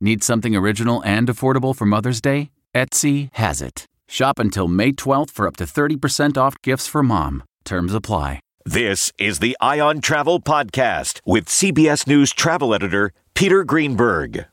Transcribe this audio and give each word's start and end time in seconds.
Need 0.00 0.22
something 0.22 0.54
original 0.54 1.02
and 1.04 1.26
affordable 1.26 1.74
for 1.74 1.86
Mother's 1.86 2.20
Day? 2.20 2.50
Etsy 2.74 3.30
has 3.32 3.62
it. 3.62 3.86
Shop 4.06 4.38
until 4.38 4.68
May 4.68 4.92
12th 4.92 5.30
for 5.30 5.46
up 5.46 5.56
to 5.56 5.64
30% 5.64 6.36
off 6.36 6.60
gifts 6.62 6.86
for 6.86 7.02
mom. 7.02 7.42
Terms 7.64 7.94
apply. 7.94 8.40
This 8.66 9.12
is 9.18 9.38
the 9.38 9.56
Eye 9.60 9.80
on 9.80 10.00
Travel 10.00 10.40
Podcast 10.40 11.20
with 11.24 11.46
CBS 11.46 12.06
News 12.06 12.32
travel 12.32 12.74
editor 12.74 13.12
Peter 13.34 13.64
Greenberg. 13.64 14.46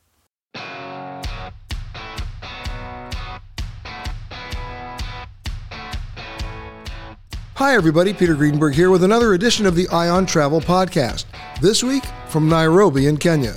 Hi, 7.58 7.76
everybody. 7.76 8.16
Peter 8.16 8.34
Greenberg 8.34 8.74
here 8.74 8.90
with 8.90 9.04
another 9.04 9.36
edition 9.36 9.68
of 9.68 9.76
the 9.76 9.88
Eye 9.90 10.10
on 10.10 10.26
Travel 10.26 10.60
Podcast. 10.60 11.26
This 11.62 11.84
week 11.84 12.04
from 12.28 12.50
Nairobi 12.50 13.06
in 13.06 13.16
Kenya 13.18 13.54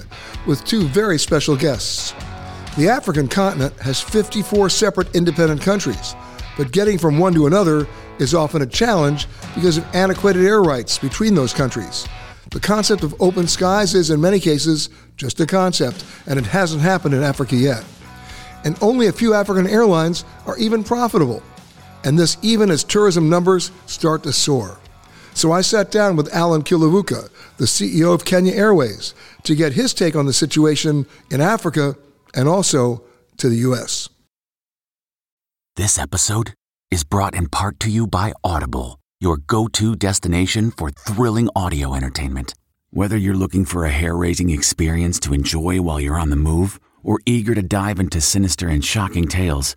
with 0.47 0.62
two 0.66 0.83
very 0.83 1.19
special 1.19 1.56
guests. 1.56 2.12
The 2.77 2.91
African 2.91 3.27
continent 3.27 3.72
has 3.80 3.98
54 4.02 4.69
separate 4.69 5.17
independent 5.17 5.62
countries, 5.62 6.14
but 6.58 6.72
getting 6.72 6.98
from 6.98 7.19
one 7.19 7.33
to 7.33 7.47
another 7.47 7.89
is 8.19 8.34
often 8.34 8.61
a 8.61 8.67
challenge 8.67 9.28
because 9.55 9.78
of 9.78 9.94
antiquated 9.94 10.44
air 10.44 10.61
rights 10.62 10.98
between 10.98 11.34
those 11.34 11.55
countries. 11.55 12.06
The 12.50 12.61
concept 12.61 13.02
of 13.02 13.19
open 13.19 13.47
skies 13.47 13.94
is, 13.94 14.11
in 14.11 14.20
many 14.20 14.41
cases, 14.41 14.91
just 15.17 15.41
a 15.41 15.47
concept, 15.47 16.05
and 16.27 16.39
it 16.39 16.44
hasn't 16.44 16.83
happened 16.83 17.14
in 17.14 17.22
Africa 17.22 17.56
yet. 17.56 17.83
And 18.62 18.77
only 18.83 19.06
a 19.06 19.12
few 19.12 19.33
African 19.33 19.67
airlines 19.67 20.27
are 20.44 20.58
even 20.58 20.84
profitable, 20.84 21.42
and 22.07 22.17
this 22.17 22.39
even 22.41 22.71
as 22.71 22.85
tourism 22.85 23.29
numbers 23.29 23.73
start 23.86 24.23
to 24.23 24.33
soar. 24.33 24.79
So 25.35 25.51
I 25.51 25.61
sat 25.61 25.91
down 25.91 26.14
with 26.14 26.33
Allan 26.33 26.63
Kilavuka, 26.63 27.29
the 27.58 27.64
CEO 27.64 28.14
of 28.14 28.25
Kenya 28.25 28.55
Airways, 28.55 29.13
to 29.42 29.57
get 29.57 29.73
his 29.73 29.92
take 29.92 30.14
on 30.14 30.25
the 30.25 30.33
situation 30.33 31.07
in 31.30 31.41
Africa 31.41 31.97
and 32.33 32.48
also 32.48 33.03
to 33.39 33.48
the 33.48 33.57
U.S. 33.57 34.08
This 35.75 35.98
episode 35.98 36.55
is 36.92 37.03
brought 37.03 37.35
in 37.35 37.48
part 37.48 37.80
to 37.80 37.91
you 37.91 38.07
by 38.07 38.33
Audible, 38.45 39.01
your 39.20 39.39
go 39.39 39.67
to 39.67 39.97
destination 39.97 40.70
for 40.70 40.91
thrilling 40.91 41.51
audio 41.57 41.92
entertainment. 41.92 42.55
Whether 42.91 43.17
you're 43.17 43.35
looking 43.35 43.64
for 43.64 43.85
a 43.85 43.91
hair 43.91 44.17
raising 44.17 44.51
experience 44.51 45.19
to 45.20 45.35
enjoy 45.35 45.83
while 45.83 46.01
you're 46.01 46.20
on 46.20 46.30
the 46.30 46.36
move 46.36 46.79
or 47.03 47.19
eager 47.27 47.55
to 47.55 47.63
dive 47.63 47.98
into 47.98 48.20
sinister 48.20 48.69
and 48.69 48.85
shocking 48.85 49.27
tales, 49.27 49.77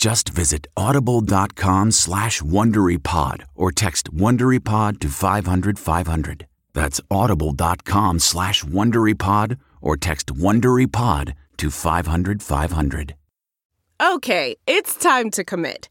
Just 0.00 0.30
visit 0.30 0.66
audible.com 0.78 1.90
slash 1.90 2.40
WonderyPod 2.40 3.42
or 3.54 3.70
text 3.70 4.10
WonderyPod 4.14 4.98
to 5.00 5.08
500 5.08 5.78
500. 5.78 6.46
That's 6.72 7.02
audible.com 7.10 8.18
slash 8.20 8.64
WonderyPod 8.64 9.58
or 9.82 9.98
text 9.98 10.28
WonderyPod 10.28 11.34
to 11.58 11.70
500 11.70 12.42
500. 12.42 13.14
Okay, 14.00 14.56
it's 14.66 14.94
time 14.96 15.30
to 15.32 15.44
commit. 15.44 15.90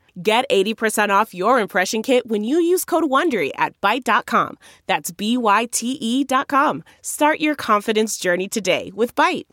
Get 0.21 0.49
80% 0.49 1.09
off 1.09 1.33
your 1.33 1.59
impression 1.59 2.01
kit 2.01 2.27
when 2.27 2.43
you 2.43 2.59
use 2.59 2.83
code 2.83 3.03
WONDERY 3.03 3.51
at 3.55 3.79
Byte.com. 3.81 4.57
That's 4.87 5.11
B-Y-T-E 5.11 6.23
dot 6.23 6.47
com. 6.47 6.83
Start 7.01 7.39
your 7.39 7.55
confidence 7.55 8.17
journey 8.17 8.47
today 8.47 8.91
with 8.93 9.15
Byte. 9.15 9.45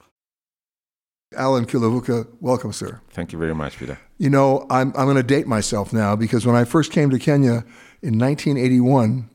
Allan 1.37 1.67
Kilavuka, 1.67 2.27
welcome, 2.41 2.73
sir. 2.73 3.01
Thank 3.11 3.33
you 3.33 3.39
very 3.39 3.55
much, 3.55 3.77
Peter. 3.77 3.99
You 4.17 4.31
know, 4.31 4.67
I'm, 4.71 4.89
I'm 4.97 5.05
going 5.05 5.17
to 5.17 5.23
date 5.23 5.47
myself 5.47 5.93
now 5.93 6.17
because 6.17 6.47
when 6.47 6.57
I 6.57 6.65
first 6.65 6.91
came 6.91 7.11
to 7.11 7.19
Kenya 7.19 7.65
in 8.03 8.19
1981, 8.19 9.29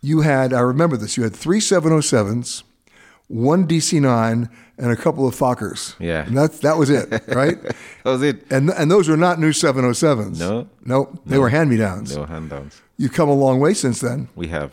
you 0.00 0.20
had, 0.20 0.52
I 0.52 0.60
remember 0.60 0.96
this, 0.96 1.16
you 1.16 1.24
had 1.24 1.34
three 1.34 1.58
707s, 1.58 2.62
one 3.28 3.66
DC 3.66 4.00
9, 4.00 4.48
and 4.76 4.90
a 4.90 4.96
couple 4.96 5.26
of 5.26 5.34
Fokkers. 5.34 5.94
Yeah. 5.98 6.26
And 6.26 6.36
that, 6.36 6.52
that 6.62 6.76
was 6.76 6.90
it, 6.90 7.08
right? 7.28 7.60
that 7.62 7.74
was 8.04 8.22
it. 8.22 8.44
And, 8.50 8.70
and 8.70 8.90
those 8.90 9.08
were 9.08 9.16
not 9.16 9.38
new 9.38 9.50
707s. 9.50 10.38
No. 10.38 10.68
Nope. 10.84 11.20
They 11.26 11.36
No. 11.36 11.42
were 11.42 11.48
hand 11.48 11.70
me 11.70 11.76
downs. 11.76 12.16
No 12.16 12.26
hand 12.26 12.50
downs. 12.50 12.80
You've 12.96 13.12
come 13.12 13.28
a 13.28 13.34
long 13.34 13.60
way 13.60 13.72
since 13.74 14.00
then. 14.00 14.28
We 14.34 14.48
have. 14.48 14.72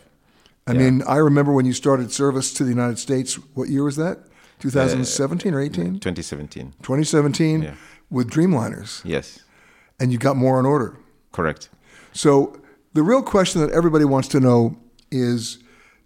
I 0.66 0.72
Yeah. 0.72 0.78
mean, 0.78 1.02
I 1.06 1.16
remember 1.16 1.52
when 1.52 1.66
you 1.66 1.72
started 1.72 2.12
service 2.12 2.52
to 2.54 2.64
the 2.64 2.70
United 2.70 2.98
States. 2.98 3.34
What 3.54 3.68
year 3.68 3.84
was 3.84 3.96
that? 3.96 4.18
Uh, 4.18 4.22
2017 4.62 5.54
or 5.54 5.60
18? 5.60 5.98
2017. 5.98 6.74
2017 6.82 7.62
Yeah. 7.62 7.74
with 8.10 8.30
Dreamliners. 8.30 9.00
Yes. 9.04 9.40
And 9.98 10.12
you 10.12 10.18
got 10.18 10.36
more 10.36 10.58
on 10.58 10.66
order. 10.66 10.96
Correct. 11.32 11.68
So 12.12 12.60
the 12.92 13.02
real 13.02 13.22
question 13.22 13.60
that 13.60 13.70
everybody 13.70 14.04
wants 14.04 14.28
to 14.28 14.40
know 14.40 14.76
is, 15.10 15.58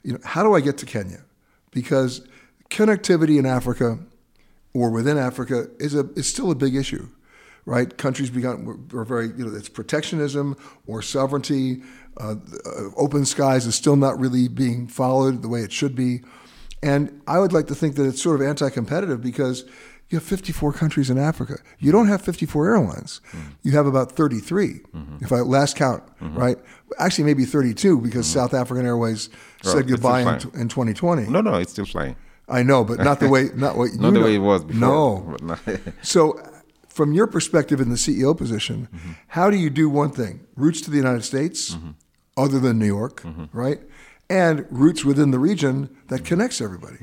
you 0.02 0.12
know, 0.12 0.18
how 0.24 0.42
do 0.42 0.54
I 0.54 0.60
get 0.60 0.78
to 0.78 0.86
Kenya? 0.86 1.22
Because 1.70 2.22
connectivity 2.70 3.38
in 3.38 3.46
Africa 3.46 3.98
or 4.74 4.90
within 4.90 5.18
Africa 5.18 5.68
is 5.78 5.94
a 5.94 6.08
is 6.14 6.28
still 6.28 6.50
a 6.50 6.54
big 6.54 6.74
issue, 6.74 7.08
right? 7.64 7.96
Countries 7.96 8.30
become 8.30 8.88
are 8.94 9.04
very 9.04 9.28
you 9.28 9.46
know 9.46 9.54
it's 9.56 9.68
protectionism 9.68 10.56
or 10.86 11.02
sovereignty. 11.02 11.82
Uh, 12.18 12.36
uh, 12.64 12.84
open 12.96 13.26
skies 13.26 13.66
is 13.66 13.74
still 13.74 13.96
not 13.96 14.18
really 14.18 14.48
being 14.48 14.86
followed 14.88 15.42
the 15.42 15.48
way 15.48 15.60
it 15.60 15.70
should 15.70 15.94
be, 15.94 16.22
and 16.82 17.20
I 17.26 17.38
would 17.38 17.52
like 17.52 17.66
to 17.66 17.74
think 17.74 17.96
that 17.96 18.06
it's 18.06 18.22
sort 18.22 18.40
of 18.40 18.46
anti-competitive 18.46 19.20
because 19.20 19.64
you 20.08 20.16
have 20.18 20.24
54 20.24 20.72
countries 20.72 21.10
in 21.10 21.18
Africa. 21.18 21.58
You 21.78 21.90
don't 21.92 22.06
have 22.06 22.22
54 22.22 22.68
airlines. 22.68 23.20
You 23.62 23.72
have 23.72 23.86
about 23.86 24.12
33, 24.12 24.80
if 25.20 25.32
I 25.32 25.40
last 25.40 25.76
count, 25.76 26.02
right? 26.20 26.56
Actually, 26.98 27.24
maybe 27.24 27.44
32 27.44 28.00
because 28.00 28.26
South 28.26 28.54
African 28.54 28.86
Airways 28.86 29.28
Well, 29.64 29.74
said 29.74 29.88
goodbye 29.88 30.20
in, 30.20 30.60
in 30.60 30.68
2020. 30.68 31.26
No, 31.28 31.40
no, 31.40 31.56
it's 31.56 31.72
still 31.72 31.86
flying. 31.86 32.14
I 32.48 32.62
know, 32.62 32.84
but 32.84 32.98
not 32.98 33.18
the 33.20 33.28
way 33.28 33.50
not 33.54 33.76
what 33.76 33.92
Not 33.94 34.12
the 34.14 34.20
know. 34.20 34.24
way 34.26 34.34
it 34.36 34.44
was 34.52 34.64
before. 34.64 35.36
No. 35.40 35.56
So, 36.02 36.38
from 36.88 37.12
your 37.12 37.26
perspective 37.26 37.80
in 37.80 37.88
the 37.90 37.96
CEO 37.96 38.34
position, 38.36 38.88
Mm-hmm. 38.94 39.12
how 39.28 39.50
do 39.50 39.56
you 39.56 39.70
do 39.70 39.88
one 39.90 40.10
thing? 40.10 40.40
Routes 40.56 40.80
to 40.82 40.90
the 40.90 40.96
United 40.96 41.24
States, 41.24 41.74
Mm-hmm. 41.74 41.90
other 42.36 42.60
than 42.60 42.78
New 42.78 42.86
York, 43.00 43.22
right? 43.52 43.80
And 44.28 44.64
routes 44.70 45.04
within 45.04 45.30
the 45.30 45.38
region 45.38 45.76
that 46.08 46.16
Mm-hmm. 46.20 46.24
connects 46.34 46.60
everybody. 46.60 46.98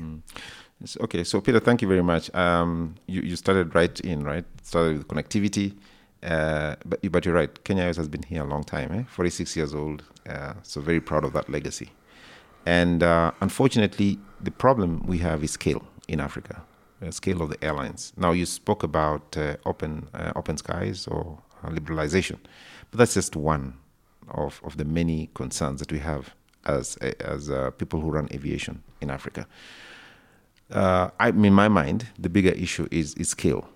Yes, 0.80 0.96
Okay, 1.00 1.24
so 1.24 1.40
Peter, 1.40 1.60
thank 1.60 1.82
you 1.82 1.88
very 1.88 2.02
much. 2.02 2.34
Um, 2.34 2.94
you, 3.06 3.20
you 3.22 3.36
started 3.36 3.74
right 3.74 4.00
in, 4.00 4.24
right? 4.24 4.44
Started 4.62 4.98
with 4.98 5.08
connectivity, 5.08 5.74
uh, 6.22 6.74
but 6.84 6.98
but 7.12 7.24
you're 7.24 7.34
right. 7.42 7.52
Kenya 7.64 7.82
Airways 7.82 7.96
has 7.96 8.08
been 8.08 8.22
here 8.22 8.42
a 8.42 8.48
long 8.54 8.64
time, 8.64 8.90
eh? 8.98 9.04
46 9.08 9.56
years 9.56 9.72
old. 9.74 10.02
Uh, 10.28 10.54
so 10.62 10.80
very 10.80 11.00
proud 11.00 11.24
of 11.24 11.32
that 11.32 11.48
legacy. 11.48 11.88
And 12.66 13.02
uh, 13.02 13.32
unfortunately, 13.40 14.18
the 14.40 14.50
problem 14.50 15.06
we 15.06 15.18
have 15.18 15.44
is 15.44 15.52
scale 15.52 15.82
in 16.08 16.20
Africa, 16.20 16.62
uh, 17.02 17.10
scale 17.10 17.42
of 17.42 17.50
the 17.50 17.62
airlines. 17.62 18.12
Now 18.16 18.32
you 18.32 18.46
spoke 18.46 18.82
about 18.82 19.36
uh, 19.36 19.56
open 19.66 20.08
uh, 20.14 20.32
open 20.36 20.56
skies 20.56 21.06
or 21.06 21.38
uh, 21.62 21.68
liberalization, 21.68 22.38
but 22.90 22.98
that's 22.98 23.14
just 23.14 23.36
one 23.36 23.74
of, 24.28 24.60
of 24.64 24.76
the 24.76 24.84
many 24.84 25.30
concerns 25.34 25.80
that 25.80 25.92
we 25.92 25.98
have 25.98 26.34
as 26.64 26.96
as 27.20 27.50
uh, 27.50 27.70
people 27.72 28.00
who 28.00 28.10
run 28.10 28.28
aviation 28.32 28.82
in 29.00 29.10
Africa 29.10 29.46
I, 30.70 31.28
in 31.28 31.52
my 31.52 31.68
mind, 31.68 32.08
the 32.18 32.28
bigger 32.28 32.50
issue 32.50 32.88
is, 32.90 33.14
is 33.14 33.28
scale. 33.28 33.68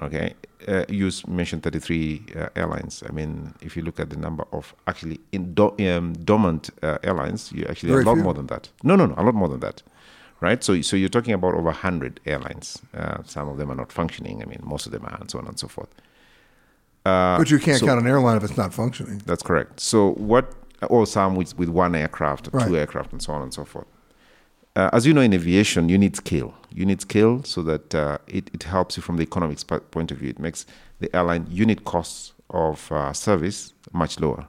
Okay, 0.00 0.34
uh, 0.68 0.84
you 0.88 1.10
mentioned 1.28 1.62
33 1.62 2.22
uh, 2.34 2.48
airlines. 2.56 3.02
I 3.06 3.12
mean, 3.12 3.52
if 3.60 3.76
you 3.76 3.82
look 3.82 4.00
at 4.00 4.08
the 4.08 4.16
number 4.16 4.44
of 4.52 4.74
actually 4.86 5.20
in 5.32 5.52
do, 5.54 5.74
um, 5.80 6.14
dormant 6.14 6.70
uh, 6.82 6.96
airlines, 7.04 7.52
you 7.52 7.66
actually 7.68 7.90
Very 7.90 8.02
a 8.02 8.06
lot 8.06 8.14
few. 8.14 8.22
more 8.22 8.32
than 8.34 8.46
that. 8.46 8.70
No, 8.82 8.96
no, 8.96 9.04
no, 9.06 9.14
a 9.18 9.22
lot 9.22 9.34
more 9.34 9.48
than 9.48 9.60
that. 9.60 9.82
Right. 10.40 10.64
So, 10.64 10.80
so 10.80 10.96
you're 10.96 11.08
talking 11.10 11.34
about 11.34 11.52
over 11.54 11.64
100 11.64 12.20
airlines. 12.26 12.80
Uh, 12.94 13.18
some 13.24 13.48
of 13.48 13.58
them 13.58 13.70
are 13.70 13.74
not 13.76 13.92
functioning. 13.92 14.42
I 14.42 14.46
mean, 14.46 14.60
most 14.62 14.86
of 14.86 14.92
them 14.92 15.04
are, 15.04 15.16
and 15.20 15.30
so 15.30 15.38
on 15.38 15.46
and 15.46 15.58
so 15.58 15.68
forth. 15.68 15.90
Uh, 17.04 17.36
but 17.38 17.50
you 17.50 17.58
can't 17.58 17.78
so- 17.78 17.86
count 17.86 18.00
an 18.00 18.06
airline 18.06 18.36
if 18.38 18.44
it's 18.44 18.56
not 18.56 18.72
functioning. 18.72 19.20
that's 19.26 19.42
correct. 19.42 19.78
So 19.78 20.12
what, 20.14 20.52
or 20.88 21.06
some 21.06 21.36
with, 21.36 21.56
with 21.58 21.68
one 21.68 21.94
aircraft, 21.94 22.48
or 22.48 22.58
Right. 22.58 22.66
two 22.68 22.76
aircraft, 22.78 23.12
and 23.12 23.22
so 23.22 23.32
on 23.34 23.42
and 23.42 23.52
so 23.52 23.64
forth. 23.64 23.86
Uh, 24.74 24.88
as 24.92 25.06
you 25.06 25.12
know, 25.12 25.20
in 25.20 25.34
aviation, 25.34 25.88
you 25.88 25.98
need 25.98 26.16
scale. 26.16 26.54
You 26.74 26.86
need 26.86 27.00
scale 27.02 27.42
so 27.44 27.62
that 27.62 27.94
uh, 27.94 28.18
it, 28.26 28.50
it 28.54 28.62
helps 28.62 28.96
you 28.96 29.02
from 29.02 29.16
the 29.18 29.22
economics 29.22 29.62
point 29.64 30.10
of 30.10 30.18
view. 30.18 30.30
It 30.30 30.38
makes 30.38 30.64
the 31.00 31.14
airline 31.14 31.46
unit 31.50 31.84
costs 31.84 32.32
of 32.48 32.90
uh, 32.90 33.12
service 33.12 33.74
much 33.92 34.18
lower. 34.18 34.46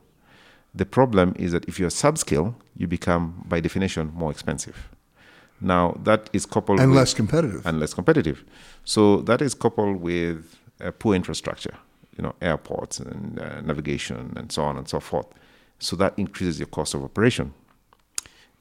The 0.74 0.86
problem 0.86 1.34
is 1.38 1.52
that 1.52 1.66
if 1.66 1.80
you're 1.80 1.90
subscale, 1.90 2.56
you 2.78 2.88
become, 2.88 3.44
by 3.48 3.60
definition, 3.60 4.12
more 4.16 4.32
expensive. 4.32 4.90
Now, 5.60 5.98
that 6.04 6.30
is 6.34 6.46
coupled 6.46 6.80
And 6.80 6.92
with 6.92 7.00
less 7.00 7.14
competitive. 7.14 7.66
and 7.66 7.80
less 7.80 7.94
competitive. 7.94 8.44
So 8.86 9.18
that 9.22 9.42
is 9.42 9.54
coupled 9.54 9.98
with 9.98 10.56
uh, 10.82 10.92
poor 10.92 11.16
infrastructure, 11.16 11.76
you 12.18 12.24
know, 12.24 12.34
airports 12.42 13.00
and 13.00 13.40
uh, 13.40 13.62
navigation 13.62 14.34
and 14.36 14.52
so 14.52 14.64
on 14.64 14.78
and 14.78 14.88
so 14.88 15.00
forth. 15.00 15.28
So 15.80 15.96
that 15.98 16.14
increases 16.18 16.60
your 16.60 16.68
cost 16.68 16.94
of 16.94 17.04
operation. 17.04 17.54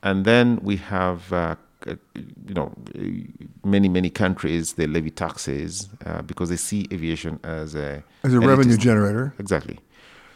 And 0.02 0.25
then 0.25 0.58
we 0.62 0.76
have, 0.76 1.32
uh, 1.32 1.56
you 1.87 2.54
know, 2.54 2.72
many 3.64 3.88
many 3.88 4.10
countries 4.10 4.75
they 4.75 4.87
levy 4.87 5.10
taxes 5.10 5.88
uh, 6.06 6.22
because 6.22 6.49
they 6.49 6.56
see 6.56 6.88
aviation 6.93 7.38
as 7.44 7.75
a 7.75 8.02
As 8.25 8.34
a 8.34 8.40
revenue 8.40 8.76
generator. 8.76 9.34
Exactly. 9.38 9.78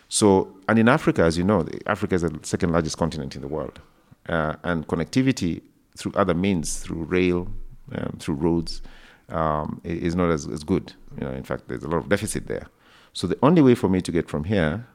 So, 0.09 0.57
and 0.69 0.79
in 0.79 0.89
Africa, 0.89 1.23
as 1.23 1.37
you 1.37 1.45
know, 1.45 1.67
Africa 1.87 2.15
is 2.15 2.23
the 2.23 2.39
second 2.43 2.71
largest 2.73 2.97
continent 2.97 3.35
in 3.35 3.43
the 3.43 3.49
world, 3.49 3.81
uh, 4.29 4.55
and 4.63 4.87
connectivity 4.87 5.63
through 5.97 6.13
other 6.15 6.35
means, 6.35 6.79
through 6.79 7.05
rail, 7.05 7.49
um, 7.93 8.17
through 8.21 8.37
roads, 8.37 8.83
um, 9.31 9.81
is 9.83 10.15
not 10.15 10.31
as, 10.31 10.47
as 10.47 10.63
good. 10.63 10.93
You 11.19 11.27
know, 11.27 11.33
in 11.33 11.43
fact, 11.43 11.67
there's 11.69 11.83
a 11.83 11.89
lot 11.89 11.99
of 11.99 12.09
deficit 12.09 12.47
there. 12.47 12.69
So, 13.15 13.27
the 13.27 13.39
only 13.43 13.63
way 13.63 13.75
for 13.75 13.89
me 13.89 14.01
to 14.03 14.13
get 14.13 14.29
from 14.29 14.45
here 14.45 14.87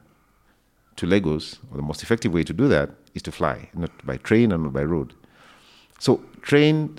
to 0.96 1.06
Lagos, 1.06 1.58
or 1.70 1.76
the 1.76 1.82
most 1.82 2.02
effective 2.02 2.32
way 2.32 2.44
to 2.44 2.52
do 2.52 2.68
that, 2.68 2.90
is 3.14 3.22
to 3.22 3.32
fly, 3.32 3.68
not 3.74 3.90
by 4.04 4.16
train 4.16 4.52
and 4.52 4.62
not 4.64 4.72
by 4.72 4.84
road. 4.84 5.14
So, 5.98 6.22
train, 6.42 6.96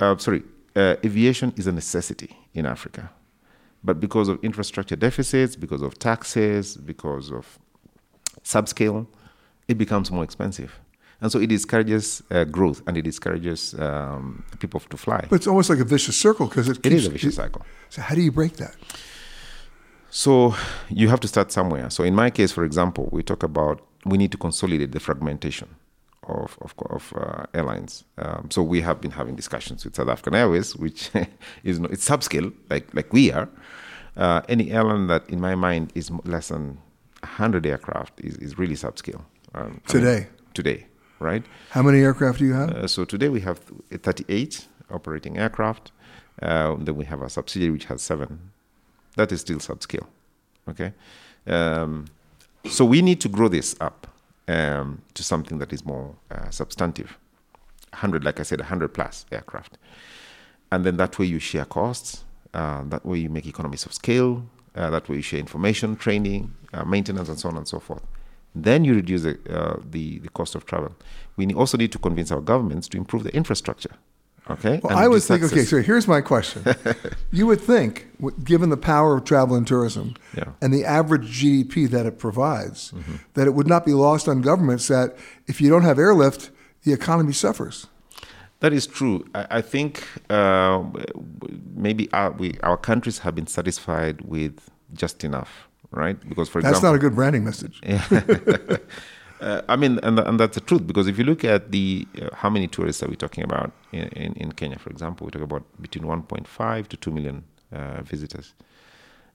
uh, 0.00 0.16
sorry, 0.16 0.42
uh, 0.74 0.96
aviation 1.04 1.52
is 1.56 1.66
a 1.66 1.72
necessity 1.72 2.36
in 2.54 2.66
Africa. 2.66 3.10
But 3.84 4.00
because 4.00 4.28
of 4.28 4.42
infrastructure 4.42 4.96
deficits, 4.96 5.56
because 5.56 5.82
of 5.82 5.98
taxes, 5.98 6.76
because 6.76 7.30
of 7.30 7.58
subscale, 8.42 9.06
it 9.68 9.78
becomes 9.78 10.10
more 10.10 10.24
expensive. 10.24 10.78
And 11.20 11.32
so 11.32 11.38
it 11.38 11.46
discourages 11.46 12.22
uh, 12.30 12.44
growth 12.44 12.82
and 12.86 12.96
it 12.96 13.02
discourages 13.02 13.74
um, 13.78 14.44
people 14.58 14.80
to 14.80 14.96
fly. 14.96 15.24
But 15.30 15.36
it's 15.36 15.46
almost 15.46 15.70
like 15.70 15.78
a 15.78 15.84
vicious 15.84 16.16
circle 16.16 16.46
because 16.46 16.68
it, 16.68 16.84
it 16.84 16.92
is 16.92 17.06
a 17.06 17.10
vicious 17.10 17.36
cycle. 17.36 17.62
So 17.88 18.02
how 18.02 18.14
do 18.14 18.20
you 18.20 18.32
break 18.32 18.56
that? 18.56 18.74
So 20.10 20.54
you 20.90 21.08
have 21.08 21.20
to 21.20 21.28
start 21.28 21.52
somewhere. 21.52 21.88
So 21.90 22.04
in 22.04 22.14
my 22.14 22.30
case, 22.30 22.52
for 22.52 22.64
example, 22.64 23.08
we 23.12 23.22
talk 23.22 23.42
about 23.42 23.85
we 24.10 24.16
need 24.18 24.32
to 24.32 24.38
consolidate 24.38 24.92
the 24.92 25.00
fragmentation 25.00 25.68
of 26.28 26.56
of, 26.60 26.74
of 26.90 27.12
uh, 27.16 27.46
airlines. 27.54 28.04
Um, 28.18 28.48
so 28.50 28.62
we 28.62 28.80
have 28.82 29.00
been 29.00 29.12
having 29.12 29.36
discussions 29.36 29.84
with 29.84 29.94
South 29.96 30.08
African 30.08 30.34
Airways, 30.34 30.76
which 30.76 31.10
is 31.64 31.78
no, 31.78 31.88
it's 31.94 32.08
subscale, 32.08 32.52
like 32.70 32.92
like 32.94 33.12
we 33.12 33.32
are. 33.32 33.48
Uh, 34.16 34.40
any 34.48 34.70
airline 34.70 35.08
that, 35.08 35.28
in 35.28 35.40
my 35.40 35.54
mind, 35.54 35.92
is 35.94 36.10
less 36.24 36.48
than 36.48 36.78
100 37.20 37.66
aircraft 37.66 38.18
is, 38.20 38.34
is 38.36 38.58
really 38.58 38.74
subscale. 38.74 39.22
Um, 39.54 39.62
I 39.62 39.68
mean, 39.68 39.80
Today. 39.86 40.26
today, 40.54 40.86
right? 41.18 41.44
How 41.70 41.82
many 41.82 42.00
aircraft 42.00 42.38
do 42.38 42.46
you 42.46 42.54
have? 42.54 42.70
Uh, 42.70 42.88
so 42.88 43.04
today 43.04 43.28
we 43.28 43.40
have 43.40 43.60
38 43.90 44.68
operating 44.90 45.36
aircraft. 45.36 45.92
Uh, 46.40 46.76
then 46.78 46.96
we 46.96 47.04
have 47.04 47.20
a 47.22 47.28
subsidiary 47.28 47.72
which 47.72 47.86
has 47.86 48.00
seven. 48.02 48.52
That 49.16 49.32
is 49.32 49.40
still 49.42 49.58
subscale. 49.58 50.06
Okay. 50.68 50.92
Um, 51.46 52.06
so 52.64 52.84
we 52.84 53.02
need 53.02 53.20
to 53.20 53.28
grow 53.28 53.48
this 53.48 53.76
up 53.80 54.06
um, 54.48 55.02
to 55.14 55.22
something 55.22 55.58
that 55.58 55.72
is 55.72 55.84
more 55.84 56.16
uh, 56.30 56.50
substantive. 56.50 57.18
100, 57.90 58.24
like 58.24 58.40
I 58.40 58.42
said, 58.42 58.60
100 58.60 58.92
plus 58.92 59.26
aircraft. 59.32 59.78
And 60.70 60.84
then 60.84 60.96
that 60.96 61.18
way 61.18 61.26
you 61.26 61.38
share 61.38 61.64
costs. 61.64 62.24
Uh, 62.52 62.84
that 62.84 63.04
way 63.04 63.18
you 63.18 63.28
make 63.28 63.46
economies 63.46 63.86
of 63.86 63.92
scale. 63.92 64.46
Uh, 64.74 64.90
that 64.90 65.08
way 65.08 65.16
you 65.16 65.22
share 65.22 65.40
information, 65.40 65.96
training, 65.96 66.52
uh, 66.72 66.84
maintenance, 66.84 67.28
and 67.28 67.38
so 67.38 67.48
on 67.48 67.56
and 67.56 67.66
so 67.66 67.80
forth. 67.80 68.02
Then 68.54 68.84
you 68.84 68.94
reduce 68.94 69.22
the, 69.22 69.38
uh, 69.48 69.80
the, 69.90 70.18
the 70.18 70.28
cost 70.30 70.54
of 70.54 70.66
travel. 70.66 70.94
We 71.36 71.52
also 71.54 71.76
need 71.76 71.92
to 71.92 71.98
convince 71.98 72.30
our 72.30 72.40
governments 72.40 72.88
to 72.88 72.96
improve 72.96 73.22
the 73.24 73.34
infrastructure. 73.34 73.92
Okay. 74.48 74.80
Well, 74.82 74.96
I 74.96 75.08
would 75.08 75.22
think, 75.22 75.42
okay, 75.42 75.64
so 75.64 75.82
here's 75.82 76.06
my 76.06 76.20
question. 76.20 76.64
you 77.32 77.46
would 77.48 77.60
think, 77.60 78.06
given 78.44 78.70
the 78.70 78.76
power 78.76 79.16
of 79.16 79.24
travel 79.24 79.56
and 79.56 79.66
tourism 79.66 80.14
Yeah. 80.36 80.44
Mm-hmm. 80.44 80.64
and 80.64 80.74
the 80.74 80.84
average 80.84 81.42
GDP 81.42 81.88
that 81.90 82.06
it 82.06 82.18
provides, 82.18 82.92
that 83.34 83.46
it 83.46 83.54
would 83.54 83.66
not 83.66 83.84
be 83.84 83.92
lost 83.92 84.28
on 84.28 84.42
governments 84.42 84.86
that 84.88 85.16
if 85.46 85.60
you 85.60 85.68
don't 85.68 85.82
have 85.82 85.98
airlift, 85.98 86.50
the 86.84 86.92
economy 86.92 87.32
suffers. 87.32 87.88
That 88.60 88.72
is 88.72 88.86
true. 88.86 89.26
I, 89.34 89.46
I 89.50 89.60
think 89.60 90.06
uh, 90.30 90.84
maybe 91.74 92.10
our, 92.12 92.30
we, 92.30 92.56
our 92.62 92.76
countries 92.76 93.18
have 93.18 93.34
been 93.34 93.46
satisfied 93.48 94.22
with 94.22 94.70
just 94.94 95.24
enough, 95.24 95.68
right? 95.90 96.18
Because, 96.28 96.48
for 96.48 96.62
That's 96.62 96.78
example, 96.78 96.80
That's 96.80 96.82
not 96.82 96.94
a 96.94 96.98
good 96.98 97.14
branding 97.16 97.44
message. 97.44 97.80
Uh, 99.40 99.60
I 99.68 99.76
mean, 99.76 99.98
and, 100.02 100.18
and 100.18 100.40
that's 100.40 100.54
the 100.54 100.60
truth 100.60 100.86
because 100.86 101.08
if 101.08 101.18
you 101.18 101.24
look 101.24 101.44
at 101.44 101.70
the 101.70 102.06
uh, 102.20 102.34
how 102.34 102.48
many 102.48 102.68
tourists 102.68 103.02
are 103.02 103.08
we 103.08 103.16
talking 103.16 103.44
about 103.44 103.70
in, 103.92 104.08
in, 104.08 104.32
in 104.34 104.52
Kenya, 104.52 104.78
for 104.78 104.90
example, 104.90 105.26
we 105.26 105.30
talk 105.30 105.42
about 105.42 105.62
between 105.80 106.04
1.5 106.04 106.88
to 106.88 106.96
2 106.96 107.10
million 107.10 107.44
uh, 107.72 108.02
visitors. 108.02 108.54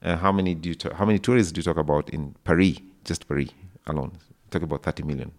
Uh, 0.02 0.18
how 0.18 0.32
many 0.32 0.56
do 0.56 0.70
you 0.70 0.76
ta- 0.76 0.94
how 0.96 1.06
many 1.06 1.20
tourists 1.20 1.52
do 1.52 1.60
you 1.60 1.64
talk 1.64 1.78
about 1.78 2.10
in 2.10 2.34
Paris, 2.44 2.80
just 3.06 3.28
Paris 3.28 3.50
alone? 3.86 4.12
Talk 4.50 4.64
about 4.64 4.82
30 4.84 5.04
million. 5.04 5.32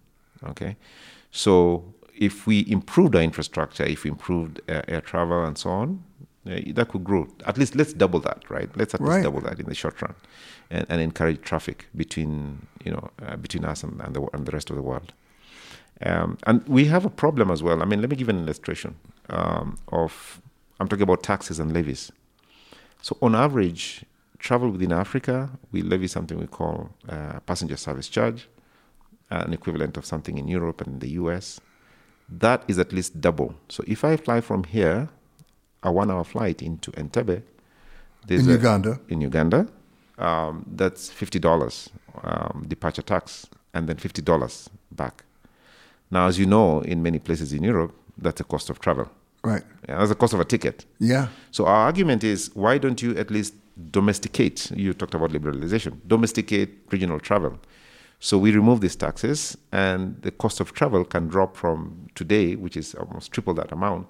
Okay, 0.44 0.76
so 1.32 1.92
if 2.16 2.46
we 2.46 2.64
improved 2.68 3.16
our 3.16 3.22
infrastructure, 3.22 3.84
if 3.84 4.04
we 4.04 4.10
improved 4.10 4.60
uh, 4.68 4.82
air 4.86 5.00
travel 5.00 5.44
and 5.44 5.58
so 5.58 5.70
on, 5.70 6.04
uh, 6.46 6.60
that 6.74 6.88
could 6.88 7.04
grow. 7.04 7.28
At 7.46 7.56
least 7.58 7.74
let's 7.76 7.92
double 7.92 8.20
that, 8.20 8.48
right? 8.50 8.68
Let's 8.76 8.94
at 8.94 9.00
Right. 9.00 9.16
least 9.16 9.24
double 9.24 9.40
that 9.42 9.60
in 9.60 9.66
the 9.66 9.74
short 9.74 10.00
run, 10.02 10.14
and, 10.70 10.86
and 10.88 11.00
encourage 11.00 11.40
traffic 11.42 11.86
between 11.96 12.66
you 12.84 12.92
know 12.92 13.10
uh, 13.24 13.36
between 13.36 13.64
us 13.64 13.82
and, 13.82 14.00
and, 14.00 14.14
the, 14.16 14.22
and 14.32 14.46
the 14.46 14.52
rest 14.52 14.70
of 14.70 14.76
the 14.76 14.82
world. 14.82 15.12
Um, 16.04 16.36
and 16.48 16.66
we 16.66 16.86
have 16.86 17.04
a 17.04 17.10
problem 17.10 17.50
as 17.50 17.62
well. 17.62 17.80
I 17.80 17.84
mean, 17.84 18.00
let 18.00 18.10
me 18.10 18.16
give 18.16 18.28
an 18.28 18.38
illustration 18.38 18.96
um, 19.30 19.78
of. 19.88 20.40
I'm 20.80 20.88
talking 20.88 21.04
about 21.04 21.22
taxes 21.22 21.60
and 21.60 21.72
levies. 21.72 22.10
So 23.02 23.16
on 23.22 23.34
average, 23.36 24.04
travel 24.38 24.68
within 24.70 24.92
Africa, 24.92 25.50
we 25.70 25.82
levy 25.82 26.08
something 26.08 26.38
we 26.40 26.48
call 26.48 26.90
uh, 27.08 27.38
passenger 27.46 27.76
service 27.76 28.08
charge, 28.08 28.48
an 29.30 29.52
equivalent 29.52 29.96
of 29.96 30.04
something 30.04 30.38
in 30.38 30.48
Europe 30.48 30.80
and 30.80 31.00
the 31.00 31.10
US. 31.10 31.60
That 32.28 32.64
is 32.66 32.78
at 32.80 32.92
least 32.92 33.20
double. 33.20 33.54
So 33.68 33.84
if 33.86 34.04
I 34.04 34.16
fly 34.16 34.40
from 34.40 34.64
here, 34.64 35.08
a 35.82 35.90
one-hour 35.92 36.24
flight 36.24 36.62
into 36.62 36.90
Entebbe, 36.92 37.42
In 38.28 38.48
a- 38.48 38.52
Uganda. 38.52 39.00
In 39.08 39.20
Uganda, 39.20 39.66
um, 40.18 40.64
that's 40.76 41.10
fifty 41.10 41.38
dollars 41.38 41.90
um, 42.22 42.64
departure 42.68 43.02
tax, 43.02 43.46
and 43.74 43.88
then 43.88 43.96
fifty 43.96 44.22
dollars 44.22 44.70
back. 44.90 45.24
Now, 46.10 46.26
as 46.26 46.38
you 46.38 46.46
know, 46.46 46.80
in 46.82 47.02
many 47.02 47.18
places 47.18 47.52
in 47.52 47.62
Europe, 47.64 47.94
that's 48.18 48.40
a 48.40 48.44
cost 48.44 48.70
of 48.70 48.78
travel. 48.80 49.08
Right. 49.42 49.64
Yeah, 49.88 49.98
that's 49.98 50.10
the 50.10 50.14
cost 50.14 50.34
of 50.34 50.40
a 50.40 50.44
ticket. 50.44 50.84
Yeah. 51.00 51.28
So 51.50 51.66
our 51.66 51.86
argument 51.86 52.22
is, 52.22 52.50
why 52.54 52.78
don't 52.78 53.02
you 53.02 53.16
at 53.16 53.30
least 53.30 53.54
domesticate? 53.90 54.70
You 54.76 54.92
talked 54.92 55.14
about 55.14 55.30
liberalization. 55.30 55.96
Domesticate 56.06 56.70
regional 56.90 57.18
travel. 57.18 57.58
So 58.20 58.38
we 58.38 58.52
remove 58.52 58.80
these 58.82 58.94
taxes, 58.94 59.56
and 59.72 60.20
the 60.22 60.30
cost 60.30 60.60
of 60.60 60.74
travel 60.74 61.04
can 61.04 61.26
drop 61.26 61.56
from 61.56 62.06
today, 62.14 62.54
which 62.54 62.76
is 62.76 62.94
almost 62.94 63.32
triple 63.32 63.54
that 63.54 63.72
amount, 63.72 64.06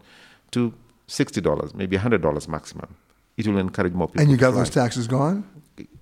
to 0.51 0.75
sixty 1.07 1.41
dollars, 1.41 1.75
maybe 1.75 1.97
hundred 1.97 2.23
dollars 2.23 2.49
maximum. 2.49 2.97
It 3.37 3.47
will 3.47 3.59
encourage 3.59 3.95
more 3.95 4.09
people. 4.09 4.23
And 4.23 4.31
you 4.31 4.37
got 4.37 4.53
those 4.53 4.71
taxes 4.71 5.07
gone? 5.09 5.45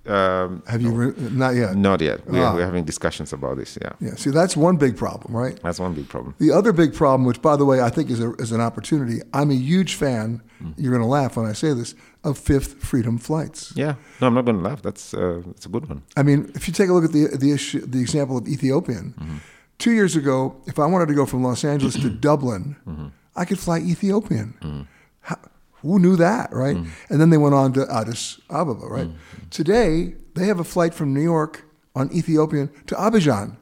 Um, 0.05 0.63
Have 0.67 0.81
you? 0.81 0.91
Re- 0.91 1.13
not 1.31 1.55
yet. 1.55 1.75
not 1.77 2.01
yet. 2.01 2.25
We're, 2.27 2.43
Ah. 2.43 2.53
we're 2.55 2.65
having 2.65 2.83
discussions 2.85 3.31
about 3.33 3.57
this. 3.57 3.77
Yeah, 3.81 3.91
Yeah. 4.01 4.15
See, 4.15 4.31
that's 4.31 4.57
one 4.57 4.75
big 4.77 4.97
problem, 4.97 5.33
right? 5.35 5.57
that's 5.63 5.79
one 5.79 5.93
big 5.93 6.09
problem. 6.09 6.33
The 6.39 6.51
other 6.51 6.73
big 6.73 6.93
problem, 6.93 7.23
which 7.25 7.41
by 7.41 7.55
the 7.55 7.63
way 7.65 7.79
I 7.81 7.89
think 7.89 8.09
is, 8.09 8.19
a, 8.19 8.33
is 8.33 8.51
an 8.51 8.61
opportunity, 8.61 9.21
I'm 9.33 9.51
a 9.51 9.55
huge 9.55 9.93
fan, 9.95 10.41
you're 10.77 10.91
going 10.91 11.03
to 11.03 11.07
laugh 11.07 11.37
when 11.37 11.45
I 11.45 11.53
say 11.53 11.73
this, 11.73 11.95
of 12.23 12.37
fifth 12.37 12.83
freedom 12.83 13.17
flights. 13.17 13.71
Yeah, 13.75 13.93
no, 14.19 14.27
I'm 14.27 14.33
not 14.33 14.45
going 14.45 14.57
to 14.57 14.63
laugh. 14.69 14.81
That's 14.81 15.13
uh, 15.13 15.41
that's 15.45 15.65
a 15.67 15.69
good 15.69 15.87
one. 15.87 16.01
I 16.17 16.23
mean, 16.23 16.51
if 16.55 16.67
you 16.67 16.73
take 16.73 16.89
a 16.89 16.93
look 16.93 17.05
at 17.05 17.11
the, 17.13 17.27
the, 17.37 17.51
issue, 17.51 17.81
the 17.85 17.99
example 18.01 18.37
of 18.37 18.47
Ethiopian, 18.47 19.13
two 19.77 19.91
years 19.91 20.15
ago, 20.15 20.55
if 20.67 20.77
I 20.79 20.85
wanted 20.85 21.07
to 21.07 21.15
go 21.15 21.25
from 21.25 21.43
Los 21.43 21.63
Angeles 21.63 21.93
to 21.95 22.09
Dublin, 22.27 22.75
I 23.35 23.45
could 23.45 23.59
fly 23.59 23.77
Ethiopian. 23.79 24.53
How, 24.61 24.85
who 25.81 25.99
knew 25.99 26.15
that, 26.15 26.51
right? 26.53 26.77
And 27.09 27.19
then 27.21 27.29
they 27.29 27.37
went 27.37 27.55
on 27.55 27.73
to 27.73 27.81
Addis 27.91 28.39
Ababa, 28.49 28.85
right? 28.87 29.09
Today, 29.49 30.15
they 30.35 30.45
have 30.47 30.59
a 30.59 30.63
flight 30.63 30.93
from 30.93 31.13
New 31.13 31.21
York 31.21 31.63
on 31.95 32.09
Ethiopian 32.13 32.69
to 32.87 32.95
Abidjan. 32.95 33.57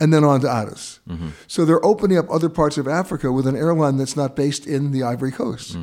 And 0.00 0.12
then 0.12 0.24
on 0.24 0.40
to 0.40 0.50
Addis. 0.50 1.00
So 1.46 1.64
they're 1.64 1.84
opening 1.84 2.18
up 2.18 2.26
other 2.30 2.48
parts 2.48 2.76
of 2.78 2.88
Africa 2.88 3.30
with 3.30 3.46
an 3.46 3.56
airline 3.56 3.96
that's 3.96 4.16
not 4.16 4.34
based 4.36 4.66
in 4.66 4.90
the 4.90 5.02
Ivory 5.02 5.30
Coast. 5.32 5.76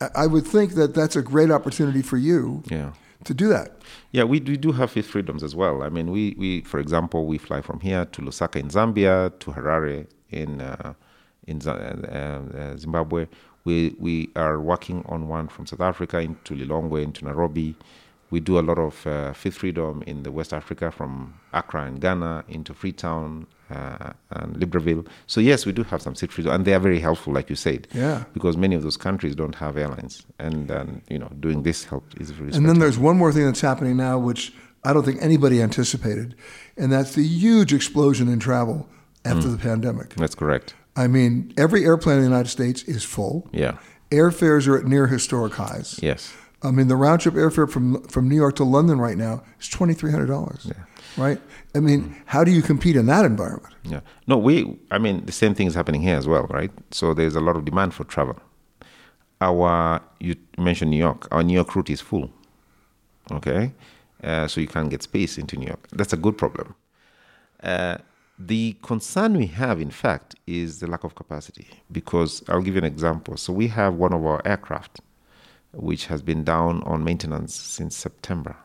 I- 0.00 0.10
I 0.24 0.26
would 0.26 0.46
think 0.46 0.74
that 0.74 0.94
that's 0.94 1.16
a 1.16 1.22
great 1.22 1.50
opportunity 1.50 2.02
for 2.02 2.16
you 2.16 2.62
Yeah. 2.70 2.92
to 3.24 3.34
do 3.34 3.48
that. 3.48 3.68
Yeah, 4.12 4.24
we, 4.24 4.40
we 4.40 4.56
do 4.56 4.72
have 4.72 4.90
fifth 4.90 5.06
freedoms 5.08 5.42
as 5.42 5.54
well. 5.54 5.82
I 5.82 5.88
mean, 5.88 6.10
we, 6.10 6.34
we 6.38 6.60
for 6.62 6.78
example, 6.80 7.26
we 7.26 7.38
fly 7.38 7.60
from 7.60 7.80
here 7.80 8.04
to 8.06 8.22
Lusaka 8.22 8.56
in 8.56 8.68
Zambia, 8.68 9.30
to 9.40 9.50
Harare 9.52 10.06
in 10.30 10.60
uh, 10.60 10.94
in 11.46 11.60
Z- 11.60 11.70
uh, 11.70 11.74
uh, 11.74 12.76
Zimbabwe. 12.76 13.26
We 13.64 13.94
we 13.98 14.30
are 14.36 14.60
working 14.60 15.04
on 15.08 15.28
one 15.28 15.48
from 15.48 15.66
South 15.66 15.80
Africa 15.80 16.18
into 16.18 16.54
Lilongwe, 16.54 17.02
into 17.02 17.24
Nairobi. 17.24 17.76
We 18.30 18.38
do 18.38 18.58
a 18.58 18.62
lot 18.62 18.78
of 18.78 19.06
uh, 19.06 19.32
fifth 19.32 19.58
freedom 19.58 20.02
in 20.06 20.22
the 20.22 20.30
West 20.30 20.52
Africa 20.52 20.92
from 20.92 21.34
Accra 21.52 21.86
and 21.86 22.00
Ghana 22.00 22.44
into 22.48 22.72
Freetown 22.74 23.46
uh, 23.70 24.12
and 24.30 24.56
Libreville. 24.56 25.06
So 25.26 25.40
yes, 25.40 25.66
we 25.66 25.72
do 25.72 25.82
have 25.84 26.00
some 26.00 26.14
fifth 26.14 26.32
freedom, 26.32 26.52
and 26.52 26.64
they 26.64 26.74
are 26.74 26.78
very 26.78 27.00
helpful, 27.00 27.32
like 27.32 27.50
you 27.50 27.56
said. 27.56 27.88
Yeah. 27.92 28.24
Because 28.32 28.56
many 28.56 28.76
of 28.76 28.82
those 28.82 28.96
countries 28.96 29.34
don't 29.34 29.56
have 29.56 29.76
airlines, 29.76 30.24
and 30.38 30.70
um, 30.70 31.02
you 31.08 31.18
know, 31.18 31.30
doing 31.40 31.64
this 31.64 31.84
help 31.84 32.04
is 32.20 32.30
very. 32.30 32.52
And 32.52 32.68
then 32.68 32.78
there's 32.78 32.98
one 32.98 33.16
more 33.16 33.32
thing 33.32 33.46
that's 33.46 33.60
happening 33.60 33.96
now, 33.96 34.18
which 34.18 34.52
I 34.84 34.92
don't 34.92 35.04
think 35.04 35.20
anybody 35.20 35.60
anticipated, 35.60 36.36
and 36.76 36.92
that's 36.92 37.14
the 37.14 37.24
huge 37.24 37.72
explosion 37.72 38.28
in 38.28 38.38
travel 38.38 38.88
after 39.24 39.48
the 39.48 39.58
pandemic. 39.58 40.14
That's 40.14 40.34
correct. 40.34 40.74
I 40.96 41.06
mean, 41.06 41.52
every 41.56 41.84
airplane 41.84 42.16
in 42.16 42.22
the 42.22 42.28
United 42.28 42.48
States 42.48 42.82
is 42.84 43.04
full. 43.04 43.48
Yeah. 43.52 43.78
Airfares 44.10 44.66
are 44.66 44.76
at 44.76 44.84
near 44.84 45.06
historic 45.06 45.54
highs. 45.54 45.98
Yes. 46.02 46.32
I 46.62 46.70
mean, 46.70 46.88
the 46.88 46.96
round 46.96 47.20
trip 47.22 47.34
airfare 47.34 47.70
from 47.70 48.02
from 48.08 48.28
New 48.28 48.36
York 48.36 48.56
to 48.56 48.64
London 48.64 49.00
right 49.00 49.16
now 49.16 49.42
is 49.60 49.68
twenty 49.68 49.94
three 49.94 50.10
hundred 50.10 50.26
dollars. 50.26 50.66
Yeah. 50.66 50.84
Right. 51.16 51.40
I 51.74 51.80
mean, 51.80 52.14
how 52.26 52.44
do 52.44 52.50
you 52.50 52.62
compete 52.62 52.96
in 52.96 53.06
that 53.06 53.24
environment? 53.24 53.74
Yeah. 53.84 54.00
No, 54.26 54.36
we, 54.36 54.78
I 54.90 54.98
mean, 54.98 55.24
the 55.26 55.32
same 55.32 55.54
thing 55.54 55.66
is 55.66 55.74
happening 55.74 56.02
here 56.02 56.16
as 56.16 56.26
well, 56.26 56.46
right? 56.50 56.70
So 56.90 57.14
there's 57.14 57.34
a 57.34 57.40
lot 57.40 57.56
of 57.56 57.64
demand 57.64 57.94
for 57.94 58.04
travel. 58.04 58.36
Our, 59.40 60.00
you 60.20 60.36
mentioned 60.58 60.90
New 60.90 60.98
York, 60.98 61.26
our 61.32 61.42
New 61.42 61.54
York 61.54 61.74
route 61.74 61.90
is 61.90 62.00
full. 62.00 62.30
Okay. 63.32 63.72
Uh, 64.22 64.46
so 64.46 64.60
you 64.60 64.66
can't 64.66 64.90
get 64.90 65.02
space 65.02 65.38
into 65.38 65.56
New 65.56 65.66
York. 65.66 65.88
That's 65.92 66.12
a 66.12 66.16
good 66.16 66.36
problem. 66.36 66.74
Uh, 67.62 67.96
the 68.46 68.74
concern 68.82 69.36
we 69.36 69.46
have, 69.46 69.80
in 69.80 69.90
fact, 69.90 70.34
is 70.46 70.80
the 70.80 70.86
lack 70.86 71.04
of 71.04 71.14
capacity. 71.14 71.68
Because 71.92 72.42
I'll 72.48 72.62
give 72.62 72.74
you 72.74 72.78
an 72.78 72.86
example. 72.86 73.36
So 73.36 73.52
we 73.52 73.68
have 73.68 73.94
one 73.94 74.14
of 74.14 74.24
our 74.24 74.40
aircraft 74.46 75.00
which 75.72 76.06
has 76.06 76.22
been 76.22 76.42
down 76.42 76.82
on 76.84 77.04
maintenance 77.04 77.54
since 77.54 77.96
September. 77.96 78.56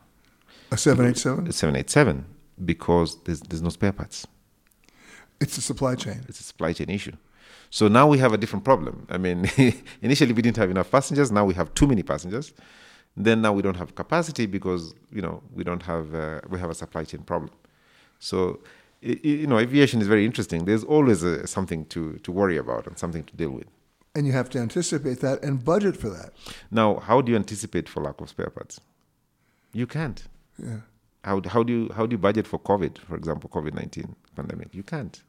A 0.72 0.78
seven 0.78 1.06
eight 1.06 1.18
seven. 1.18 1.52
787 1.52 2.26
because 2.64 3.22
there's, 3.24 3.42
there's 3.42 3.62
no 3.62 3.70
spare 3.70 3.92
parts. 3.92 4.26
It's 5.40 5.58
a 5.58 5.62
supply 5.62 5.96
chain. 5.96 6.24
It's 6.30 6.40
a 6.40 6.44
supply 6.44 6.74
chain 6.74 6.90
issue. 6.90 7.12
So 7.70 7.90
now 7.90 8.08
we 8.08 8.18
have 8.20 8.34
a 8.34 8.38
different 8.38 8.64
problem. 8.64 9.06
I 9.10 9.18
mean, 9.18 9.50
initially 10.02 10.34
we 10.34 10.42
didn't 10.42 10.58
have 10.58 10.72
enough 10.72 10.90
passengers. 10.90 11.32
Now 11.32 11.44
we 11.44 11.54
have 11.56 11.74
too 11.74 11.86
many 11.86 12.02
passengers. 12.02 12.54
Then 13.18 13.42
now 13.42 13.52
we 13.52 13.62
don't 13.62 13.78
have 13.78 13.96
capacity 13.96 14.46
because 14.46 14.96
you 15.12 15.22
know 15.22 15.44
we 15.54 15.64
don't 15.64 15.84
have 15.84 16.16
uh, 16.16 16.42
we 16.50 16.60
have 16.60 16.70
a 16.70 16.76
supply 16.76 17.04
chain 17.04 17.22
problem. 17.22 17.52
So 18.20 18.60
you 19.06 19.48
know 19.48 19.60
aviation 19.60 20.02
is 20.02 20.08
very 20.08 20.26
interesting. 20.26 20.66
There's 20.66 20.84
always 20.84 21.24
uh 21.24 21.46
something 21.46 21.86
to 21.94 22.18
to 22.26 22.32
worry 22.32 22.58
about 22.58 22.88
and 22.88 22.98
something 22.98 23.24
to 23.24 23.36
deal 23.36 23.52
with. 23.52 23.68
And 24.16 24.26
you 24.26 24.34
have 24.34 24.50
to 24.52 24.60
anticipate 24.60 25.20
that 25.20 25.44
and 25.44 25.64
budget 25.64 25.98
for 25.98 26.10
that. 26.10 26.34
Now, 26.72 27.00
how 27.00 27.22
do 27.22 27.32
you 27.32 27.38
anticipate 27.38 27.90
for 27.90 28.02
lack 28.02 28.22
of 28.22 28.30
spare 28.30 28.50
parts? 28.50 28.80
You 29.74 29.88
can't. 29.88 30.24
Yeah. 30.58 30.80
How, 31.26 31.42
how 31.46 31.64
do 31.64 31.74
you 31.74 31.90
how 31.94 32.06
do 32.06 32.14
you 32.14 32.18
budget 32.18 32.48
for 32.48 32.60
COVID, 32.60 32.98
for 33.00 33.16
example, 33.16 33.50
COVID 33.50 33.74
nineteen 33.74 34.16
pandemic? 34.36 34.74
You 34.74 34.84
can't. 34.84 35.22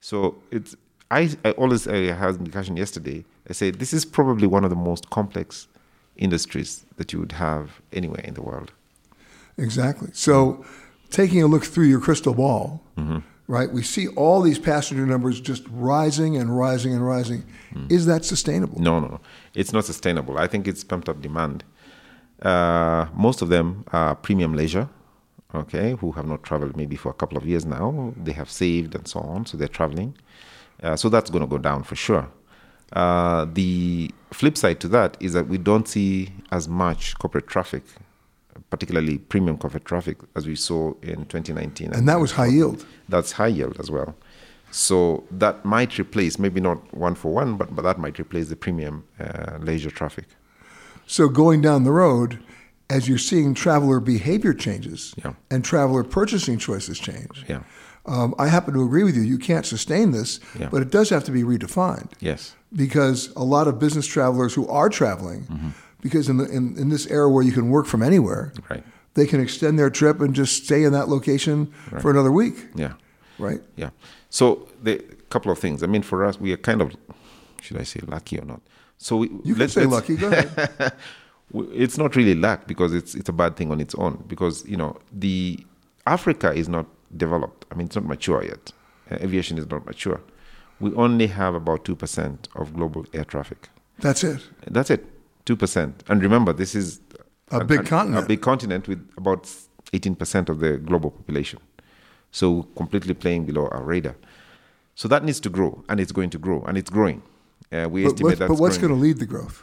So 0.00 0.36
it's 0.50 0.76
I, 1.10 1.30
I 1.44 1.50
always 1.52 1.86
I 1.88 2.12
had 2.12 2.34
a 2.34 2.38
discussion 2.38 2.76
yesterday. 2.76 3.24
I 3.48 3.52
said 3.52 3.78
this 3.78 3.92
is 3.92 4.04
probably 4.04 4.46
one 4.46 4.64
of 4.64 4.70
the 4.70 4.76
most 4.76 5.10
complex 5.10 5.68
industries 6.16 6.84
that 6.96 7.12
you 7.12 7.20
would 7.20 7.32
have 7.32 7.80
anywhere 7.92 8.20
in 8.22 8.34
the 8.34 8.42
world. 8.42 8.72
Exactly. 9.56 10.08
So, 10.12 10.64
taking 11.14 11.40
a 11.42 11.46
look 11.46 11.64
through 11.64 11.86
your 11.86 12.00
crystal 12.00 12.34
ball, 12.34 12.82
right? 13.46 13.70
We 13.78 13.82
see 13.82 14.06
all 14.08 14.40
these 14.42 14.58
passenger 14.58 15.06
numbers 15.06 15.40
just 15.40 15.64
rising 15.70 16.36
and 16.36 16.48
rising 16.64 16.92
and 16.96 17.06
rising. 17.06 17.44
Is 17.88 18.06
that 18.06 18.24
sustainable? 18.24 18.78
No, 18.80 19.00
no, 19.00 19.06
no. 19.08 19.20
It's 19.54 19.72
not 19.72 19.84
sustainable. 19.84 20.34
I 20.38 20.46
think 20.46 20.66
it's 20.70 20.82
pumped 20.84 21.08
up 21.08 21.20
demand. 21.20 21.64
Uh, 22.42 23.06
most 23.26 23.42
of 23.42 23.48
them 23.48 23.84
are 23.92 24.14
premium 24.16 24.54
leisure, 24.54 24.88
okay, 25.54 25.88
who 26.00 26.12
have 26.12 26.26
not 26.26 26.42
traveled 26.42 26.76
maybe 26.76 26.96
for 26.96 27.10
a 27.10 27.14
couple 27.14 27.38
of 27.38 27.44
years 27.46 27.64
now. 27.64 28.12
They 28.26 28.32
have 28.32 28.50
saved 28.50 28.94
and 28.94 29.06
so 29.06 29.20
on, 29.20 29.46
so 29.46 29.56
they're 29.56 29.68
traveling. 29.80 30.16
Uh, 30.82 30.96
so 30.96 31.08
that's 31.08 31.30
going 31.30 31.42
to 31.42 31.46
go 31.56 31.58
down 31.58 31.84
for 31.84 31.96
sure. 31.96 32.28
Uh, 32.92 33.46
the 33.52 34.10
flip 34.32 34.56
side 34.56 34.78
to 34.80 34.88
that 34.88 35.16
is 35.20 35.32
that 35.32 35.46
we 35.48 35.58
don't 35.58 35.88
see 35.88 36.30
as 36.50 36.68
much 36.68 37.16
corporate 37.18 37.46
traffic, 37.46 37.84
particularly 38.70 39.18
premium 39.18 39.56
corporate 39.58 39.84
traffic, 39.84 40.18
as 40.34 40.46
we 40.46 40.56
saw 40.56 40.94
in 41.02 41.26
2019. 41.26 41.92
And 41.92 42.08
that 42.08 42.18
was 42.20 42.32
high 42.32 42.46
yield. 42.46 42.84
That's 43.08 43.32
high 43.32 43.46
yield 43.48 43.78
as 43.78 43.90
well. 43.90 44.14
So 44.70 45.22
that 45.30 45.64
might 45.64 45.98
replace, 45.98 46.38
maybe 46.38 46.60
not 46.60 46.78
one 46.92 47.14
for 47.14 47.32
one, 47.32 47.56
but, 47.56 47.74
but 47.76 47.82
that 47.82 47.98
might 47.98 48.18
replace 48.18 48.48
the 48.48 48.56
premium 48.56 49.04
uh, 49.20 49.58
leisure 49.60 49.90
traffic. 49.90 50.24
So, 51.06 51.28
going 51.28 51.60
down 51.60 51.84
the 51.84 51.92
road, 51.92 52.40
as 52.90 53.08
you're 53.08 53.18
seeing 53.18 53.54
traveler 53.54 54.00
behavior 54.00 54.54
changes 54.54 55.14
Yeah. 55.22 55.34
and 55.50 55.62
traveler 55.64 56.02
purchasing 56.02 56.58
choices 56.58 56.98
change, 56.98 57.44
Yeah. 57.48 57.60
um, 58.06 58.34
I 58.38 58.48
happen 58.48 58.74
to 58.74 58.82
agree 58.82 59.04
with 59.04 59.14
you. 59.14 59.22
You 59.22 59.38
can't 59.38 59.66
sustain 59.66 60.10
this, 60.12 60.40
Yeah. 60.58 60.68
but 60.70 60.82
it 60.82 60.90
does 60.90 61.10
have 61.10 61.22
to 61.24 61.30
be 61.30 61.42
redefined. 61.42 62.10
Yes. 62.20 62.54
because 62.76 63.30
a 63.36 63.44
lot 63.44 63.68
of 63.68 63.78
business 63.78 64.04
travelers 64.04 64.52
who 64.54 64.66
are 64.66 64.88
traveling, 64.88 65.72
because 66.04 66.28
in, 66.28 66.36
the, 66.36 66.44
in, 66.58 66.76
in 66.82 66.88
this 66.90 67.06
era 67.16 67.28
where 67.34 67.42
you 67.48 67.50
can 67.58 67.66
work 67.76 67.86
from 67.86 68.02
anywhere, 68.02 68.52
Right. 68.70 68.84
they 69.14 69.26
can 69.26 69.40
extend 69.40 69.78
their 69.80 69.90
trip 70.00 70.20
and 70.20 70.34
just 70.34 70.52
stay 70.64 70.84
in 70.84 70.92
that 70.92 71.08
location 71.08 71.56
for 72.00 72.10
another 72.10 72.30
week, 72.30 72.56
Yeah. 72.76 72.92
right? 73.38 73.60
Yeah. 73.82 73.90
So 74.30 74.68
the 74.86 74.94
couple 75.30 75.50
of 75.50 75.58
things. 75.58 75.82
I 75.82 75.86
mean, 75.86 76.02
for 76.02 76.18
us, 76.28 76.38
we 76.38 76.52
are 76.52 76.56
kind 76.70 76.80
of, 76.82 76.88
should 77.64 77.78
I 77.80 77.84
say, 77.84 78.00
lucky 78.06 78.38
or 78.38 78.44
not? 78.44 78.60
So 78.98 79.16
we, 79.16 79.26
You 79.48 79.54
can 79.56 79.68
say 79.68 79.84
lucky. 79.86 80.14
Go 80.16 80.28
ahead. 80.28 80.92
it's 81.84 81.96
not 81.98 82.14
really 82.16 82.34
luck 82.34 82.66
because 82.66 82.92
it's 82.94 83.14
it's 83.14 83.28
a 83.28 83.32
bad 83.42 83.56
thing 83.56 83.70
on 83.70 83.80
its 83.80 83.94
own 83.96 84.22
because 84.32 84.64
you 84.72 84.76
know 84.76 84.96
the 85.12 85.58
Africa 86.06 86.52
is 86.52 86.68
not 86.68 86.86
developed. 87.16 87.60
I 87.70 87.74
mean, 87.76 87.86
it's 87.86 87.96
not 87.96 88.06
mature 88.06 88.42
yet. 88.44 88.72
Uh, 89.10 89.16
aviation 89.26 89.58
is 89.58 89.66
not 89.70 89.84
mature. 89.86 90.20
We 90.80 90.92
only 90.94 91.26
have 91.40 91.54
about 91.62 91.84
two 91.84 91.96
percent 91.96 92.48
of 92.54 92.74
global 92.74 93.04
air 93.12 93.24
traffic. 93.24 93.68
That's 94.00 94.22
it. 94.24 94.40
That's 94.76 94.90
it, 94.90 95.02
two 95.44 95.56
percent. 95.56 96.02
And 96.08 96.22
remember, 96.22 96.52
this 96.52 96.74
is 96.74 97.00
A 97.50 97.64
big 97.64 97.86
continent. 97.86 98.24
A 98.24 98.28
big 98.28 98.40
continent 98.40 98.88
with 98.88 99.00
about 99.16 99.50
eighteen 99.92 100.14
percent 100.14 100.48
of 100.48 100.58
the 100.60 100.78
global 100.78 101.10
population. 101.10 101.60
So 102.30 102.64
completely 102.76 103.14
playing 103.14 103.44
below 103.46 103.68
our 103.68 103.82
radar. 103.82 104.16
So 104.94 105.08
that 105.08 105.24
needs 105.24 105.40
to 105.40 105.50
grow, 105.50 105.84
and 105.88 106.00
it's 106.00 106.12
going 106.12 106.30
to 106.30 106.38
grow, 106.38 106.62
and 106.66 106.76
it's 106.78 106.90
growing. 106.90 107.22
Uh, 107.72 107.88
we 107.90 108.02
But, 108.02 108.12
estimate 108.12 108.22
what- 108.24 108.38
that's 108.38 108.48
but 108.48 108.58
what's 108.60 108.78
going 108.78 108.94
to 108.94 109.00
lead 109.00 109.18
the 109.18 109.26
growth? 109.26 109.62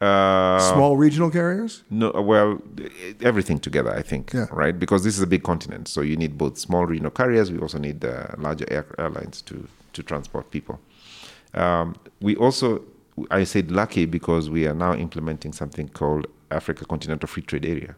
Uh, 0.00 0.60
Small 0.60 0.96
regional 0.96 1.28
carriers? 1.30 1.82
No, 1.90 2.12
well, 2.12 2.62
everything 3.20 3.58
together, 3.58 3.92
I 3.92 4.02
think, 4.02 4.32
Yeah. 4.32 4.46
right? 4.52 4.78
Because 4.78 5.02
this 5.02 5.16
is 5.16 5.22
a 5.22 5.26
big 5.26 5.42
continent, 5.42 5.88
so 5.88 6.02
you 6.02 6.16
need 6.16 6.38
both 6.38 6.56
small 6.56 6.86
regional 6.86 7.10
carriers. 7.10 7.50
We 7.50 7.58
also 7.58 7.78
need 7.78 8.04
uh, 8.04 8.28
larger 8.38 8.64
air, 8.70 8.86
airlines 8.98 9.42
to 9.42 9.66
to 9.94 10.02
transport 10.04 10.50
people. 10.52 10.78
Um, 11.54 11.96
we 12.20 12.36
also, 12.36 12.82
I 13.30 13.44
said 13.44 13.70
lucky 13.70 14.06
because 14.06 14.50
we 14.50 14.66
are 14.66 14.74
now 14.74 14.94
implementing 14.94 15.52
something 15.52 15.88
called 15.88 16.26
Africa 16.50 16.84
Continental 16.84 17.26
Free 17.26 17.42
Trade 17.42 17.66
Area. 17.66 17.94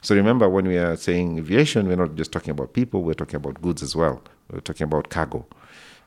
So 0.00 0.14
remember, 0.14 0.48
when 0.48 0.66
we 0.68 0.76
are 0.78 0.96
saying 0.96 1.38
aviation, 1.38 1.88
we're 1.88 1.96
not 1.96 2.14
just 2.14 2.32
talking 2.32 2.50
about 2.50 2.72
people; 2.72 3.02
we're 3.02 3.14
talking 3.14 3.36
about 3.36 3.60
goods 3.60 3.82
as 3.82 3.96
well. 3.96 4.22
We're 4.50 4.60
talking 4.60 4.84
about 4.84 5.10
cargo. 5.10 5.46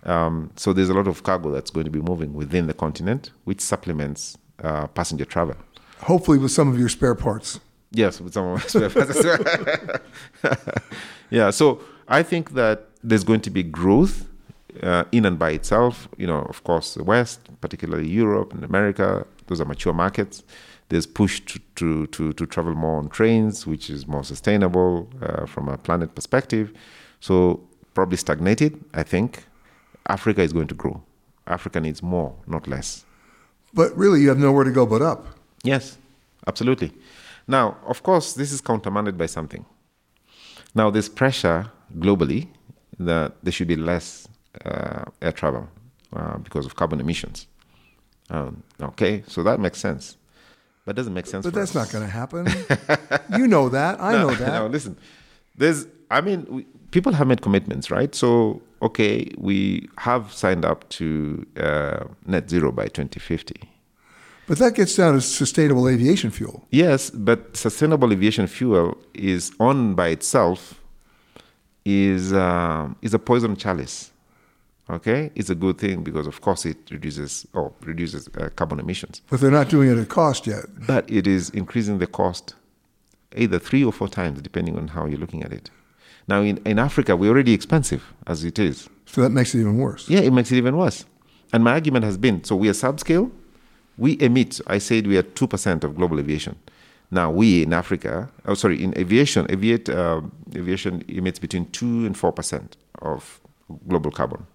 Um, 0.04 0.52
so 0.56 0.74
there's 0.74 0.90
a 0.90 0.94
lot 0.94 1.08
of 1.08 1.24
cargo 1.24 1.52
that's 1.52 1.70
going 1.70 1.86
to 1.86 1.92
be 1.92 2.02
moving 2.02 2.34
within 2.34 2.68
the 2.68 2.74
continent, 2.74 3.32
which 3.44 3.62
supplements 3.62 4.38
uh, 4.64 4.88
passenger 4.88 5.26
travel. 5.26 5.56
Hopefully, 6.00 6.38
with 6.38 6.52
some 6.52 6.70
of 6.70 6.80
your 6.80 6.90
spare 6.90 7.16
parts. 7.16 7.60
Yes, 7.92 8.22
with 8.22 8.34
some 8.34 8.46
of 8.48 8.54
my 8.54 8.62
spare 8.62 8.90
parts 8.90 9.24
yeah, 11.30 11.50
so 11.50 11.82
I 12.08 12.24
think 12.24 12.52
that 12.52 12.88
there's 13.04 13.24
going 13.24 13.42
to 13.42 13.50
be 13.50 13.64
growth 13.64 14.28
uh, 14.84 15.04
in 15.12 15.26
and 15.26 15.38
by 15.38 15.52
itself. 15.52 16.08
You 16.18 16.28
know, 16.28 16.40
of 16.50 16.64
course, 16.64 16.94
the 16.94 17.04
West, 17.04 17.40
particularly 17.62 18.08
Europe 18.10 18.54
and 18.54 18.64
America, 18.64 19.26
those 19.48 19.62
are 19.62 19.66
mature 19.66 19.94
markets. 19.94 20.44
There's 20.90 21.06
push 21.08 21.40
to, 21.42 21.60
to, 21.76 22.08
to, 22.08 22.34
to 22.34 22.46
travel 22.46 22.76
more 22.76 22.98
on 22.98 23.10
trains, 23.10 23.66
which 23.66 23.90
is 23.90 24.08
more 24.08 24.24
sustainable 24.24 25.08
uh, 25.22 25.46
from 25.46 25.70
a 25.70 25.78
planet 25.78 26.16
perspective. 26.16 26.74
So 27.20 27.62
probably 27.94 28.18
stagnated, 28.18 28.84
I 28.94 29.04
think. 29.04 29.46
Africa 30.08 30.42
is 30.42 30.52
going 30.52 30.68
to 30.68 30.76
grow. 30.76 31.02
Africa 31.48 31.80
needs 31.80 32.04
more, 32.04 32.36
not 32.48 32.68
less. 32.68 33.06
But 33.74 33.96
really, 33.98 34.22
you 34.22 34.30
have 34.30 34.38
nowhere 34.38 34.64
to 34.64 34.72
go 34.72 34.86
but 34.86 35.02
up. 35.02 35.26
Yes, 35.64 35.98
absolutely. 36.48 36.92
Now, 37.48 37.78
of 37.86 38.04
course, 38.04 38.34
this 38.34 38.52
is 38.52 38.62
countermanded 38.62 39.18
by 39.18 39.28
something. 39.28 39.66
Now, 40.76 40.90
there's 40.90 41.10
pressure 41.10 41.72
globally 42.00 42.48
that 43.00 43.34
there 43.44 43.52
should 43.52 43.68
be 43.68 43.76
less 43.76 44.21
air 44.66 45.32
travel 45.32 45.68
uh, 46.16 46.38
because 46.40 46.66
of 46.66 46.76
carbon 46.76 47.00
emissions. 47.00 47.48
Um, 48.30 48.64
okay, 48.82 49.24
so 49.28 49.44
that 49.44 49.60
makes 49.60 49.80
sense. 49.80 50.18
But 50.86 50.96
doesn't 50.96 51.14
make 51.14 51.28
sense 51.28 51.46
But 51.46 51.54
that's 51.54 51.76
us. 51.76 51.76
not 51.76 51.92
going 51.92 52.06
to 52.06 52.10
happen. 52.12 52.48
you 53.40 53.48
know 53.48 53.70
that. 53.70 54.02
I 54.02 54.14
know 54.14 54.34
that. 54.42 54.54
no, 54.54 54.68
listen. 54.68 54.98
There's, 55.56 55.86
I 56.10 56.22
mean, 56.22 56.46
we, 56.50 56.64
people 56.92 57.14
have 57.14 57.28
made 57.28 57.42
commitments, 57.42 57.92
right? 57.92 58.16
So, 58.16 58.62
okay, 58.82 59.30
we 59.38 59.90
have 60.00 60.34
signed 60.34 60.66
up 60.66 60.90
to 60.90 61.46
uh, 61.58 62.06
net 62.26 62.50
zero 62.50 62.72
by 62.72 62.86
2050. 62.86 63.70
But 64.48 64.58
that 64.58 64.74
gets 64.74 64.96
down 64.96 65.14
to 65.14 65.22
sustainable 65.22 65.88
aviation 65.88 66.32
fuel. 66.32 66.66
Yes, 66.72 67.10
but 67.12 67.56
sustainable 67.56 68.12
aviation 68.12 68.48
fuel 68.48 68.98
is 69.14 69.52
on 69.60 69.94
by 69.94 70.08
itself 70.08 70.82
is 71.86 72.34
um, 72.34 72.96
is 73.02 73.14
a 73.14 73.20
poison 73.20 73.56
chalice. 73.56 74.11
Okay, 74.92 75.32
it's 75.36 75.50
a 75.50 75.56
good 75.56 75.78
thing 75.78 76.04
because 76.04 76.28
of 76.28 76.42
course 76.42 76.66
it 76.66 76.78
reduces 76.92 77.48
or 77.54 77.72
reduces 77.86 78.28
uh, 78.38 78.50
carbon 78.56 78.80
emissions, 78.80 79.22
But 79.30 79.40
they're 79.40 79.50
not 79.50 79.70
doing 79.70 79.90
it 79.90 79.98
at 79.98 80.10
cost 80.10 80.46
yet. 80.48 80.66
but 80.86 81.10
it 81.10 81.26
is 81.28 81.50
increasing 81.52 82.00
the 82.00 82.08
cost 82.08 82.56
either 83.38 83.58
three 83.60 83.84
or 83.86 83.94
four 83.94 84.10
times 84.10 84.42
depending 84.42 84.78
on 84.78 84.90
how 84.90 85.06
you're 85.06 85.18
looking 85.20 85.44
at 85.44 85.54
it. 85.54 85.70
Now 86.28 86.42
in, 86.42 86.58
in 86.66 86.78
Africa 86.78 87.16
we're 87.16 87.32
already 87.32 87.54
expensive 87.54 88.04
as 88.28 88.44
it 88.44 88.60
is. 88.60 88.90
So 89.06 89.22
that 89.22 89.30
makes 89.30 89.56
it 89.56 89.62
even 89.62 89.78
worse. 89.78 90.10
Yeah, 90.10 90.20
it 90.20 90.34
makes 90.34 90.52
it 90.52 90.58
even 90.58 90.76
worse. 90.76 91.06
And 91.54 91.64
my 91.64 91.72
argument 91.72 92.04
has 92.06 92.18
been 92.18 92.44
so 92.44 92.56
we 92.58 92.68
are 92.68 92.74
subscale. 92.74 93.32
We 93.98 94.18
emit, 94.20 94.60
I 94.68 94.80
said 94.80 95.08
we 95.08 95.18
are 95.18 95.24
2% 95.24 95.84
of 95.84 95.96
global 95.96 96.20
aviation. 96.20 96.56
Now, 97.12 97.30
we 97.30 97.62
in 97.64 97.74
Africa, 97.74 98.30
oh, 98.46 98.54
sorry, 98.54 98.82
in 98.82 98.98
aviation, 98.98 99.46
aviate, 99.48 99.90
uh, 99.90 100.22
aviation 100.56 101.04
emits 101.10 101.40
between 101.40 101.66
2 101.72 102.06
and 102.06 102.16
4% 102.16 102.72
of 103.02 103.42
global 103.88 104.12
carbon. 104.12 104.48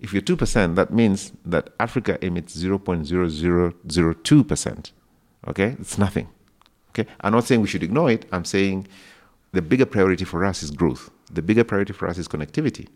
If 0.00 0.12
you're 0.12 0.22
2%, 0.22 0.74
that 0.76 0.92
means 0.92 1.32
that 1.44 1.70
Africa 1.78 2.18
emits 2.24 2.56
0.0002%. 2.56 4.92
Okay? 5.48 5.76
It's 5.78 5.98
nothing. 5.98 6.28
Okay? 6.90 7.06
I'm 7.20 7.32
not 7.32 7.44
saying 7.44 7.60
we 7.60 7.68
should 7.68 7.82
ignore 7.82 8.10
it. 8.10 8.24
I'm 8.32 8.46
saying 8.46 8.88
the 9.52 9.62
bigger 9.62 9.86
priority 9.86 10.24
for 10.24 10.44
us 10.44 10.62
is 10.62 10.70
growth. 10.70 11.10
The 11.30 11.42
bigger 11.42 11.64
priority 11.64 11.92
for 11.92 12.06
us 12.08 12.16
is 12.18 12.28
connectivity. 12.28 12.86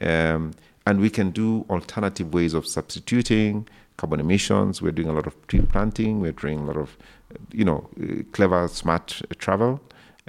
Um, 0.00 0.52
and 0.86 1.00
we 1.00 1.10
can 1.10 1.30
do 1.30 1.66
alternative 1.70 2.34
ways 2.34 2.54
of 2.54 2.66
substituting 2.66 3.68
carbon 3.96 4.20
emissions. 4.20 4.82
We're 4.82 4.92
doing 4.92 5.08
a 5.08 5.12
lot 5.12 5.26
of 5.26 5.34
tree 5.46 5.62
planting. 5.62 6.20
We're 6.20 6.32
doing 6.32 6.60
a 6.60 6.64
lot 6.64 6.76
of, 6.76 6.96
uh, 7.32 7.38
you 7.52 7.64
know, 7.64 7.88
uh, 8.02 8.22
clever, 8.32 8.68
smart 8.68 9.22
travel, 9.38 9.80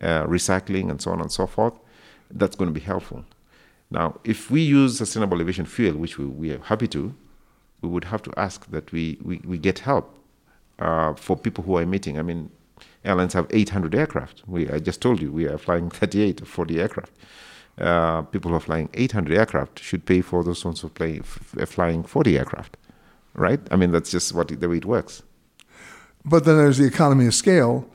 uh, 0.01 0.25
recycling, 0.25 0.89
and 0.89 1.01
so 1.01 1.11
on 1.11 1.21
and 1.21 1.31
so 1.31 1.47
forth. 1.47 1.73
That's 2.29 2.55
going 2.55 2.69
to 2.69 2.73
be 2.73 2.85
helpful. 2.85 3.25
Now, 3.93 4.19
if 4.23 4.49
we 4.49 4.61
use 4.61 4.97
sustainable 4.97 5.39
aviation 5.39 5.65
fuel, 5.65 5.95
which 5.97 6.17
we, 6.17 6.25
we 6.25 6.51
are 6.51 6.59
happy 6.63 6.87
to, 6.87 7.13
we 7.81 7.89
would 7.89 8.05
have 8.05 8.23
to 8.23 8.33
ask 8.37 8.69
that 8.71 8.91
we, 8.91 9.19
we, 9.23 9.39
we 9.45 9.59
get 9.59 9.79
help 9.79 10.17
uh, 10.79 11.13
for 11.13 11.37
people 11.37 11.63
who 11.63 11.77
are 11.77 11.83
emitting. 11.83 12.17
I 12.17 12.23
mean, 12.23 12.49
airlines 13.05 13.33
have 13.33 13.45
800 13.51 13.93
aircraft. 13.93 14.41
We, 14.47 14.67
I 14.67 14.79
just 14.79 14.99
told 14.99 15.21
you 15.21 15.31
we 15.31 15.45
are 15.45 15.59
flying 15.59 15.89
38 15.91 16.41
or 16.41 16.45
40 16.45 16.81
aircraft. 16.81 17.11
Uh, 17.77 18.23
people 18.23 18.49
who 18.49 18.57
are 18.57 18.61
flying 18.61 18.89
800 18.95 19.37
aircraft 19.37 19.79
should 19.79 20.05
pay 20.05 20.21
for 20.21 20.43
those 20.43 20.65
ones 20.65 20.81
who 20.81 20.89
play, 20.89 21.19
f- 21.19 21.69
flying 21.69 22.03
40 22.03 22.37
aircraft, 22.37 22.77
right? 23.35 23.59
I 23.69 23.75
mean, 23.75 23.91
that's 23.91 24.09
just 24.09 24.33
what 24.33 24.47
the 24.47 24.69
way 24.69 24.77
it 24.77 24.85
works. 24.85 25.21
But 26.25 26.45
then 26.45 26.57
there's 26.57 26.79
the 26.79 26.85
economy 26.85 27.27
of 27.27 27.35
scale. 27.35 27.87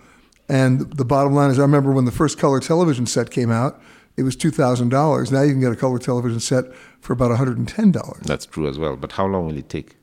And 0.49 0.93
the 0.93 1.05
bottom 1.05 1.35
line 1.35 1.51
is 1.51 1.59
I 1.59 1.63
remember 1.63 1.91
when 1.93 2.07
the 2.07 2.13
first 2.13 2.39
color 2.39 2.61
television 2.61 3.07
set 3.07 3.31
came 3.31 3.51
out, 3.51 3.81
it 4.19 4.25
was 4.25 4.37
$2,000. 4.37 5.33
Now 5.33 5.43
you 5.43 5.53
can 5.53 5.61
get 5.61 5.73
a 5.73 5.77
color 5.77 5.99
television 5.99 6.41
set 6.41 6.65
for 7.01 7.13
about 7.13 7.31
$110. 7.31 8.23
That's 8.23 8.47
true 8.47 8.69
as 8.69 8.79
well. 8.79 8.97
But 8.97 9.13
how 9.13 9.27
long 9.27 9.47
will 9.47 9.57
it 9.57 9.69
take? 9.69 9.97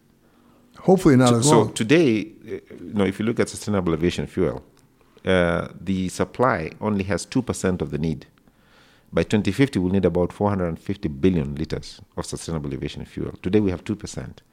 Hopefully 0.80 1.17
not 1.17 1.34
as 1.34 1.51
long. 1.51 1.67
so 1.67 1.73
today, 1.73 2.32
uh, 2.47 2.51
you 2.80 2.93
know, 2.93 3.06
if 3.06 3.19
you 3.19 3.25
look 3.25 3.39
at 3.39 3.49
sustainable 3.49 3.93
aviation 3.93 4.28
fuel, 4.28 4.63
uh, 5.25 5.67
the 5.82 6.10
supply 6.10 6.71
only 6.80 7.04
has 7.06 7.25
two 7.25 7.41
percent 7.41 7.82
of 7.82 7.89
the 7.91 7.97
need. 7.97 8.28
By 9.12 9.23
2050, 9.23 9.80
we'll 9.80 9.91
need 9.91 10.06
about 10.06 10.32
450 10.32 11.08
billion 11.10 11.56
liters 11.56 12.01
of 12.15 12.25
sustainable 12.25 12.73
aviation 12.73 13.04
fuel. 13.06 13.34
Today, 13.41 13.60
we 13.60 13.71
have 13.71 13.84
two 13.84 13.95
percent. 13.95 14.43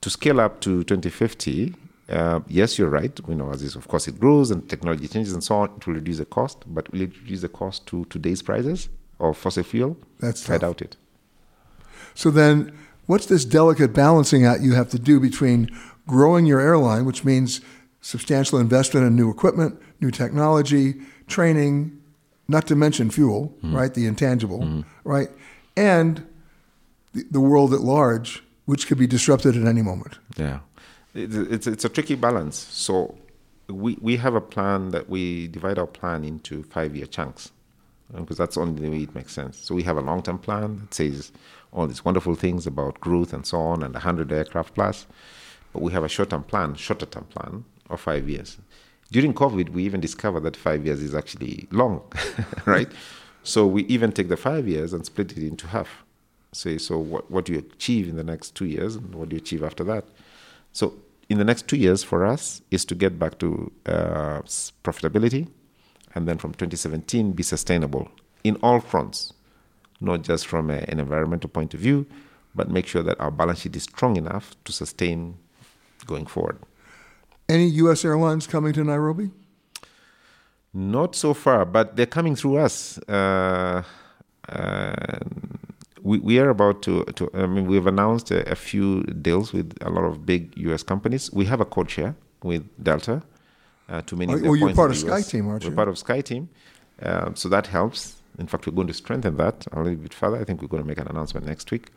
To 0.00 0.10
scale 0.10 0.40
up 0.40 0.60
to 0.62 0.84
2050, 0.84 1.74
uh, 2.08 2.40
yes, 2.48 2.78
you're 2.78 2.88
right. 2.88 3.18
You 3.28 3.34
know, 3.34 3.50
as 3.52 3.62
is, 3.62 3.76
of 3.76 3.88
course, 3.88 4.08
it 4.08 4.18
grows 4.18 4.50
and 4.50 4.68
technology 4.68 5.08
changes 5.08 5.32
and 5.32 5.44
so 5.44 5.56
on, 5.56 5.70
it 5.76 5.86
will 5.86 5.94
reduce 5.94 6.18
the 6.18 6.24
cost. 6.24 6.64
But 6.66 6.90
will 6.92 7.02
it 7.02 7.12
reduce 7.20 7.42
the 7.42 7.48
cost 7.48 7.86
to 7.86 8.04
today's 8.06 8.42
prices 8.42 8.88
of 9.20 9.36
fossil 9.36 9.62
fuel? 9.64 9.96
That's 10.20 10.48
I 10.48 10.58
doubt 10.58 10.82
it. 10.82 10.96
So 12.14 12.30
then, 12.30 12.76
what's 13.06 13.26
this 13.26 13.44
delicate 13.44 13.92
balancing 13.92 14.44
act 14.44 14.62
you 14.62 14.74
have 14.74 14.88
to 14.90 14.98
do 14.98 15.20
between 15.20 15.70
growing 16.06 16.46
your 16.46 16.60
airline, 16.60 17.04
which 17.04 17.24
means 17.24 17.60
substantial 18.00 18.58
investment 18.58 19.06
in 19.06 19.14
new 19.14 19.30
equipment, 19.30 19.80
new 20.00 20.10
technology, 20.10 20.94
training, 21.26 22.00
not 22.48 22.66
to 22.66 22.74
mention 22.74 23.10
fuel, 23.10 23.54
right? 23.62 23.92
The 23.92 24.06
intangible, 24.06 24.84
right? 25.04 25.28
And 25.76 26.26
the, 27.12 27.24
the 27.30 27.40
world 27.40 27.74
at 27.74 27.80
large, 27.80 28.42
which 28.64 28.86
could 28.86 28.98
be 28.98 29.06
disrupted 29.06 29.56
at 29.56 29.66
any 29.66 29.82
moment. 29.82 30.18
Yeah, 30.36 30.60
it's 31.18 31.66
it's, 31.66 31.84
a 31.84 31.88
tricky 31.88 32.14
balance. 32.14 32.56
So 32.56 33.16
we 33.68 33.98
we 34.00 34.16
have 34.16 34.34
a 34.34 34.40
plan 34.40 34.90
that 34.90 35.08
we 35.08 35.48
divide 35.48 35.78
our 35.78 35.86
plan 35.86 36.24
into 36.24 36.62
five 36.62 36.96
year 36.96 37.06
chunks 37.06 37.52
because 38.14 38.38
that's 38.38 38.56
only 38.56 38.80
the 38.80 38.90
way 38.90 39.02
it 39.02 39.14
makes 39.14 39.32
sense. 39.32 39.58
So 39.58 39.74
we 39.74 39.82
have 39.82 39.96
a 39.96 40.00
long 40.00 40.22
term 40.22 40.38
plan 40.38 40.78
that 40.80 40.94
says 40.94 41.32
all 41.72 41.86
these 41.86 42.04
wonderful 42.04 42.34
things 42.34 42.66
about 42.66 43.00
growth 43.00 43.32
and 43.32 43.44
so 43.44 43.58
on 43.58 43.82
and 43.82 43.92
100 43.92 44.32
aircraft 44.32 44.74
plus, 44.74 45.06
but 45.72 45.82
we 45.82 45.92
have 45.92 46.04
a 46.04 46.08
short 46.08 46.30
term 46.30 46.42
plan, 46.44 46.74
shorter 46.74 47.06
term 47.06 47.24
plan 47.24 47.64
of 47.90 48.00
five 48.00 48.28
years. 48.28 48.58
During 49.10 49.34
COVID, 49.34 49.70
we 49.70 49.84
even 49.84 50.00
discovered 50.00 50.40
that 50.40 50.56
five 50.56 50.84
years 50.84 51.02
is 51.02 51.14
actually 51.14 51.66
long, 51.70 52.02
right? 52.66 52.90
So 53.42 53.66
we 53.66 53.84
even 53.84 54.12
take 54.12 54.28
the 54.28 54.36
five 54.36 54.68
years 54.68 54.92
and 54.92 55.04
split 55.04 55.32
it 55.32 55.46
into 55.46 55.66
half. 55.66 56.04
Say, 56.52 56.78
so 56.78 56.98
what, 56.98 57.30
what 57.30 57.44
do 57.44 57.52
you 57.52 57.58
achieve 57.58 58.08
in 58.08 58.16
the 58.16 58.24
next 58.24 58.54
two 58.54 58.66
years 58.66 58.96
and 58.96 59.14
what 59.14 59.28
do 59.28 59.36
you 59.36 59.40
achieve 59.40 59.62
after 59.62 59.84
that? 59.84 60.04
So 60.72 60.94
in 61.28 61.38
the 61.38 61.44
next 61.44 61.68
two 61.68 61.76
years 61.76 62.02
for 62.02 62.24
us 62.24 62.62
is 62.70 62.84
to 62.86 62.94
get 62.94 63.18
back 63.18 63.38
to 63.38 63.70
uh, 63.86 64.40
profitability 64.82 65.48
and 66.14 66.26
then 66.26 66.38
from 66.38 66.52
2017 66.52 67.32
be 67.32 67.42
sustainable 67.42 68.08
in 68.44 68.56
all 68.62 68.80
fronts, 68.80 69.34
not 70.00 70.22
just 70.22 70.46
from 70.46 70.70
a, 70.70 70.78
an 70.88 70.98
environmental 71.00 71.50
point 71.50 71.74
of 71.74 71.80
view, 71.80 72.06
but 72.54 72.70
make 72.70 72.86
sure 72.86 73.02
that 73.02 73.20
our 73.20 73.30
balance 73.30 73.60
sheet 73.60 73.76
is 73.76 73.82
strong 73.84 74.16
enough 74.16 74.54
to 74.64 74.72
sustain 74.72 75.36
going 76.06 76.26
forward. 76.26 76.58
Any 77.48 77.66
U.S. 77.82 78.04
airlines 78.04 78.46
coming 78.46 78.72
to 78.72 78.84
Nairobi? 78.84 79.30
Not 80.72 81.14
so 81.14 81.34
far, 81.34 81.64
but 81.64 81.96
they're 81.96 82.06
coming 82.06 82.36
through 82.36 82.58
us. 82.58 82.98
Uh, 83.08 83.82
uh, 84.48 85.18
we, 86.02 86.18
we 86.18 86.38
are 86.38 86.50
about 86.50 86.82
to, 86.82 87.04
to, 87.04 87.30
I 87.34 87.46
mean, 87.46 87.66
we've 87.66 87.86
announced 87.86 88.30
a, 88.30 88.50
a 88.50 88.54
few 88.54 89.02
deals 89.02 89.52
with 89.52 89.76
a 89.80 89.90
lot 89.90 90.04
of 90.04 90.24
big 90.26 90.56
US 90.56 90.82
companies. 90.82 91.32
We 91.32 91.44
have 91.46 91.60
a 91.60 91.64
code 91.64 91.90
share 91.90 92.14
with 92.42 92.64
Delta 92.82 93.22
uh, 93.88 94.02
to 94.02 94.16
many 94.16 94.34
Oh, 94.34 94.38
well, 94.38 94.56
you're 94.56 94.74
part 94.74 94.90
of 94.90 95.00
the 95.00 95.12
US. 95.12 95.32
SkyTeam, 95.32 95.46
aren't 95.48 95.64
you? 95.64 95.70
We're 95.70 95.76
part 95.76 95.88
of 95.88 95.94
SkyTeam. 95.96 96.48
Um, 97.02 97.36
so 97.36 97.48
that 97.48 97.66
helps. 97.68 98.16
In 98.38 98.46
fact, 98.46 98.66
we're 98.66 98.74
going 98.74 98.86
to 98.88 98.94
strengthen 98.94 99.36
that 99.36 99.66
a 99.72 99.80
little 99.80 99.96
bit 99.96 100.14
further. 100.14 100.36
I 100.36 100.44
think 100.44 100.62
we're 100.62 100.68
going 100.68 100.82
to 100.82 100.88
make 100.88 100.98
an 100.98 101.08
announcement 101.08 101.46
next 101.46 101.70
week. 101.70 101.90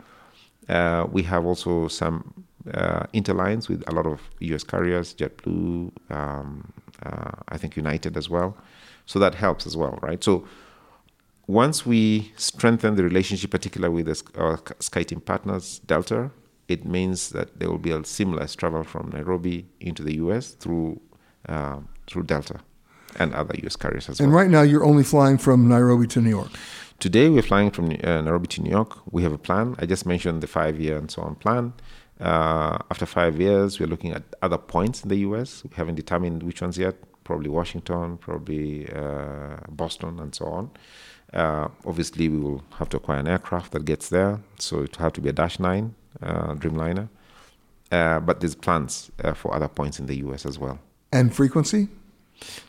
Uh, 0.69 1.07
we 1.11 1.23
have 1.23 1.45
also 1.45 1.87
some 1.87 2.45
uh, 2.73 3.03
interlines 3.13 3.67
with 3.67 3.83
a 3.87 3.91
lot 3.93 4.05
of 4.05 4.21
US 4.39 4.63
carriers, 4.63 5.13
JetBlue, 5.13 5.91
um, 6.09 6.71
uh, 7.03 7.31
I 7.49 7.57
think 7.57 7.75
United 7.75 8.17
as 8.17 8.29
well. 8.29 8.55
So 9.05 9.19
that 9.19 9.35
helps 9.35 9.65
as 9.65 9.75
well, 9.75 9.97
right? 10.01 10.23
So 10.23 10.47
once 11.51 11.85
we 11.85 12.31
strengthen 12.37 12.95
the 12.95 13.03
relationship, 13.03 13.51
particularly 13.51 14.03
with 14.03 14.23
our 14.37 14.57
SkyTeam 14.57 15.23
partners, 15.25 15.79
Delta, 15.85 16.31
it 16.67 16.85
means 16.85 17.29
that 17.29 17.59
there 17.59 17.69
will 17.69 17.77
be 17.77 17.91
a 17.91 18.03
seamless 18.05 18.55
travel 18.55 18.83
from 18.83 19.09
Nairobi 19.09 19.65
into 19.79 20.03
the 20.03 20.15
US 20.23 20.51
through 20.51 21.01
um 21.49 21.87
through 22.07 22.23
Delta 22.23 22.59
and 23.19 23.33
other 23.33 23.55
US 23.65 23.75
carriers 23.75 24.07
as 24.09 24.19
And 24.19 24.31
well. 24.31 24.39
And 24.39 24.41
right 24.41 24.51
now, 24.57 24.61
you're 24.61 24.85
only 24.85 25.03
flying 25.03 25.37
from 25.37 25.67
Nairobi 25.67 26.07
to 26.07 26.21
New 26.21 26.29
York. 26.29 26.51
Today 26.99 27.27
we're 27.29 27.49
flying 27.53 27.71
from 27.71 27.85
uh, 27.91 28.21
Nairobi 28.21 28.47
to 28.55 28.61
New 28.61 28.69
York. 28.69 28.91
We 29.11 29.23
have 29.23 29.33
a 29.33 29.43
plan. 29.47 29.75
I 29.79 29.85
just 29.85 30.05
mentioned 30.05 30.41
the 30.41 30.47
five-year 30.47 30.97
and 30.97 31.09
so 31.09 31.23
on 31.23 31.35
plan. 31.35 31.73
Uh, 32.19 32.77
after 32.91 33.07
five 33.07 33.41
years, 33.41 33.79
we're 33.79 33.87
looking 33.87 34.11
at 34.11 34.23
other 34.45 34.59
points 34.59 35.01
in 35.03 35.09
the 35.09 35.19
U.S. 35.27 35.63
We 35.63 35.71
haven't 35.75 35.95
determined 35.95 36.43
which 36.43 36.61
ones 36.61 36.77
yet. 36.77 36.95
Probably 37.23 37.49
Washington, 37.49 38.17
probably 38.17 38.87
uh, 38.93 39.57
Boston, 39.69 40.19
and 40.19 40.33
so 40.35 40.45
on. 40.45 40.69
Uh, 41.33 41.69
obviously, 41.85 42.27
we 42.29 42.37
will 42.37 42.63
have 42.77 42.89
to 42.89 42.97
acquire 42.97 43.19
an 43.19 43.27
aircraft 43.27 43.71
that 43.71 43.85
gets 43.85 44.09
there, 44.09 44.39
so 44.59 44.81
it 44.81 44.97
will 44.97 45.03
have 45.03 45.13
to 45.13 45.21
be 45.21 45.29
a 45.29 45.33
Dash 45.33 45.59
Nine 45.59 45.95
uh, 46.21 46.53
Dreamliner. 46.55 47.07
Uh, 47.91 48.19
but 48.19 48.39
there's 48.39 48.55
plans 48.55 49.11
uh, 49.23 49.33
for 49.33 49.53
other 49.53 49.67
points 49.67 49.99
in 49.99 50.05
the 50.07 50.15
U.S. 50.17 50.45
as 50.45 50.57
well. 50.59 50.79
And 51.11 51.33
frequency? 51.33 51.87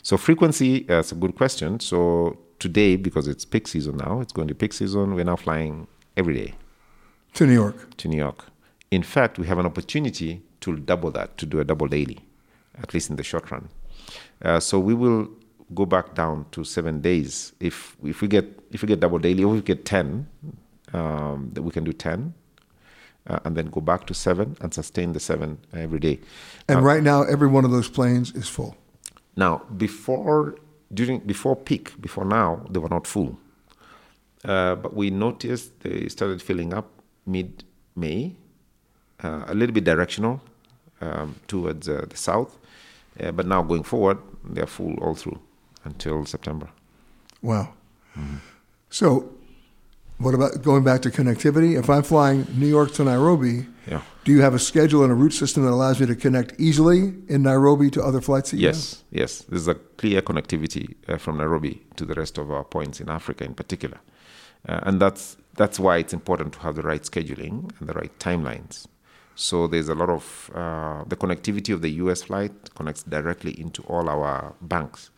So 0.01 0.17
frequency, 0.17 0.83
uh, 0.83 0.95
that's 0.95 1.11
a 1.11 1.15
good 1.15 1.35
question. 1.35 1.79
So 1.79 2.37
today, 2.59 2.95
because 2.95 3.27
it's 3.27 3.45
peak 3.45 3.67
season 3.67 3.97
now, 3.97 4.19
it's 4.21 4.33
going 4.33 4.47
to 4.49 4.55
peak 4.55 4.73
season. 4.73 5.15
We're 5.15 5.23
now 5.25 5.35
flying 5.37 5.87
every 6.17 6.33
day 6.35 6.53
To 7.33 7.45
New 7.47 7.53
York. 7.53 7.95
to 7.97 8.07
New 8.07 8.17
York. 8.17 8.45
In 8.91 9.01
fact, 9.03 9.39
we 9.39 9.47
have 9.47 9.57
an 9.57 9.65
opportunity 9.65 10.41
to 10.61 10.75
double 10.77 11.09
that, 11.11 11.37
to 11.39 11.45
do 11.45 11.59
a 11.59 11.63
double 11.63 11.87
daily, 11.87 12.19
at 12.81 12.93
least 12.93 13.09
in 13.09 13.15
the 13.15 13.23
short 13.23 13.49
run. 13.49 13.69
Uh, 14.41 14.59
so 14.59 14.77
we 14.79 14.93
will 14.93 15.29
go 15.73 15.85
back 15.85 16.15
down 16.15 16.45
to 16.51 16.63
seven 16.63 17.01
days. 17.01 17.53
If 17.59 17.95
if 18.03 18.21
we 18.21 18.27
get 18.27 18.45
if 18.71 18.81
we 18.81 18.87
get 18.87 18.99
double 18.99 19.19
daily, 19.19 19.43
or 19.43 19.55
if 19.55 19.61
we 19.61 19.65
get 19.65 19.85
ten, 19.85 20.27
um, 20.93 21.49
that 21.53 21.61
we 21.63 21.71
can 21.71 21.83
do 21.83 21.93
ten, 21.93 22.33
uh, 23.27 23.39
and 23.45 23.55
then 23.55 23.67
go 23.67 23.81
back 23.81 24.05
to 24.07 24.13
seven 24.13 24.55
and 24.61 24.73
sustain 24.73 25.13
the 25.13 25.19
seven 25.19 25.57
every 25.73 25.99
day. 25.99 26.19
And 26.67 26.79
Uh, 26.79 26.81
right 26.81 27.03
now, 27.03 27.23
every 27.23 27.47
one 27.47 27.65
of 27.65 27.71
those 27.71 27.89
planes 27.89 28.31
is 28.35 28.47
full. 28.49 28.75
Now, 29.35 29.61
before 29.77 30.55
during 30.93 31.19
before 31.19 31.55
peak, 31.55 31.99
before 31.99 32.25
now, 32.25 32.65
they 32.69 32.79
were 32.79 32.89
not 32.89 33.07
full. 33.07 33.37
Uh, 34.45 34.75
but 34.75 34.93
we 34.93 35.09
noticed 35.09 35.79
they 35.79 36.09
started 36.09 36.41
filling 36.41 36.73
up 36.73 36.87
mid 37.25 37.63
May, 37.95 38.35
uh, 39.23 39.45
a 39.47 39.53
little 39.53 39.73
bit 39.73 39.85
directional 39.85 40.41
um, 41.01 41.35
towards 41.47 41.87
uh, 41.87 42.05
the 42.09 42.17
south. 42.17 42.57
Uh, 43.19 43.31
but 43.31 43.47
now 43.47 43.61
going 43.63 43.83
forward, 43.83 44.17
they're 44.43 44.67
full 44.67 44.95
all 44.95 45.15
through 45.15 45.39
until 45.83 46.25
September. 46.25 46.67
Wow. 47.41 47.73
So, 48.89 49.29
what 50.19 50.33
about 50.33 50.61
going 50.61 50.83
back 50.83 51.01
to 51.01 51.09
connectivity? 51.09 51.77
If 51.77 51.89
I'm 51.89 52.03
flying 52.03 52.45
New 52.55 52.67
York 52.67 52.93
to 52.93 53.03
Nairobi, 53.03 53.65
Yeah. 53.87 54.01
do 54.23 54.31
you 54.31 54.41
have 54.41 54.53
a 54.53 54.59
schedule 54.59 55.03
and 55.03 55.11
a 55.11 55.15
route 55.15 55.33
system 55.33 55.63
that 55.63 55.71
allows 55.71 55.99
me 55.99 56.05
to 56.05 56.15
connect 56.15 56.53
easily 56.59 57.13
in 57.27 57.41
Nairobi 57.43 57.89
to 57.91 58.03
other 58.03 58.21
flights 58.21 58.51
that 58.51 58.57
you 58.57 58.67
have? 58.67 58.75
Yes, 58.75 59.03
yes. 59.11 59.41
There's 59.49 59.67
a 59.67 59.75
clear 59.97 60.21
connectivity 60.21 60.95
uh, 61.09 61.17
from 61.17 61.37
Nairobi 61.37 61.81
to 61.97 62.05
the 62.05 62.13
rest 62.13 62.37
of 62.37 62.51
our 62.51 62.63
points 62.63 63.01
in 63.01 63.09
Africa, 63.09 63.43
in 63.43 63.53
particular, 63.55 63.97
uh, 64.69 64.79
and 64.83 64.99
that's 65.01 65.37
that's 65.55 65.79
why 65.79 65.97
it's 65.97 66.13
important 66.13 66.53
to 66.53 66.59
have 66.59 66.75
the 66.75 66.81
right 66.81 67.03
scheduling 67.03 67.69
and 67.79 67.89
the 67.89 67.93
right 67.93 68.17
timelines. 68.19 68.87
So 69.35 69.67
there's 69.67 69.89
a 69.89 69.95
lot 69.95 70.09
of 70.09 70.49
uh, 70.55 71.03
the 71.07 71.15
connectivity 71.15 71.73
of 71.73 71.81
the 71.81 71.89
U.S. 72.03 72.21
flight 72.23 72.53
connects 72.75 73.03
directly 73.03 73.59
into 73.59 73.81
all 73.83 74.07
our 74.09 74.53
banks 74.61 75.09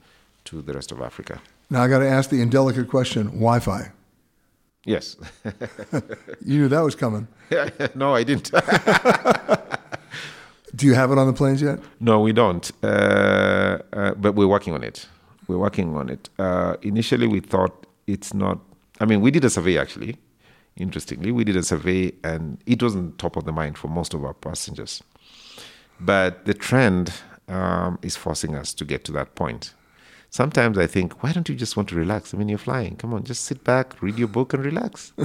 to 0.46 0.62
the 0.62 0.74
rest 0.74 0.92
of 0.92 1.02
Africa. 1.02 1.42
Now 1.70 1.84
I 1.84 1.88
got 1.88 2.00
to 2.00 2.08
ask 2.08 2.30
the 2.30 2.42
indelicate 2.42 2.88
question: 2.88 3.26
Wi-Fi. 3.28 3.92
Yes. 4.86 5.18
You 6.42 6.60
knew 6.60 6.68
that 6.68 6.82
was 6.82 6.96
coming. 6.96 7.28
no, 7.96 8.14
I 8.14 8.24
didn't. 8.24 8.52
Do 10.76 10.86
you 10.86 10.94
have 10.94 11.12
it 11.12 11.18
on 11.18 11.26
the 11.26 11.34
planes 11.34 11.62
yet? 11.62 11.80
No, 12.00 12.20
we 12.20 12.34
don't. 12.34 12.70
Uh, 12.84 13.80
uh, 13.94 14.14
but 14.14 14.36
we're 14.36 14.48
working 14.48 14.74
on 14.74 14.84
it. 14.84 15.08
We're 15.48 15.58
working 15.58 15.96
on 15.96 16.10
it. 16.10 16.30
Uh, 16.38 16.76
initially, 16.84 17.28
we 17.28 17.40
thought 17.40 17.88
it's 18.06 18.34
not. 18.34 18.60
I 19.00 19.06
mean, 19.06 19.22
we 19.22 19.32
did 19.32 19.44
a 19.46 19.50
survey 19.50 19.78
actually. 19.78 20.18
Interestingly, 20.78 21.32
we 21.32 21.46
did 21.46 21.56
a 21.56 21.64
survey, 21.64 22.12
and 22.24 22.58
it 22.66 22.84
wasn't 22.84 23.18
top 23.18 23.38
of 23.38 23.46
the 23.46 23.52
mind 23.52 23.78
for 23.78 23.88
most 23.88 24.14
of 24.14 24.26
our 24.26 24.34
passengers. 24.34 25.02
But 26.00 26.46
the 26.46 26.54
trend 26.54 27.14
um, 27.48 27.98
is 28.02 28.16
forcing 28.16 28.56
us 28.56 28.74
to 28.74 28.86
get 28.86 29.06
to 29.06 29.12
that 29.14 29.36
point. 29.36 29.74
Sometimes 30.36 30.78
I 30.78 30.86
think, 30.86 31.24
why 31.24 31.32
don't 31.32 31.48
you 31.48 31.56
just 31.56 31.78
want 31.78 31.88
to 31.88 31.96
relax? 31.96 32.34
I 32.34 32.38
mean, 32.38 32.50
you're 32.50 32.58
flying. 32.58 32.98
Come 32.98 33.14
on, 33.14 33.24
just 33.24 33.46
sit 33.46 33.64
back, 33.64 34.02
read 34.02 34.18
your 34.18 34.28
book, 34.28 34.54
and 34.54 34.66
relax. 34.66 35.14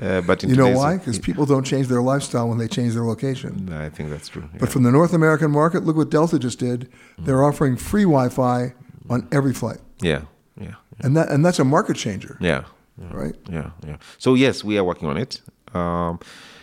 Uh, 0.00 0.20
but 0.22 0.42
in 0.42 0.50
You 0.50 0.56
know 0.56 0.70
why? 0.70 0.96
Because 0.96 1.18
people 1.18 1.44
don't 1.46 1.64
change 1.64 1.86
their 1.86 2.02
lifestyle 2.02 2.48
when 2.48 2.58
they 2.58 2.66
change 2.66 2.94
their 2.94 3.04
location. 3.04 3.72
I 3.72 3.88
think 3.90 4.08
that's 4.10 4.26
true. 4.26 4.48
But 4.58 4.70
from 4.70 4.82
the 4.82 4.90
North 4.90 5.12
American 5.12 5.50
market, 5.50 5.84
look 5.84 5.96
what 5.96 6.10
Delta 6.10 6.38
just 6.38 6.58
did. 6.58 6.88
They're 7.18 7.44
offering 7.44 7.76
free 7.76 8.02
Wi-Fi 8.02 8.72
on 9.10 9.28
every 9.30 9.52
flight, 9.52 9.80
yeah, 10.00 10.22
yeah, 10.58 10.76
and 11.00 11.14
that 11.16 11.28
and 11.28 11.44
that's 11.44 11.60
a 11.60 11.64
market 11.64 11.96
changer, 11.96 12.36
yeah. 12.40 12.64
yeah. 13.00 13.12
right? 13.12 13.36
Yeah, 13.48 13.70
yeah. 13.86 13.98
So 14.18 14.34
yes, 14.34 14.64
we 14.64 14.76
are 14.78 14.82
working 14.82 15.08
on 15.08 15.18
it. 15.18 15.40
Um, 15.72 16.18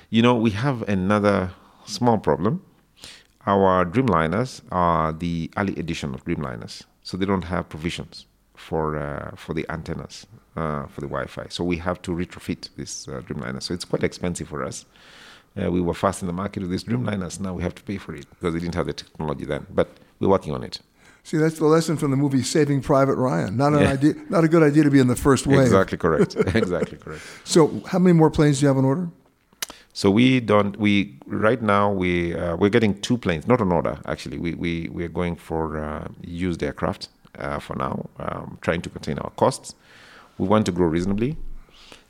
you 0.10 0.21
know, 0.21 0.36
we 0.36 0.49
have 0.52 0.82
another 0.89 1.52
small 1.86 2.17
problem. 2.17 2.62
Our 3.45 3.86
Dreamliners 3.86 4.62
are 4.71 5.13
the 5.13 5.49
early 5.56 5.75
edition 5.78 6.13
of 6.13 6.25
Dreamliners, 6.25 6.84
so 7.10 7.17
they 7.17 7.26
don't 7.26 7.45
have 7.56 7.67
provisions 7.76 8.28
for 8.56 8.84
uh, 8.95 9.32
for 9.43 9.56
the 9.56 9.65
antennas 9.76 10.28
uh, 10.56 10.86
for 10.93 11.02
the 11.02 11.08
Wi-Fi. 11.08 11.45
So 11.50 11.63
we 11.63 11.78
have 11.78 12.00
to 12.04 12.12
retrofit 12.12 12.69
this 12.78 13.08
uh, 13.08 13.22
Dreamliner. 13.26 13.62
So 13.63 13.74
it's 13.74 13.86
quite 13.86 14.04
expensive 14.04 14.48
for 14.48 14.63
us. 14.63 14.86
Uh, 15.60 15.72
we 15.72 15.82
were 15.82 15.95
fast 15.95 16.22
in 16.22 16.28
the 16.28 16.34
market 16.43 16.60
with 16.62 16.69
these 16.69 16.84
Dreamliners. 16.84 17.39
Now 17.39 17.54
we 17.58 17.63
have 17.63 17.74
to 17.74 17.84
pay 17.89 17.98
for 17.98 18.13
it 18.13 18.28
because 18.30 18.54
they 18.54 18.60
didn't 18.60 18.76
have 18.76 18.86
the 18.86 18.93
technology 18.93 19.45
then. 19.45 19.65
But 19.80 19.88
we're 20.19 20.30
working 20.30 20.54
on 20.54 20.63
it. 20.63 20.76
See, 21.24 21.38
that's 21.38 21.58
the 21.58 21.65
lesson 21.65 21.98
from 21.98 22.12
the 22.12 22.17
movie 22.17 22.43
Saving 22.43 22.82
Private 22.82 23.15
Ryan. 23.15 23.58
Not 23.58 23.74
an 23.74 23.80
Yeah. 23.82 23.91
idea, 23.98 24.13
not 24.30 24.43
a 24.43 24.48
good 24.48 24.62
idea 24.69 24.84
to 24.84 24.91
be 24.91 25.00
in 25.00 25.08
the 25.08 25.15
first 25.15 25.48
wave. 25.48 25.62
Exactly 25.62 25.98
correct. 25.98 26.36
exactly 26.63 26.98
correct. 27.00 27.24
So, 27.43 27.82
how 27.91 27.98
many 28.00 28.13
more 28.13 28.30
planes 28.30 28.60
do 28.60 28.62
you 28.63 28.67
have 28.67 28.78
on 28.78 28.86
order? 28.86 29.10
So 30.00 30.10
we 30.10 30.40
don't. 30.40 30.80
We 30.80 31.18
right 31.26 31.62
now 31.62 31.92
we 31.92 32.34
uh, 32.34 32.56
we're 32.56 32.70
getting 32.70 33.02
two 33.02 33.18
planes, 33.18 33.46
not 33.48 33.60
on 33.60 33.70
order 33.74 34.00
actually. 34.06 34.38
We 34.38 34.54
we 34.54 34.88
we 34.94 35.04
are 35.04 35.14
going 35.22 35.36
for 35.36 35.78
uh, 35.78 36.08
used 36.22 36.64
aircraft 36.64 37.10
uh, 37.38 37.60
for 37.60 37.76
now, 37.76 38.08
um, 38.18 38.58
trying 38.62 38.82
to 38.84 38.90
contain 38.90 39.20
our 39.20 39.32
costs. 39.32 39.76
We 40.38 40.48
want 40.48 40.66
to 40.68 40.72
grow 40.72 40.88
reasonably. 40.88 41.36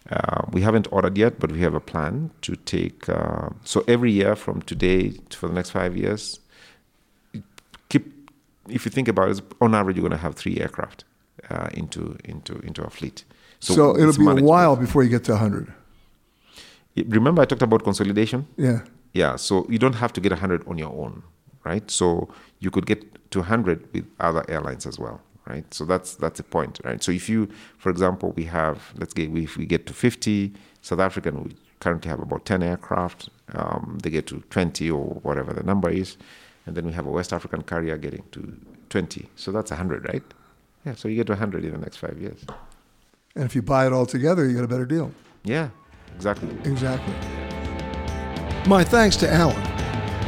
Uh, 0.08 0.44
we 0.52 0.62
haven't 0.62 0.88
ordered 0.92 1.18
yet, 1.18 1.40
but 1.40 1.52
we 1.52 1.62
have 1.62 1.74
a 1.74 1.80
plan 1.80 2.30
to 2.42 2.56
take. 2.58 3.10
Uh, 3.10 3.50
so 3.64 3.84
every 3.88 4.12
year 4.12 4.36
from 4.36 4.62
today 4.62 5.10
to, 5.30 5.36
for 5.36 5.48
the 5.48 5.56
next 5.56 5.72
five 5.72 5.98
years, 5.98 6.40
keep. 7.90 8.06
If 8.68 8.86
you 8.86 8.92
think 8.92 9.08
about 9.08 9.32
it, 9.32 9.42
on 9.62 9.74
average, 9.74 9.98
you're 9.98 10.08
going 10.08 10.20
to 10.20 10.26
have 10.28 10.36
three 10.36 10.60
aircraft 10.60 11.06
uh, 11.50 11.70
into 11.74 12.20
into 12.24 12.60
into 12.60 12.84
our 12.84 12.92
fleet. 12.92 13.24
So, 13.60 13.98
it'll 13.98 14.10
it's 14.10 14.20
be 14.20 14.28
a 14.28 14.36
while 14.36 14.76
before 14.76 15.02
you 15.02 15.10
get 15.10 15.24
to 15.24 15.32
100. 15.32 15.74
Remember, 16.96 17.42
I 17.42 17.46
talked 17.46 17.62
about 17.62 17.84
consolidation. 17.84 18.48
Yeah. 18.58 18.82
Yeah, 19.14 19.36
so 19.38 19.66
you 19.70 19.80
don't 19.80 19.96
have 19.96 20.14
to 20.14 20.22
get 20.22 20.32
100 20.32 20.68
on 20.68 20.78
your 20.78 20.90
own, 20.90 21.24
right? 21.64 21.90
So 21.90 22.30
you 22.60 22.70
could 22.70 22.86
get 22.86 23.32
to 23.32 23.40
100 23.40 23.92
with 23.94 24.06
other 24.20 24.44
airlines 24.48 24.86
as 24.86 25.00
well, 25.00 25.22
right? 25.48 25.72
So 25.74 25.86
that's 25.86 26.16
that's 26.16 26.38
the 26.38 26.44
point, 26.44 26.80
right? 26.84 27.02
So 27.04 27.12
if 27.12 27.28
you, 27.28 27.50
for 27.80 27.90
example, 27.90 28.34
we 28.36 28.44
have, 28.46 28.94
let's 28.98 29.14
get, 29.14 29.36
if 29.36 29.58
we 29.58 29.66
get 29.66 29.88
to 29.88 29.94
50, 29.94 30.54
South 30.82 31.00
African, 31.00 31.44
we 31.44 31.56
currently 31.80 32.10
have 32.10 32.20
about 32.20 32.46
10 32.46 32.62
aircraft. 32.62 33.30
Um, 33.54 33.98
they 34.04 34.10
get 34.10 34.28
to 34.28 34.42
20 34.50 34.92
or 34.92 35.06
whatever 35.24 35.54
the 35.54 35.64
number 35.64 35.90
is. 35.90 36.18
And 36.66 36.76
then 36.76 36.86
we 36.86 36.92
have 36.94 37.08
a 37.08 37.12
West 37.12 37.34
African 37.34 37.64
carrier 37.64 37.98
getting 37.98 38.24
to 38.32 38.56
20. 38.90 39.28
So 39.36 39.52
that's 39.52 39.72
100, 39.72 40.08
right? 40.08 40.24
Yeah, 40.86 40.94
so 40.94 41.08
you 41.08 41.16
get 41.16 41.28
to 41.28 41.34
100 41.34 41.66
in 41.66 41.72
the 41.72 41.78
next 41.78 41.98
five 41.98 42.18
years. 42.20 42.46
And 43.36 43.46
if 43.46 43.56
you 43.56 43.62
buy 43.62 43.88
it 43.88 43.94
all 43.94 44.06
together, 44.06 44.48
you 44.48 44.56
get 44.56 44.64
a 44.64 44.68
better 44.68 44.86
deal. 44.86 45.12
Yeah, 45.44 45.70
exactly. 46.16 46.50
Exactly. 46.66 47.14
My 48.68 48.84
thanks 48.84 49.16
to 49.18 49.32
Allan. 49.32 49.62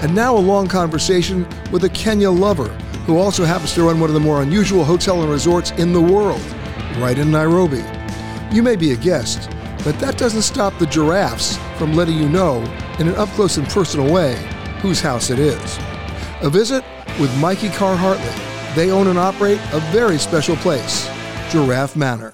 And 0.02 0.16
now 0.16 0.36
a 0.36 0.40
long 0.40 0.68
conversation 0.68 1.48
with 1.72 1.84
a 1.84 1.90
Kenya 1.90 2.32
lover 2.32 2.70
who 3.06 3.18
also 3.18 3.46
happens 3.46 3.74
to 3.74 3.84
run 3.84 4.00
one 4.00 4.10
of 4.10 4.14
the 4.14 4.20
more 4.20 4.42
unusual 4.42 4.84
hotel 4.84 5.22
and 5.22 5.32
resorts 5.32 5.72
in 5.72 5.94
the 5.94 6.02
world, 6.02 6.42
right 6.98 7.18
in 7.18 7.30
Nairobi. 7.30 7.84
You 8.52 8.64
may 8.64 8.76
be 8.76 8.94
a 8.94 8.96
guest, 8.96 9.50
but 9.84 10.00
that 10.00 10.18
doesn't 10.18 10.42
stop 10.42 10.78
the 10.78 10.86
giraffes 10.86 11.58
from 11.78 11.94
letting 11.94 12.18
you 12.18 12.30
know, 12.30 12.62
in 13.00 13.08
an 13.08 13.16
up 13.16 13.30
close 13.30 13.58
and 13.58 13.68
personal 13.68 14.12
way, 14.12 14.36
whose 14.82 15.02
house 15.02 15.30
it 15.30 15.40
is. 15.40 15.78
A 16.42 16.50
visit 16.50 16.84
with 17.20 17.36
Mikey 17.40 17.70
Carr 17.70 17.96
Hartley. 17.96 18.76
They 18.76 18.92
own 18.92 19.08
and 19.08 19.20
operate 19.20 19.60
a 19.74 19.80
very 19.92 20.18
special 20.18 20.56
place, 20.58 21.08
Giraffe 21.52 21.96
Manor. 21.96 22.34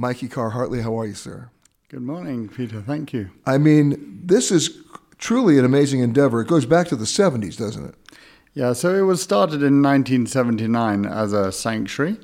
Mikey 0.00 0.28
Carr 0.28 0.50
Hartley, 0.50 0.82
how 0.82 0.96
are 0.96 1.06
you, 1.06 1.14
sir? 1.14 1.50
Good 1.88 2.02
morning, 2.02 2.48
Peter. 2.48 2.80
Thank 2.80 3.12
you. 3.12 3.30
I 3.44 3.58
mean, 3.58 4.20
this 4.24 4.52
is 4.52 4.78
truly 5.18 5.58
an 5.58 5.64
amazing 5.64 5.98
endeavor. 5.98 6.40
It 6.40 6.46
goes 6.46 6.66
back 6.66 6.86
to 6.88 6.96
the 6.96 7.04
70s, 7.04 7.58
doesn't 7.58 7.84
it? 7.84 7.94
Yeah, 8.54 8.74
so 8.74 8.94
it 8.94 9.00
was 9.00 9.20
started 9.20 9.56
in 9.56 9.82
1979 9.82 11.04
as 11.04 11.32
a 11.32 11.50
sanctuary, 11.50 12.16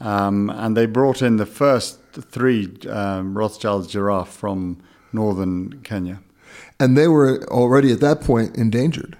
um, 0.00 0.50
and 0.50 0.76
they 0.76 0.84
brought 0.84 1.22
in 1.22 1.38
the 1.38 1.46
first 1.46 1.98
three 2.12 2.76
um, 2.90 3.38
Rothschild 3.38 3.88
giraffe 3.88 4.28
from 4.28 4.82
northern 5.10 5.80
Kenya. 5.80 6.20
And 6.78 6.94
they 6.94 7.08
were 7.08 7.42
already 7.44 7.90
at 7.90 8.00
that 8.00 8.20
point 8.20 8.54
endangered. 8.54 9.16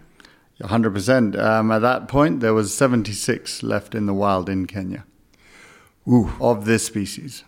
100%. 0.61 1.43
Um, 1.43 1.71
at 1.71 1.79
that 1.79 2.09
point, 2.09 2.40
there 2.40 2.53
was 2.53 2.75
76 2.75 3.62
left 3.62 3.95
in 3.95 4.05
the 4.05 4.12
wild 4.12 4.51
in 4.51 4.67
Kenya 4.67 5.07
Ooh. 6.07 6.33
of 6.38 6.67
this 6.67 6.85
species. 6.85 7.45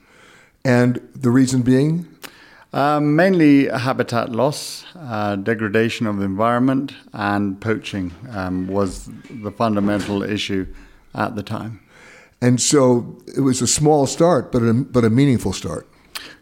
And 0.67 0.97
the 1.15 1.31
reason 1.31 1.63
being? 1.63 2.09
Um, 2.73 3.15
mainly 3.15 3.69
habitat 3.69 4.33
loss, 4.33 4.85
uh, 4.97 5.37
degradation 5.37 6.09
of 6.09 6.17
the 6.17 6.25
environment, 6.25 6.93
and 7.13 7.61
poaching 7.61 8.13
um, 8.33 8.67
was 8.67 9.09
the 9.31 9.53
fundamental 9.53 10.25
issue 10.25 10.67
at 11.15 11.37
the 11.37 11.45
time. 11.45 11.79
And 12.41 12.61
so 12.61 13.17
it 13.37 13.43
was 13.43 13.63
a 13.63 13.69
small 13.69 14.09
start, 14.09 14.51
but 14.51 14.63
a, 14.63 14.75
but 14.75 15.05
a 15.05 15.09
meaningful 15.09 15.53
start. 15.53 15.87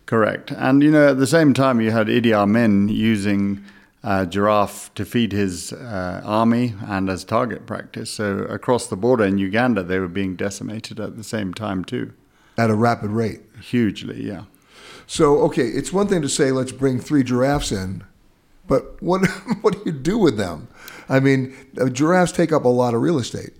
Correct. 0.06 0.50
And, 0.52 0.82
you 0.82 0.90
know, 0.90 1.10
at 1.10 1.18
the 1.18 1.26
same 1.26 1.52
time, 1.52 1.82
you 1.82 1.90
had 1.90 2.06
Idi 2.06 2.32
Amin 2.32 2.88
using 2.88 3.62
uh, 4.02 4.24
giraffe 4.24 4.92
to 4.94 5.04
feed 5.04 5.32
his 5.32 5.74
uh, 5.74 6.22
army 6.24 6.72
and 6.86 7.10
as 7.10 7.24
target 7.24 7.66
practice. 7.66 8.10
So 8.10 8.38
across 8.38 8.86
the 8.86 8.96
border 8.96 9.24
in 9.24 9.36
Uganda, 9.36 9.82
they 9.82 9.98
were 9.98 10.08
being 10.08 10.34
decimated 10.34 10.98
at 10.98 11.18
the 11.18 11.24
same 11.24 11.52
time, 11.52 11.84
too. 11.84 12.14
At 12.56 12.70
a 12.70 12.74
rapid 12.74 13.10
rate. 13.10 13.42
Hugely, 13.60 14.26
yeah. 14.26 14.44
So, 15.06 15.38
okay, 15.42 15.66
it's 15.66 15.92
one 15.92 16.08
thing 16.08 16.22
to 16.22 16.28
say, 16.28 16.50
let's 16.50 16.72
bring 16.72 16.98
three 16.98 17.22
giraffes 17.22 17.70
in, 17.72 18.04
but 18.66 19.02
what, 19.02 19.26
what 19.60 19.74
do 19.74 19.82
you 19.86 19.92
do 19.92 20.18
with 20.18 20.36
them? 20.36 20.68
I 21.08 21.20
mean, 21.20 21.54
uh, 21.80 21.88
giraffes 21.88 22.32
take 22.32 22.52
up 22.52 22.64
a 22.64 22.68
lot 22.68 22.94
of 22.94 23.02
real 23.02 23.18
estate. 23.18 23.52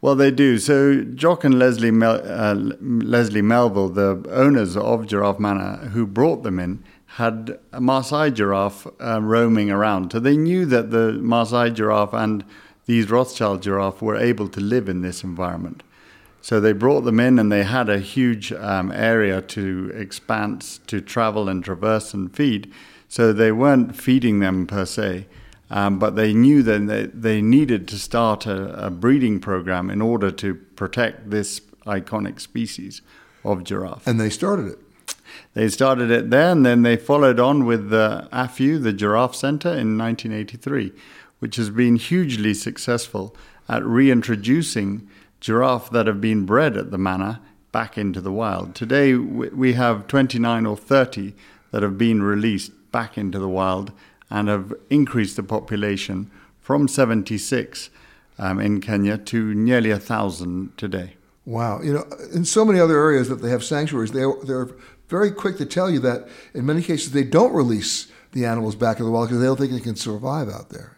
Well, 0.00 0.14
they 0.14 0.30
do. 0.30 0.58
So, 0.58 1.02
Jock 1.02 1.44
and 1.44 1.58
Leslie, 1.58 1.90
Mel- 1.90 2.22
uh, 2.24 2.54
Leslie 2.80 3.42
Melville, 3.42 3.88
the 3.88 4.24
owners 4.30 4.76
of 4.76 5.06
Giraffe 5.06 5.40
Manor, 5.40 5.88
who 5.92 6.06
brought 6.06 6.44
them 6.44 6.58
in, 6.58 6.84
had 7.12 7.58
a 7.72 7.80
Maasai 7.80 8.32
giraffe 8.32 8.86
uh, 9.00 9.20
roaming 9.20 9.70
around. 9.70 10.12
So, 10.12 10.20
they 10.20 10.36
knew 10.36 10.66
that 10.66 10.92
the 10.92 11.18
Maasai 11.20 11.74
giraffe 11.74 12.14
and 12.14 12.44
these 12.86 13.10
Rothschild 13.10 13.62
giraffe 13.62 14.00
were 14.00 14.16
able 14.16 14.48
to 14.48 14.60
live 14.60 14.88
in 14.88 15.02
this 15.02 15.24
environment. 15.24 15.82
So 16.48 16.60
they 16.60 16.72
brought 16.72 17.02
them 17.02 17.20
in, 17.20 17.38
and 17.38 17.52
they 17.52 17.62
had 17.62 17.90
a 17.90 17.98
huge 17.98 18.54
um, 18.54 18.90
area 18.90 19.42
to 19.42 19.92
expand, 19.94 20.62
to 20.86 21.02
travel 21.02 21.46
and 21.46 21.62
traverse 21.62 22.14
and 22.14 22.34
feed. 22.34 22.72
So 23.06 23.34
they 23.34 23.52
weren't 23.52 23.94
feeding 23.94 24.38
them 24.38 24.66
per 24.66 24.86
se, 24.86 25.26
um, 25.68 25.98
but 25.98 26.16
they 26.16 26.32
knew 26.32 26.62
that 26.62 26.86
they, 26.86 27.04
they 27.08 27.42
needed 27.42 27.86
to 27.88 27.98
start 27.98 28.46
a, 28.46 28.86
a, 28.86 28.88
breeding 28.88 29.40
program 29.40 29.90
in 29.90 30.00
order 30.00 30.30
to 30.30 30.54
protect 30.54 31.28
this 31.28 31.60
iconic 31.86 32.40
species 32.40 33.02
of 33.44 33.62
giraffe. 33.62 34.06
And 34.06 34.18
they 34.18 34.30
started 34.30 34.68
it. 34.68 34.78
They 35.52 35.68
started 35.68 36.10
it 36.10 36.30
there, 36.30 36.52
and 36.52 36.64
then 36.64 36.80
they 36.80 36.96
followed 36.96 37.38
on 37.38 37.66
with 37.66 37.90
the 37.90 38.26
AFEW, 38.32 38.82
the 38.82 38.94
Giraffe 38.94 39.34
Center, 39.34 39.68
in 39.68 39.98
1983, 39.98 40.94
which 41.40 41.56
has 41.56 41.68
been 41.68 41.96
hugely 41.96 42.54
successful 42.54 43.36
at 43.68 43.84
reintroducing 43.84 45.06
giraffe 45.40 45.90
that 45.90 46.06
have 46.06 46.20
been 46.20 46.46
bred 46.46 46.76
at 46.76 46.90
the 46.90 46.98
manor 46.98 47.40
back 47.72 47.98
into 47.98 48.20
the 48.20 48.32
wild. 48.32 48.74
Today, 48.74 49.14
we 49.14 49.74
have 49.74 50.06
29 50.06 50.66
or 50.66 50.76
30 50.76 51.34
that 51.70 51.82
have 51.82 51.98
been 51.98 52.22
released 52.22 52.72
back 52.90 53.18
into 53.18 53.38
the 53.38 53.48
wild 53.48 53.92
and 54.30 54.48
have 54.48 54.74
increased 54.90 55.36
the 55.36 55.42
population 55.42 56.30
from 56.60 56.88
76 56.88 57.90
um, 58.38 58.60
in 58.60 58.80
Kenya 58.80 59.18
to 59.18 59.54
nearly 59.54 59.90
a 59.90 59.98
thousand 59.98 60.76
today. 60.76 61.14
Wow. 61.44 61.80
You 61.80 61.94
know, 61.94 62.04
in 62.32 62.44
so 62.44 62.64
many 62.64 62.78
other 62.78 62.98
areas 62.98 63.28
that 63.28 63.36
they 63.36 63.50
have 63.50 63.64
sanctuaries, 63.64 64.12
they, 64.12 64.24
they're 64.44 64.68
very 65.08 65.30
quick 65.30 65.56
to 65.58 65.66
tell 65.66 65.90
you 65.90 65.98
that 66.00 66.28
in 66.52 66.66
many 66.66 66.82
cases 66.82 67.12
they 67.12 67.24
don't 67.24 67.54
release 67.54 68.12
the 68.32 68.44
animals 68.44 68.76
back 68.76 68.98
in 68.98 69.06
the 69.06 69.10
wild 69.10 69.28
because 69.28 69.40
they 69.40 69.46
don't 69.46 69.56
think 69.56 69.72
they 69.72 69.80
can 69.80 69.96
survive 69.96 70.48
out 70.48 70.68
there. 70.68 70.97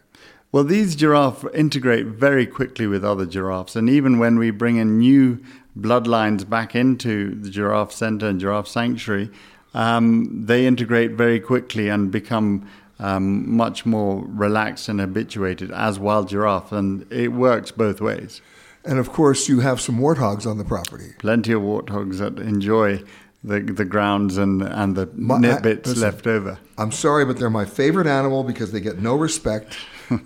Well, 0.51 0.65
these 0.65 0.95
giraffes 0.95 1.45
integrate 1.53 2.07
very 2.07 2.45
quickly 2.45 2.85
with 2.85 3.05
other 3.05 3.25
giraffes, 3.25 3.75
and 3.75 3.89
even 3.89 4.19
when 4.19 4.37
we 4.37 4.51
bring 4.51 4.77
in 4.77 4.99
new 4.99 5.41
bloodlines 5.79 6.47
back 6.47 6.75
into 6.75 7.35
the 7.35 7.49
giraffe 7.49 7.93
center 7.93 8.27
and 8.27 8.39
giraffe 8.39 8.67
sanctuary, 8.67 9.29
um, 9.73 10.45
they 10.45 10.65
integrate 10.65 11.11
very 11.11 11.39
quickly 11.39 11.87
and 11.87 12.11
become 12.11 12.67
um, 12.99 13.49
much 13.55 13.85
more 13.85 14.25
relaxed 14.27 14.89
and 14.89 14.99
habituated 14.99 15.71
as 15.71 15.97
wild 15.97 16.27
giraffe, 16.27 16.73
and 16.73 17.09
it 17.11 17.29
works 17.29 17.71
both 17.71 18.01
ways. 18.01 18.41
And 18.83 18.99
of 18.99 19.11
course, 19.11 19.47
you 19.47 19.61
have 19.61 19.79
some 19.79 19.99
warthogs 19.99 20.45
on 20.45 20.57
the 20.57 20.65
property. 20.65 21.13
Plenty 21.19 21.53
of 21.53 21.61
warthogs 21.61 22.17
that 22.17 22.39
enjoy 22.39 23.03
the 23.43 23.59
the 23.61 23.85
grounds 23.85 24.37
and 24.37 24.61
and 24.61 24.95
the 24.95 25.09
my, 25.13 25.37
nitbits 25.37 25.87
listen, 25.87 26.01
left 26.01 26.27
over. 26.27 26.59
I'm 26.77 26.91
sorry, 26.91 27.25
but 27.25 27.37
they're 27.37 27.49
my 27.49 27.65
favorite 27.65 28.07
animal 28.07 28.43
because 28.43 28.71
they 28.71 28.81
get 28.81 28.99
no 28.99 29.15
respect. 29.15 29.77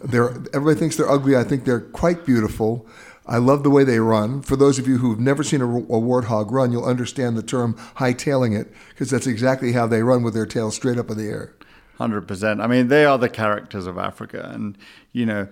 They're 0.03 0.29
everybody 0.53 0.79
thinks 0.79 0.95
they're 0.97 1.09
ugly. 1.09 1.35
I 1.35 1.43
think 1.43 1.65
they're 1.65 1.81
quite 1.81 2.25
beautiful. 2.25 2.85
I 3.27 3.37
love 3.37 3.63
the 3.63 3.71
way 3.71 3.83
they 3.83 3.99
run. 3.99 4.43
For 4.43 4.55
those 4.55 4.77
of 4.77 4.87
you 4.87 4.99
who've 4.99 5.19
never 5.19 5.43
seen 5.43 5.61
a, 5.61 5.65
a 5.65 5.99
warthog 5.99 6.51
run, 6.51 6.71
you'll 6.71 6.85
understand 6.85 7.35
the 7.35 7.43
term 7.43 7.73
hightailing 7.95 8.59
it 8.59 8.71
because 8.89 9.09
that's 9.09 9.25
exactly 9.25 9.71
how 9.71 9.87
they 9.87 10.03
run 10.03 10.21
with 10.21 10.35
their 10.35 10.45
tail 10.45 10.69
straight 10.69 10.99
up 10.99 11.09
in 11.09 11.17
the 11.17 11.27
air. 11.27 11.55
Hundred 11.97 12.27
percent. 12.27 12.61
I 12.61 12.67
mean, 12.67 12.89
they 12.89 13.05
are 13.05 13.17
the 13.17 13.29
characters 13.29 13.87
of 13.87 13.97
Africa, 13.97 14.51
and 14.53 14.77
you 15.11 15.25
know, 15.25 15.47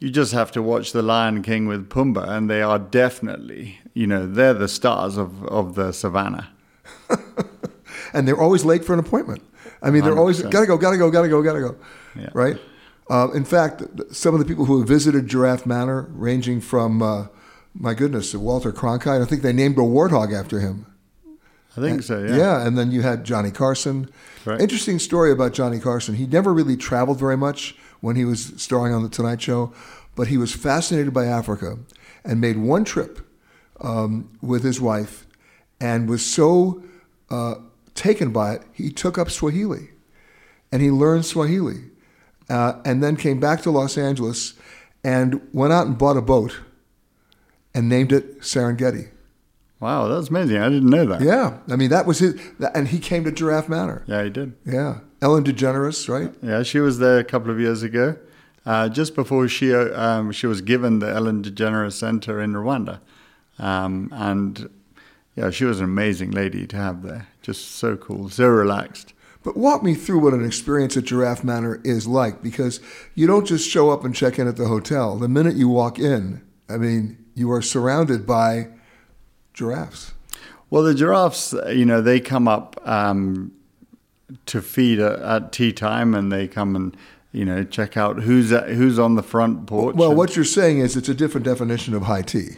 you 0.00 0.10
just 0.10 0.32
have 0.32 0.50
to 0.52 0.62
watch 0.62 0.92
The 0.92 1.02
Lion 1.02 1.42
King 1.42 1.66
with 1.66 1.88
Pumbaa, 1.88 2.28
and 2.28 2.50
they 2.50 2.62
are 2.62 2.78
definitely, 2.78 3.78
you 3.94 4.06
know, 4.06 4.26
they're 4.26 4.54
the 4.54 4.68
stars 4.68 5.16
of 5.16 5.44
of 5.44 5.76
the 5.76 5.92
savannah. 5.92 6.50
and 8.12 8.26
they're 8.26 8.40
always 8.40 8.64
late 8.64 8.84
for 8.84 8.92
an 8.92 8.98
appointment. 8.98 9.42
I 9.82 9.90
mean, 9.90 10.02
they're 10.02 10.14
100%. 10.14 10.18
always 10.18 10.42
gotta 10.42 10.66
go, 10.66 10.76
gotta 10.76 10.98
go, 10.98 11.10
gotta 11.10 11.28
go, 11.28 11.42
gotta 11.42 11.60
go. 11.60 11.76
Yeah. 12.16 12.30
Right. 12.34 12.58
Uh, 13.10 13.28
in 13.32 13.44
fact, 13.44 13.82
some 14.12 14.34
of 14.34 14.40
the 14.40 14.46
people 14.46 14.64
who 14.64 14.78
have 14.78 14.88
visited 14.88 15.26
Giraffe 15.26 15.66
Manor, 15.66 16.08
ranging 16.10 16.60
from, 16.60 17.02
uh, 17.02 17.26
my 17.74 17.94
goodness, 17.94 18.34
Walter 18.34 18.72
Cronkite, 18.72 19.22
I 19.22 19.26
think 19.26 19.42
they 19.42 19.52
named 19.52 19.76
a 19.76 19.82
warthog 19.82 20.38
after 20.38 20.60
him. 20.60 20.86
I 21.76 21.80
think 21.80 21.94
and, 21.94 22.04
so, 22.04 22.24
yeah. 22.24 22.36
Yeah, 22.36 22.66
and 22.66 22.78
then 22.78 22.92
you 22.92 23.02
had 23.02 23.24
Johnny 23.24 23.50
Carson. 23.50 24.08
Right. 24.44 24.60
Interesting 24.60 24.98
story 24.98 25.32
about 25.32 25.52
Johnny 25.52 25.80
Carson. 25.80 26.14
He 26.14 26.26
never 26.26 26.54
really 26.54 26.76
traveled 26.76 27.18
very 27.18 27.36
much 27.36 27.76
when 28.00 28.16
he 28.16 28.24
was 28.24 28.52
starring 28.56 28.94
on 28.94 29.02
The 29.02 29.08
Tonight 29.08 29.42
Show, 29.42 29.72
but 30.14 30.28
he 30.28 30.38
was 30.38 30.52
fascinated 30.54 31.12
by 31.12 31.26
Africa 31.26 31.78
and 32.24 32.40
made 32.40 32.56
one 32.56 32.84
trip 32.84 33.20
um, 33.80 34.30
with 34.40 34.62
his 34.62 34.80
wife 34.80 35.26
and 35.80 36.08
was 36.08 36.24
so 36.24 36.82
uh, 37.30 37.56
taken 37.94 38.32
by 38.32 38.54
it, 38.54 38.62
he 38.72 38.90
took 38.90 39.18
up 39.18 39.30
Swahili 39.30 39.90
and 40.70 40.82
he 40.82 40.90
learned 40.90 41.24
Swahili 41.24 41.90
uh, 42.54 42.80
and 42.84 43.02
then 43.02 43.16
came 43.16 43.40
back 43.40 43.62
to 43.62 43.70
Los 43.70 43.98
Angeles 43.98 44.54
and 45.02 45.40
went 45.52 45.72
out 45.72 45.88
and 45.88 45.98
bought 45.98 46.16
a 46.16 46.22
boat 46.22 46.60
and 47.74 47.88
named 47.88 48.12
it 48.12 48.42
Serengeti. 48.42 49.08
Wow, 49.80 50.06
that's 50.06 50.28
amazing. 50.28 50.58
I 50.58 50.68
didn't 50.68 50.88
know 50.88 51.04
that. 51.06 51.20
Yeah. 51.20 51.58
I 51.68 51.74
mean, 51.74 51.90
that 51.90 52.06
was 52.06 52.20
his, 52.20 52.40
and 52.74 52.86
he 52.88 53.00
came 53.00 53.24
to 53.24 53.32
Giraffe 53.32 53.68
Manor. 53.68 54.04
Yeah, 54.06 54.22
he 54.22 54.30
did. 54.30 54.54
Yeah. 54.64 55.00
Ellen 55.20 55.42
DeGeneres, 55.42 56.08
right? 56.08 56.32
Yeah, 56.42 56.62
she 56.62 56.78
was 56.78 57.00
there 57.00 57.18
a 57.18 57.24
couple 57.24 57.50
of 57.50 57.58
years 57.58 57.82
ago, 57.82 58.16
uh, 58.64 58.88
just 58.88 59.16
before 59.16 59.48
she 59.48 59.74
um, 59.74 60.30
she 60.30 60.46
was 60.46 60.60
given 60.60 61.00
the 61.00 61.10
Ellen 61.10 61.42
DeGeneres 61.42 61.94
Center 61.94 62.40
in 62.40 62.52
Rwanda. 62.52 63.00
Um, 63.58 64.10
and 64.12 64.70
yeah, 65.34 65.50
she 65.50 65.64
was 65.64 65.80
an 65.80 65.86
amazing 65.86 66.30
lady 66.30 66.66
to 66.68 66.76
have 66.76 67.02
there. 67.02 67.26
Just 67.42 67.72
so 67.72 67.96
cool, 67.96 68.28
so 68.28 68.46
relaxed. 68.46 69.12
But 69.44 69.58
walk 69.58 69.82
me 69.82 69.94
through 69.94 70.20
what 70.20 70.32
an 70.32 70.44
experience 70.44 70.96
at 70.96 71.04
Giraffe 71.04 71.44
Manor 71.44 71.80
is 71.84 72.06
like 72.06 72.42
because 72.42 72.80
you 73.14 73.26
don't 73.26 73.46
just 73.46 73.68
show 73.68 73.90
up 73.90 74.02
and 74.02 74.14
check 74.14 74.38
in 74.38 74.48
at 74.48 74.56
the 74.56 74.66
hotel. 74.66 75.16
The 75.18 75.28
minute 75.28 75.54
you 75.54 75.68
walk 75.68 75.98
in, 75.98 76.42
I 76.68 76.78
mean, 76.78 77.22
you 77.34 77.52
are 77.52 77.60
surrounded 77.60 78.26
by 78.26 78.68
giraffes. 79.52 80.14
Well, 80.70 80.82
the 80.82 80.94
giraffes, 80.94 81.54
you 81.68 81.84
know, 81.84 82.00
they 82.00 82.20
come 82.20 82.48
up 82.48 82.80
um, 82.88 83.52
to 84.46 84.62
feed 84.62 84.98
at, 84.98 85.20
at, 85.20 85.52
tea 85.52 85.72
time, 85.72 86.14
and 86.14 86.32
they 86.32 86.48
come 86.48 86.74
and 86.74 86.96
you 87.32 87.44
know 87.44 87.64
check 87.64 87.96
out 87.96 88.22
who's 88.22 88.50
at, 88.50 88.70
who's 88.70 88.98
on 88.98 89.14
the 89.14 89.22
front 89.22 89.66
porch. 89.66 89.94
Well, 89.94 90.14
what 90.14 90.36
you're 90.36 90.44
saying 90.44 90.78
is 90.78 90.96
it's 90.96 91.08
a 91.08 91.14
different 91.14 91.44
definition 91.44 91.94
of 91.94 92.02
high 92.02 92.22
tea. 92.22 92.56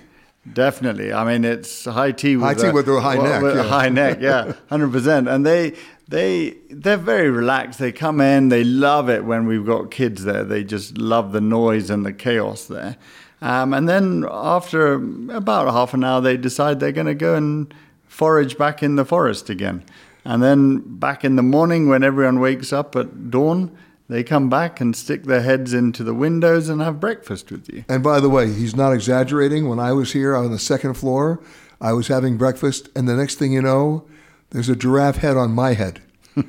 Definitely, 0.52 1.12
I 1.12 1.24
mean 1.24 1.44
it's 1.44 1.84
high 1.84 2.12
tea 2.12 2.36
with 2.36 2.44
high 2.44 2.54
tea 2.54 2.68
a, 2.68 2.72
with 2.72 2.88
a 2.88 3.00
high 3.00 3.16
neck, 3.16 3.42
with 3.42 3.56
yeah. 3.56 3.62
high 3.64 3.88
neck, 3.88 4.18
yeah, 4.20 4.52
hundred 4.68 4.92
percent. 4.92 5.28
And 5.28 5.44
they 5.44 5.74
they 6.08 6.56
they're 6.70 6.96
very 6.96 7.30
relaxed. 7.30 7.78
They 7.78 7.92
come 7.92 8.20
in, 8.20 8.48
they 8.48 8.64
love 8.64 9.08
it 9.08 9.24
when 9.24 9.46
we've 9.46 9.66
got 9.66 9.90
kids 9.90 10.24
there. 10.24 10.44
They 10.44 10.64
just 10.64 10.98
love 10.98 11.32
the 11.32 11.40
noise 11.40 11.90
and 11.90 12.06
the 12.06 12.12
chaos 12.12 12.66
there. 12.66 12.96
Um, 13.42 13.74
and 13.74 13.88
then 13.88 14.24
after 14.30 14.94
about 14.94 15.72
half 15.72 15.94
an 15.94 16.04
hour, 16.04 16.20
they 16.20 16.36
decide 16.36 16.80
they're 16.80 16.92
going 16.92 17.06
to 17.06 17.14
go 17.14 17.34
and 17.34 17.72
forage 18.06 18.56
back 18.56 18.82
in 18.82 18.96
the 18.96 19.04
forest 19.04 19.50
again. 19.50 19.84
And 20.24 20.42
then 20.42 20.78
back 20.98 21.24
in 21.24 21.36
the 21.36 21.42
morning, 21.42 21.88
when 21.88 22.02
everyone 22.02 22.40
wakes 22.40 22.72
up 22.72 22.96
at 22.96 23.30
dawn, 23.30 23.76
they 24.08 24.22
come 24.22 24.48
back 24.48 24.80
and 24.80 24.96
stick 24.96 25.24
their 25.24 25.42
heads 25.42 25.74
into 25.74 26.02
the 26.02 26.14
windows 26.14 26.68
and 26.68 26.80
have 26.80 26.98
breakfast 26.98 27.50
with 27.50 27.68
you. 27.72 27.84
And 27.88 28.02
by 28.02 28.20
the 28.20 28.30
way, 28.30 28.52
he's 28.52 28.74
not 28.74 28.92
exaggerating. 28.92 29.68
When 29.68 29.78
I 29.78 29.92
was 29.92 30.12
here 30.12 30.34
on 30.34 30.50
the 30.50 30.58
second 30.58 30.94
floor, 30.94 31.40
I 31.80 31.92
was 31.92 32.08
having 32.08 32.36
breakfast, 32.36 32.88
and 32.96 33.08
the 33.08 33.16
next 33.16 33.34
thing 33.36 33.52
you 33.52 33.62
know, 33.62 34.06
there's 34.50 34.68
a 34.68 34.76
giraffe 34.76 35.16
head 35.16 35.36
on 35.36 35.52
my 35.52 35.74
head. 35.74 36.02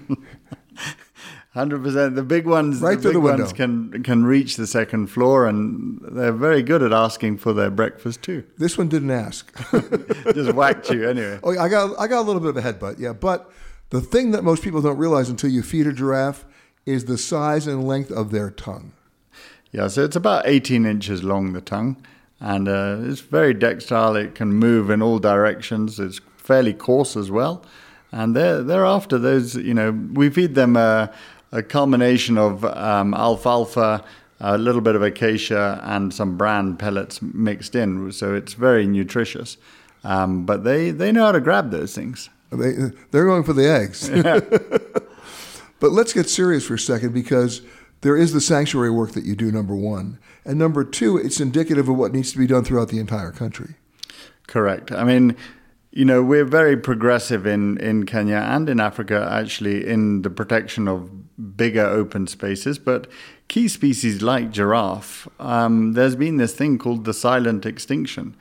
Hundred 1.53 1.81
percent. 1.81 2.15
The 2.15 2.21
big 2.21 2.45
ones, 2.45 2.81
right 2.81 2.97
the 2.97 3.09
big 3.09 3.13
the 3.13 3.19
ones 3.19 3.51
can 3.51 4.03
can 4.03 4.25
reach 4.25 4.57
the 4.57 4.67
second 4.67 5.07
floor, 5.07 5.47
and 5.47 5.99
they're 6.03 6.31
very 6.31 6.61
good 6.61 6.83
at 6.83 6.93
asking 6.93 7.39
for 7.39 7.51
their 7.51 7.71
breakfast 7.71 8.21
too. 8.21 8.43
This 8.59 8.77
one 8.77 8.89
didn't 8.89 9.09
ask. 9.09 9.51
Just 10.35 10.53
whacked 10.53 10.91
you 10.91 11.09
anyway. 11.09 11.39
Oh, 11.41 11.57
I 11.57 11.67
got 11.67 11.99
I 11.99 12.05
got 12.05 12.19
a 12.19 12.25
little 12.27 12.41
bit 12.41 12.49
of 12.49 12.57
a 12.57 12.61
headbutt, 12.61 12.99
yeah. 12.99 13.13
But 13.13 13.51
the 13.89 14.01
thing 14.01 14.31
that 14.31 14.43
most 14.43 14.63
people 14.63 14.81
don't 14.81 14.97
realize 14.97 15.29
until 15.29 15.49
you 15.49 15.63
feed 15.63 15.87
a 15.87 15.93
giraffe 15.93 16.45
is 16.85 17.05
the 17.05 17.17
size 17.17 17.65
and 17.65 17.87
length 17.87 18.11
of 18.11 18.29
their 18.29 18.51
tongue. 18.51 18.91
Yeah, 19.71 19.87
so 19.87 20.03
it's 20.03 20.15
about 20.15 20.47
18 20.47 20.85
inches 20.85 21.23
long, 21.23 21.53
the 21.53 21.61
tongue, 21.61 21.97
and 22.39 22.67
uh, 22.67 22.97
it's 23.01 23.21
very 23.21 23.53
dextile. 23.53 24.15
It 24.15 24.35
can 24.35 24.53
move 24.53 24.89
in 24.89 25.01
all 25.01 25.19
directions. 25.19 25.99
It's 25.99 26.21
fairly 26.37 26.73
coarse 26.73 27.17
as 27.17 27.29
well, 27.31 27.65
and 28.11 28.35
they're 28.35 28.63
they're 28.63 28.85
after 28.85 29.17
those. 29.17 29.55
You 29.55 29.73
know, 29.73 29.91
we 29.91 30.29
feed 30.29 30.55
them 30.55 30.75
a, 30.75 31.11
a 31.51 31.63
culmination 31.63 32.37
of 32.37 32.63
um, 32.65 33.13
alfalfa, 33.13 34.03
a 34.39 34.57
little 34.57 34.81
bit 34.81 34.95
of 34.95 35.01
acacia, 35.01 35.81
and 35.83 36.13
some 36.13 36.37
bran 36.37 36.77
pellets 36.77 37.21
mixed 37.21 37.75
in. 37.75 38.11
So 38.11 38.33
it's 38.33 38.53
very 38.53 38.85
nutritious. 38.85 39.57
Um, 40.03 40.45
but 40.45 40.63
they 40.63 40.91
they 40.91 41.11
know 41.11 41.25
how 41.25 41.31
to 41.33 41.41
grab 41.41 41.71
those 41.71 41.93
things. 41.93 42.29
They 42.51 42.73
they're 43.11 43.25
going 43.25 43.43
for 43.43 43.53
the 43.53 43.69
eggs. 43.69 44.09
Yeah. 44.09 44.39
but 45.79 45.91
let's 45.91 46.13
get 46.13 46.29
serious 46.29 46.65
for 46.65 46.75
a 46.75 46.79
second 46.79 47.13
because 47.13 47.61
there 48.01 48.15
is 48.15 48.31
the 48.31 48.41
sanctuary 48.41 48.91
work 48.91 49.11
that 49.13 49.25
you 49.25 49.35
do, 49.35 49.51
number 49.51 49.75
one. 49.75 50.19
And 50.45 50.57
number 50.57 50.83
two, 50.83 51.17
it's 51.17 51.41
indicative 51.41 51.89
of 51.89 51.97
what 51.97 52.13
needs 52.13 52.31
to 52.31 52.37
be 52.37 52.47
done 52.47 52.63
throughout 52.63 52.89
the 52.89 52.99
entire 52.99 53.31
country. 53.31 53.75
Correct. 54.47 54.91
I 54.91 55.03
mean, 55.03 55.35
you 55.91 56.05
know, 56.05 56.21
we're 56.21 56.45
very 56.45 56.77
progressive 56.77 57.47
in, 57.47 57.77
in 57.79 58.05
Kenya 58.05 58.37
and 58.37 58.69
in 58.69 58.79
Africa, 58.79 59.27
actually, 59.31 59.87
in 59.87 60.21
the 60.21 60.29
protection 60.29 60.87
of 60.87 61.57
bigger 61.57 61.85
open 61.85 62.27
spaces. 62.27 62.77
But 62.77 63.07
key 63.47 63.67
species 63.67 64.21
like 64.21 64.51
giraffe, 64.51 65.27
um, 65.39 65.93
there's 65.93 66.15
been 66.15 66.37
this 66.37 66.53
thing 66.53 66.77
called 66.77 67.05
the 67.05 67.13
silent 67.13 67.65
extinction. 67.65 68.35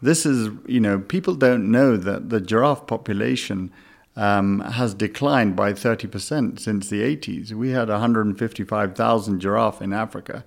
This 0.00 0.24
is, 0.24 0.50
you 0.66 0.80
know, 0.80 0.98
people 0.98 1.34
don't 1.34 1.70
know 1.70 1.96
that 1.96 2.30
the 2.30 2.40
giraffe 2.40 2.86
population 2.86 3.72
um, 4.16 4.60
has 4.60 4.94
declined 4.94 5.56
by 5.56 5.72
30% 5.72 6.60
since 6.60 6.88
the 6.88 7.02
80s. 7.02 7.52
We 7.52 7.70
had 7.70 7.88
155,000 7.88 9.40
giraffe 9.40 9.80
in 9.80 9.92
Africa 9.92 10.44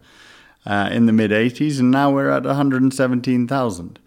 uh, 0.66 0.90
in 0.92 1.06
the 1.06 1.14
mid 1.14 1.32
80s, 1.32 1.80
and 1.80 1.92
now 1.92 2.12
we're 2.12 2.30
at 2.30 2.44
117,000. 2.44 4.00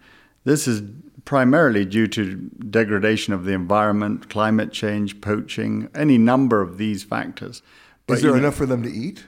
This 0.45 0.67
is 0.67 0.81
primarily 1.29 1.85
due 1.85 2.07
to 2.07 2.37
degradation 2.71 3.35
of 3.35 3.45
the 3.45 3.51
environment, 3.51 4.31
climate 4.31 4.71
change, 4.71 5.21
poaching, 5.21 5.87
any 5.93 6.17
number 6.17 6.59
of 6.59 6.79
these 6.79 7.03
factors. 7.03 7.61
But, 8.07 8.15
is 8.15 8.23
there 8.23 8.35
enough 8.35 8.55
know, 8.55 8.57
for 8.57 8.65
them 8.65 8.81
to 8.81 8.89
eat? 8.89 9.25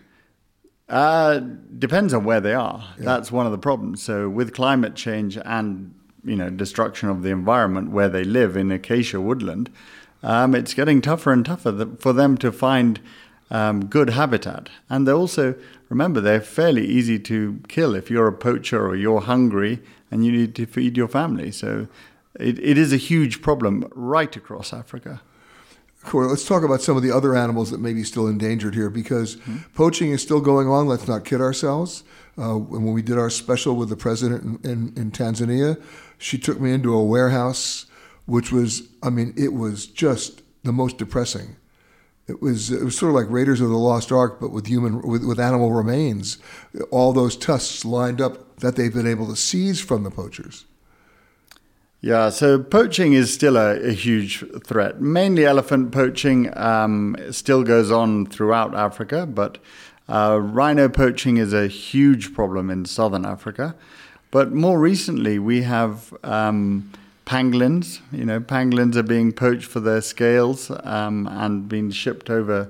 Uh, 0.90 1.42
depends 1.78 2.12
on 2.12 2.24
where 2.24 2.42
they 2.42 2.56
are. 2.56 2.84
Yeah. 2.98 3.06
That's 3.06 3.32
one 3.32 3.46
of 3.46 3.52
the 3.52 3.60
problems. 3.60 4.02
So 4.02 4.28
with 4.28 4.52
climate 4.52 4.96
change 4.96 5.38
and 5.46 5.94
you 6.24 6.36
know 6.36 6.50
destruction 6.50 7.08
of 7.08 7.22
the 7.22 7.30
environment 7.30 7.92
where 7.92 8.10
they 8.10 8.24
live 8.24 8.58
in 8.58 8.72
acacia 8.72 9.22
woodland, 9.22 9.70
um, 10.24 10.56
it's 10.56 10.74
getting 10.74 11.02
tougher 11.04 11.32
and 11.32 11.46
tougher 11.46 11.88
for 12.00 12.14
them 12.14 12.36
to 12.40 12.52
find 12.52 13.00
um, 13.52 13.86
good 13.86 14.10
habitat. 14.10 14.70
And 14.90 15.08
they 15.08 15.12
also, 15.12 15.54
remember, 15.88 16.20
they're 16.20 16.42
fairly 16.42 16.88
easy 16.88 17.20
to 17.20 17.60
kill 17.68 17.94
if 17.94 18.10
you're 18.10 18.28
a 18.28 18.34
poacher 18.34 18.88
or 18.88 18.96
you're 18.96 19.22
hungry 19.22 19.84
and 20.12 20.26
you 20.26 20.32
need 20.32 20.54
to 20.56 20.65
feed 20.65 20.97
your 20.97 21.08
family. 21.08 21.52
So 21.52 21.88
it, 22.39 22.60
it 22.60 22.78
is 22.78 22.93
a 22.93 22.97
huge 22.97 23.41
problem 23.41 23.91
right 23.95 24.36
across 24.36 24.74
Africa. 24.74 25.21
Cool. 26.04 26.28
Let's 26.28 26.47
talk 26.47 26.63
about 26.63 26.82
some 26.82 26.97
of 26.97 27.04
the 27.04 27.12
other 27.12 27.36
animals 27.36 27.71
that 27.71 27.80
may 27.80 27.93
be 27.93 28.04
still 28.04 28.28
endangered 28.28 28.74
here 28.74 28.89
because 28.89 29.36
mm-hmm. 29.38 29.58
poaching 29.76 30.12
is 30.12 30.21
still 30.21 30.41
going 30.41 30.67
on. 30.67 30.88
Let's 30.88 31.08
not 31.08 31.26
kid 31.26 31.41
ourselves. 31.41 32.04
Uh, 32.38 32.58
when 32.58 32.91
we 32.93 33.02
did 33.02 33.17
our 33.17 33.30
special 33.30 33.76
with 33.76 33.89
the 33.89 33.95
president 33.95 34.63
in, 34.63 34.71
in, 34.71 34.93
in 34.95 35.12
Tanzania, 35.12 35.82
she 36.17 36.38
took 36.38 36.60
me 36.60 36.74
into 36.74 36.93
a 36.93 37.04
warehouse 37.04 37.86
which 38.26 38.52
was, 38.52 38.88
I 39.04 39.10
mean, 39.10 39.34
it 39.36 39.54
was 39.54 39.88
just 39.88 40.41
the 40.63 40.71
most 40.71 40.97
depressing. 40.97 41.58
It 42.32 42.41
was 42.41 42.72
it 42.72 42.84
was 42.84 42.98
sort 42.98 43.10
of 43.10 43.15
like 43.15 43.30
Raiders 43.30 43.60
of 43.60 43.70
the 43.70 43.78
Lost 43.78 44.10
Ark, 44.10 44.39
but 44.39 44.52
with 44.52 44.67
human 44.67 45.02
with, 45.02 45.26
with 45.26 45.39
animal 45.39 45.74
remains, 45.74 46.38
all 46.89 47.12
those 47.12 47.36
tusks 47.36 47.84
lined 47.84 48.22
up 48.22 48.58
that 48.60 48.78
they've 48.78 48.94
been 48.94 49.08
able 49.08 49.28
to 49.28 49.36
seize 49.36 49.82
from 49.82 50.04
the 50.04 50.12
poachers. 50.12 50.65
Yeah, 52.00 52.30
so 52.30 52.58
poaching 52.58 53.12
is 53.13 53.34
still 53.34 53.58
a, 53.58 53.80
a 53.80 53.91
huge 53.91 54.46
threat. 54.65 55.02
Mainly 55.02 55.46
elephant 55.46 55.91
poaching 55.91 56.50
um, 56.58 57.15
still 57.32 57.63
goes 57.63 57.91
on 57.91 58.26
throughout 58.26 58.74
Africa, 58.74 59.26
but 59.26 59.58
uh, 60.08 60.39
rhino 60.41 60.88
poaching 60.88 61.36
is 61.38 61.54
a 61.54 61.67
huge 61.67 62.34
problem 62.34 62.70
in 62.70 62.86
southern 62.86 63.26
Africa. 63.26 63.76
But 64.32 64.54
more 64.54 64.80
recently, 64.80 65.38
we 65.38 65.63
have 65.63 66.13
um, 66.24 66.91
pangolins. 67.32 68.02
You 68.12 68.26
know, 68.26 68.41
pangolins 68.41 68.98
are 68.98 69.04
being 69.04 69.32
poached 69.32 69.65
for 69.65 69.80
their 69.80 70.02
scales 70.02 70.70
um, 70.84 71.28
and 71.28 71.70
being 71.70 71.89
shipped 71.89 72.30
over 72.30 72.70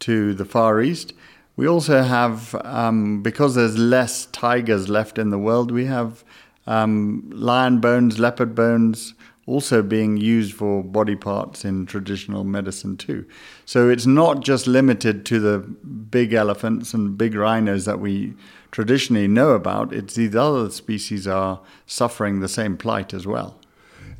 to 0.00 0.34
the 0.34 0.44
Far 0.44 0.82
East. 0.82 1.14
We 1.56 1.66
also 1.66 2.02
have, 2.02 2.54
um, 2.62 3.22
because 3.22 3.54
there's 3.54 3.78
less 3.78 4.26
tigers 4.26 4.90
left 4.90 5.16
in 5.16 5.30
the 5.30 5.38
world, 5.38 5.70
we 5.70 5.86
have 5.86 6.22
um, 6.66 7.30
lion 7.32 7.80
bones, 7.80 8.18
leopard 8.18 8.54
bones 8.54 9.14
also 9.46 9.80
being 9.80 10.18
used 10.18 10.52
for 10.52 10.82
body 10.82 11.16
parts 11.16 11.64
in 11.64 11.86
traditional 11.86 12.44
medicine 12.44 12.98
too. 12.98 13.24
So 13.64 13.88
it's 13.88 14.04
not 14.04 14.40
just 14.40 14.66
limited 14.66 15.24
to 15.26 15.40
the 15.40 15.58
big 15.60 16.34
elephants 16.34 16.92
and 16.92 17.16
big 17.16 17.34
rhinos 17.34 17.86
that 17.86 18.00
we 18.00 18.34
traditionally 18.72 19.28
know 19.28 19.50
about. 19.50 19.94
It's 19.94 20.16
these 20.16 20.34
other 20.36 20.68
species 20.68 21.26
are 21.26 21.60
suffering 21.86 22.40
the 22.40 22.48
same 22.48 22.76
plight 22.76 23.14
as 23.14 23.26
well 23.26 23.58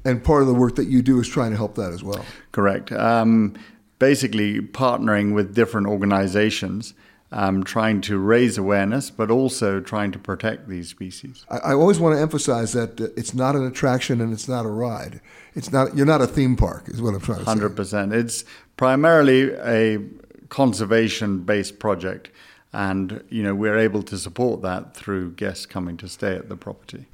and 0.07 0.23
part 0.23 0.43
of 0.43 0.49
the 0.49 0.55
work 0.55 0.77
that 0.77 0.89
you 0.89 1.03
do 1.03 1.21
is 1.21 1.29
trying 1.29 1.51
to 1.51 1.57
help 1.57 1.75
that 1.75 1.93
as 1.93 2.03
well. 2.03 2.25
Correct. 2.53 2.93
Um, 2.93 3.55
basically, 3.99 4.61
partnering 4.61 5.35
with 5.35 5.55
different 5.55 5.87
organizations, 5.87 6.95
um, 7.33 7.65
trying 7.65 8.01
to 8.03 8.19
raise 8.19 8.57
awareness, 8.57 9.11
but 9.11 9.31
also 9.31 9.81
trying 9.81 10.13
to 10.13 10.19
protect 10.19 10.69
these 10.69 10.89
species. 10.89 11.45
I, 11.51 11.59
I 11.59 11.73
always 11.75 11.99
want 11.99 12.15
to 12.17 12.21
emphasize 12.21 12.73
that 12.73 13.01
uh, 13.01 13.09
it's 13.17 13.35
not 13.35 13.57
an 13.57 13.67
attraction 13.67 14.21
and 14.21 14.33
it's 14.33 14.49
not 14.49 14.65
a 14.65 14.71
ride. 14.71 15.21
It's 15.55 15.73
not. 15.73 15.97
You're 15.97 16.07
not 16.07 16.23
a 16.23 16.27
theme 16.27 16.57
park, 16.57 16.89
is 16.89 17.03
what 17.03 17.15
I'm 17.15 17.21
trying 17.21 17.45
to 17.45 17.45
say. 17.45 17.51
100%. 17.53 18.15
It's 18.15 18.45
primarily 18.77 19.53
a 19.55 19.99
conservation-based 20.49 21.79
project. 21.79 22.31
and 22.73 23.25
you 23.31 23.43
know 23.43 23.55
we're 23.55 23.79
able 23.79 24.03
to 24.03 24.19
support 24.19 24.61
that 24.63 24.95
through 24.95 25.33
guests 25.33 25.67
coming 25.67 25.97
to 25.97 26.09
stay 26.09 26.35
at 26.37 26.49
the 26.49 26.57
property. 26.57 27.07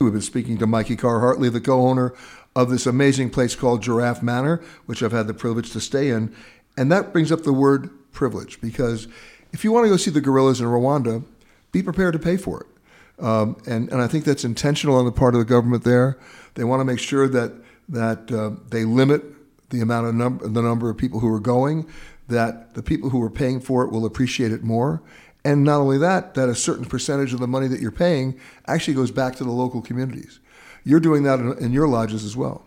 We've 0.00 0.12
been 0.12 0.22
speaking 0.22 0.58
to 0.58 0.66
Mikey 0.66 0.96
Carr 0.96 1.20
Hartley, 1.20 1.48
the 1.48 1.60
co-owner 1.60 2.14
of 2.56 2.68
this 2.68 2.84
amazing 2.84 3.30
place 3.30 3.54
called 3.54 3.82
Giraffe 3.82 4.22
Manor, 4.22 4.60
which 4.86 5.02
I've 5.02 5.12
had 5.12 5.28
the 5.28 5.34
privilege 5.34 5.70
to 5.70 5.80
stay 5.80 6.10
in, 6.10 6.34
and 6.76 6.90
that 6.90 7.12
brings 7.12 7.30
up 7.30 7.44
the 7.44 7.52
word 7.52 7.90
privilege 8.12 8.60
because 8.60 9.06
if 9.52 9.62
you 9.62 9.70
want 9.70 9.84
to 9.84 9.88
go 9.88 9.96
see 9.96 10.10
the 10.10 10.20
gorillas 10.20 10.60
in 10.60 10.66
Rwanda, 10.66 11.24
be 11.70 11.82
prepared 11.82 12.12
to 12.14 12.18
pay 12.18 12.36
for 12.36 12.62
it. 12.62 13.24
Um, 13.24 13.56
and, 13.66 13.88
and 13.90 14.02
I 14.02 14.08
think 14.08 14.24
that's 14.24 14.44
intentional 14.44 14.96
on 14.96 15.04
the 15.04 15.12
part 15.12 15.34
of 15.34 15.38
the 15.38 15.44
government 15.44 15.84
there. 15.84 16.18
They 16.54 16.64
want 16.64 16.80
to 16.80 16.84
make 16.84 16.98
sure 16.98 17.28
that, 17.28 17.52
that 17.88 18.32
uh, 18.32 18.60
they 18.70 18.84
limit 18.84 19.22
the 19.70 19.80
amount 19.80 20.08
of 20.08 20.14
number, 20.16 20.48
the 20.48 20.62
number 20.62 20.90
of 20.90 20.96
people 20.96 21.20
who 21.20 21.32
are 21.32 21.40
going, 21.40 21.86
that 22.28 22.74
the 22.74 22.82
people 22.82 23.10
who 23.10 23.22
are 23.22 23.30
paying 23.30 23.60
for 23.60 23.84
it 23.84 23.92
will 23.92 24.06
appreciate 24.06 24.50
it 24.50 24.64
more. 24.64 25.02
And 25.44 25.62
not 25.64 25.80
only 25.80 25.98
that, 25.98 26.34
that 26.34 26.48
a 26.48 26.54
certain 26.54 26.86
percentage 26.86 27.34
of 27.34 27.40
the 27.40 27.46
money 27.46 27.68
that 27.68 27.80
you're 27.80 27.90
paying 27.90 28.38
actually 28.66 28.94
goes 28.94 29.10
back 29.10 29.36
to 29.36 29.44
the 29.44 29.50
local 29.50 29.82
communities. 29.82 30.40
You're 30.84 31.00
doing 31.00 31.22
that 31.24 31.38
in, 31.38 31.58
in 31.58 31.72
your 31.72 31.86
lodges 31.86 32.24
as 32.24 32.36
well. 32.36 32.64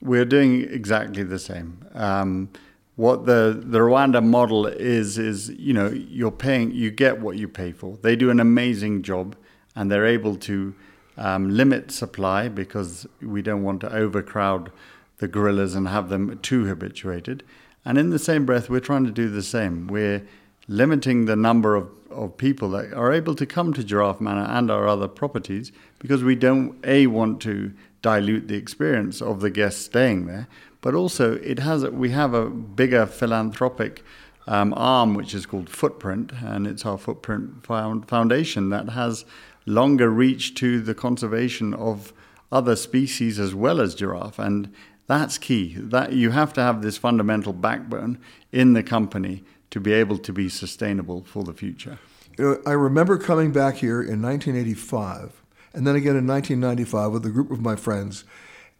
We're 0.00 0.24
doing 0.24 0.62
exactly 0.70 1.22
the 1.24 1.38
same. 1.38 1.84
Um, 1.94 2.50
what 2.96 3.24
the 3.24 3.62
the 3.64 3.78
Rwanda 3.78 4.22
model 4.22 4.66
is 4.66 5.16
is 5.16 5.48
you 5.50 5.72
know 5.72 5.88
you're 5.88 6.30
paying 6.30 6.70
you 6.72 6.90
get 6.90 7.20
what 7.20 7.36
you 7.36 7.48
pay 7.48 7.72
for. 7.72 7.96
They 8.02 8.14
do 8.14 8.30
an 8.30 8.40
amazing 8.40 9.02
job, 9.02 9.36
and 9.74 9.90
they're 9.90 10.06
able 10.06 10.36
to 10.36 10.74
um, 11.16 11.50
limit 11.50 11.90
supply 11.90 12.48
because 12.48 13.06
we 13.22 13.42
don't 13.42 13.62
want 13.62 13.80
to 13.82 13.92
overcrowd 13.92 14.70
the 15.18 15.28
gorillas 15.28 15.74
and 15.74 15.88
have 15.88 16.08
them 16.08 16.38
too 16.40 16.64
habituated. 16.64 17.42
And 17.84 17.96
in 17.96 18.10
the 18.10 18.18
same 18.18 18.44
breath, 18.44 18.68
we're 18.68 18.80
trying 18.80 19.04
to 19.04 19.10
do 19.10 19.28
the 19.28 19.42
same. 19.42 19.86
We're 19.86 20.26
limiting 20.70 21.24
the 21.24 21.34
number 21.34 21.74
of, 21.74 21.90
of 22.10 22.36
people 22.36 22.70
that 22.70 22.94
are 22.94 23.12
able 23.12 23.34
to 23.34 23.44
come 23.44 23.72
to 23.74 23.82
Giraffe 23.82 24.20
Manor 24.20 24.46
and 24.48 24.70
our 24.70 24.86
other 24.86 25.08
properties 25.08 25.72
because 25.98 26.22
we 26.22 26.36
don't 26.36 26.78
a 26.84 27.08
want 27.08 27.42
to 27.42 27.72
dilute 28.02 28.46
the 28.46 28.54
experience 28.54 29.20
of 29.20 29.40
the 29.40 29.50
guests 29.50 29.84
staying 29.84 30.26
there, 30.26 30.46
but 30.80 30.94
also 30.94 31.34
it 31.38 31.58
has 31.58 31.84
we 31.86 32.10
have 32.10 32.34
a 32.34 32.48
bigger 32.48 33.04
philanthropic 33.04 34.04
um, 34.46 34.72
arm 34.76 35.14
which 35.14 35.34
is 35.34 35.44
called 35.44 35.68
Footprint, 35.68 36.30
and 36.40 36.68
it's 36.68 36.86
our 36.86 36.96
Footprint 36.96 37.66
Foundation 37.66 38.70
that 38.70 38.90
has 38.90 39.24
longer 39.66 40.08
reach 40.08 40.54
to 40.54 40.80
the 40.80 40.94
conservation 40.94 41.74
of 41.74 42.12
other 42.52 42.76
species 42.76 43.40
as 43.40 43.56
well 43.56 43.80
as 43.80 43.96
giraffe, 43.96 44.38
and 44.38 44.72
that's 45.08 45.36
key. 45.36 45.74
That 45.76 46.12
you 46.12 46.30
have 46.30 46.52
to 46.52 46.62
have 46.62 46.80
this 46.80 46.96
fundamental 46.96 47.52
backbone 47.52 48.18
in 48.52 48.74
the 48.74 48.84
company 48.84 49.42
to 49.70 49.80
be 49.80 49.92
able 49.92 50.18
to 50.18 50.32
be 50.32 50.48
sustainable 50.48 51.24
for 51.24 51.44
the 51.44 51.52
future. 51.52 51.98
You 52.38 52.44
know, 52.44 52.62
I 52.66 52.72
remember 52.72 53.18
coming 53.18 53.52
back 53.52 53.76
here 53.76 54.00
in 54.00 54.22
1985, 54.22 55.42
and 55.72 55.86
then 55.86 55.96
again 55.96 56.16
in 56.16 56.26
1995 56.26 57.12
with 57.12 57.26
a 57.26 57.30
group 57.30 57.50
of 57.50 57.60
my 57.60 57.76
friends, 57.76 58.24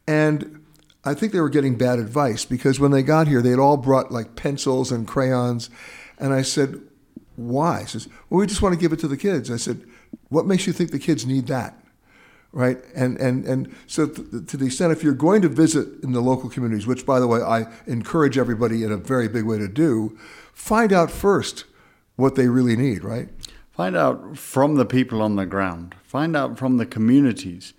and 0.07 0.65
I 1.05 1.15
think 1.15 1.33
they 1.33 1.41
were 1.41 1.49
getting 1.49 1.77
bad 1.77 1.99
advice 1.99 2.45
because 2.45 2.79
when 2.79 2.91
they 2.91 3.03
got 3.03 3.27
here, 3.27 3.41
they 3.41 3.51
had 3.51 3.59
all 3.59 3.77
brought 3.77 4.13
like 4.13 4.37
pencils 4.37 4.93
and 4.93 5.07
crayons. 5.07 5.71
And 6.19 6.35
I 6.35 6.43
said, 6.43 6.81
why? 7.37 7.81
He 7.81 7.87
says, 7.87 8.09
well, 8.29 8.41
we 8.41 8.47
just 8.47 8.61
want 8.61 8.75
to 8.75 8.81
give 8.81 8.93
it 8.93 8.99
to 9.01 9.09
the 9.09 9.17
kids. 9.17 9.51
I 9.51 9.57
said, 9.57 9.83
what 10.29 10.47
makes 10.47 10.67
you 10.67 10.73
think 10.73 10.91
the 10.91 10.99
kids 10.99 11.25
need 11.25 11.47
that? 11.47 11.79
Right? 12.53 12.79
And, 12.97 13.17
and, 13.19 13.45
and 13.45 13.75
so, 13.87 14.07
th- 14.07 14.47
to 14.47 14.57
the 14.57 14.67
extent 14.67 14.91
if 14.91 15.05
you're 15.05 15.15
going 15.15 15.41
to 15.43 15.49
visit 15.49 16.03
in 16.03 16.13
the 16.13 16.21
local 16.21 16.51
communities, 16.51 16.87
which, 16.87 17.07
by 17.07 17.21
the 17.21 17.29
way, 17.29 17.41
I 17.41 17.67
encourage 17.87 18.37
everybody 18.37 18.83
in 18.83 18.91
a 18.91 18.97
very 18.97 19.29
big 19.29 19.45
way 19.45 19.59
to 19.59 19.69
do, 19.69 20.19
find 20.53 20.93
out 20.93 21.13
first 21.13 21.65
what 22.17 22.35
they 22.35 22.49
really 22.49 22.77
need, 22.77 23.05
right? 23.05 23.29
Find 23.71 23.97
out 23.97 24.37
from 24.37 24.75
the 24.75 24.85
people 24.85 25.23
on 25.23 25.37
the 25.37 25.47
ground, 25.47 25.95
find 26.03 26.37
out 26.37 26.59
from 26.59 26.77
the 26.77 26.87
communities 26.87 27.73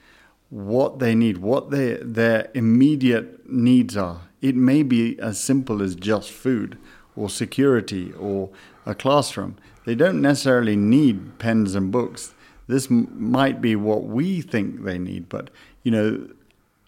what 0.49 0.99
they 0.99 1.15
need, 1.15 1.37
what 1.37 1.69
they, 1.69 1.95
their 2.01 2.49
immediate 2.53 3.49
needs 3.49 3.95
are. 3.95 4.21
It 4.41 4.55
may 4.55 4.83
be 4.83 5.19
as 5.19 5.39
simple 5.39 5.81
as 5.81 5.95
just 5.95 6.31
food 6.31 6.77
or 7.15 7.29
security 7.29 8.11
or 8.13 8.49
a 8.85 8.95
classroom. 8.95 9.57
They 9.85 9.95
don't 9.95 10.21
necessarily 10.21 10.75
need 10.75 11.39
pens 11.39 11.75
and 11.75 11.91
books. 11.91 12.33
This 12.71 12.89
m- 12.89 13.07
might 13.11 13.61
be 13.61 13.75
what 13.75 14.03
we 14.03 14.41
think 14.41 14.83
they 14.83 14.97
need, 14.97 15.29
but 15.29 15.49
you 15.83 15.91
know, 15.91 16.27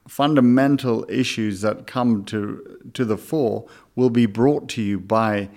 fundamental 0.07 1.05
issues 1.09 1.61
that 1.61 1.87
come 1.87 2.23
to 2.25 2.79
to 2.93 3.05
the 3.05 3.17
fore 3.17 3.65
will 3.95 4.09
be 4.09 4.25
brought 4.25 4.69
to 4.69 4.81
you 4.81 4.99
by 4.99 5.49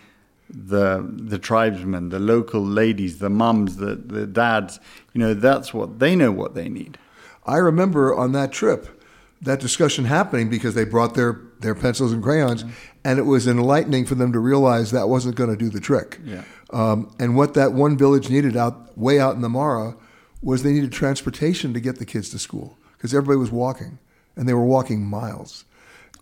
the 0.51 1.09
the 1.17 1.39
tribesmen, 1.39 2.09
the 2.09 2.19
local 2.19 2.65
ladies, 2.65 3.19
the 3.19 3.31
mums, 3.31 3.77
the 3.77 3.95
the 3.95 4.27
dads. 4.27 4.81
You 5.13 5.21
know, 5.21 5.35
that's 5.35 5.73
what 5.73 6.01
they 6.01 6.17
know 6.17 6.33
what 6.33 6.55
they 6.55 6.69
need. 6.69 6.99
I 7.47 7.59
remember 7.59 8.15
on 8.15 8.33
that 8.33 8.51
trip 8.51 8.97
that 9.43 9.61
discussion 9.61 10.07
happening 10.07 10.49
because 10.49 10.75
they 10.75 10.85
brought 10.85 11.15
their, 11.15 11.41
their 11.61 11.75
pencils 11.75 12.13
and 12.13 12.23
crayons, 12.23 12.65
mm-hmm. 12.65 12.73
and 13.05 13.19
it 13.19 13.23
was 13.23 13.47
enlightening 13.47 14.07
for 14.07 14.15
them 14.15 14.33
to 14.33 14.39
realize 14.39 14.91
that 14.91 15.09
wasn't 15.09 15.35
going 15.37 15.51
to 15.51 15.57
do 15.57 15.69
the 15.69 15.81
trick. 15.81 16.19
Yeah. 16.25 16.43
Um, 16.71 17.15
and 17.19 17.37
what 17.37 17.55
that 17.55 17.73
one 17.73 17.97
village 17.97 18.31
needed 18.31 18.57
out 18.57 18.97
way 18.99 19.21
out 19.21 19.35
in 19.35 19.43
the 19.43 19.49
Mara 19.49 19.95
was 20.43 20.63
they 20.63 20.73
needed 20.73 20.93
transportation 20.93 21.73
to 21.75 21.81
get 21.81 21.99
the 21.99 22.07
kids 22.07 22.31
to 22.31 22.39
school 22.39 22.77
because 22.97 23.15
everybody 23.15 23.39
was 23.39 23.51
walking, 23.51 23.99
and 24.37 24.49
they 24.49 24.55
were 24.55 24.65
walking 24.65 25.05
miles. 25.05 25.65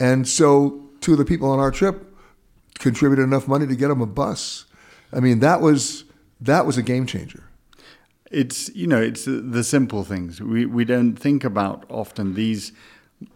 And 0.01 0.27
so 0.27 0.83
two 1.01 1.13
of 1.13 1.19
the 1.19 1.25
people 1.25 1.51
on 1.51 1.59
our 1.59 1.71
trip 1.71 2.13
contributed 2.79 3.25
enough 3.25 3.47
money 3.47 3.67
to 3.67 3.77
get 3.77 3.89
them 3.89 4.01
a 4.01 4.07
bus. 4.07 4.67
I 5.13 5.21
mean, 5.21 5.41
that 5.41 5.61
was 5.61 6.05
that 6.41 6.67
was 6.67 6.77
a 6.77 6.83
game 6.83 7.07
changer 7.07 7.45
it's 8.35 8.69
you 8.75 8.87
know 8.87 9.01
it's 9.01 9.25
the 9.27 9.63
simple 9.63 10.03
things 10.03 10.41
we 10.41 10.67
we 10.67 10.85
don't 10.85 11.15
think 11.15 11.45
about 11.45 11.85
often 11.89 12.35
these 12.35 12.73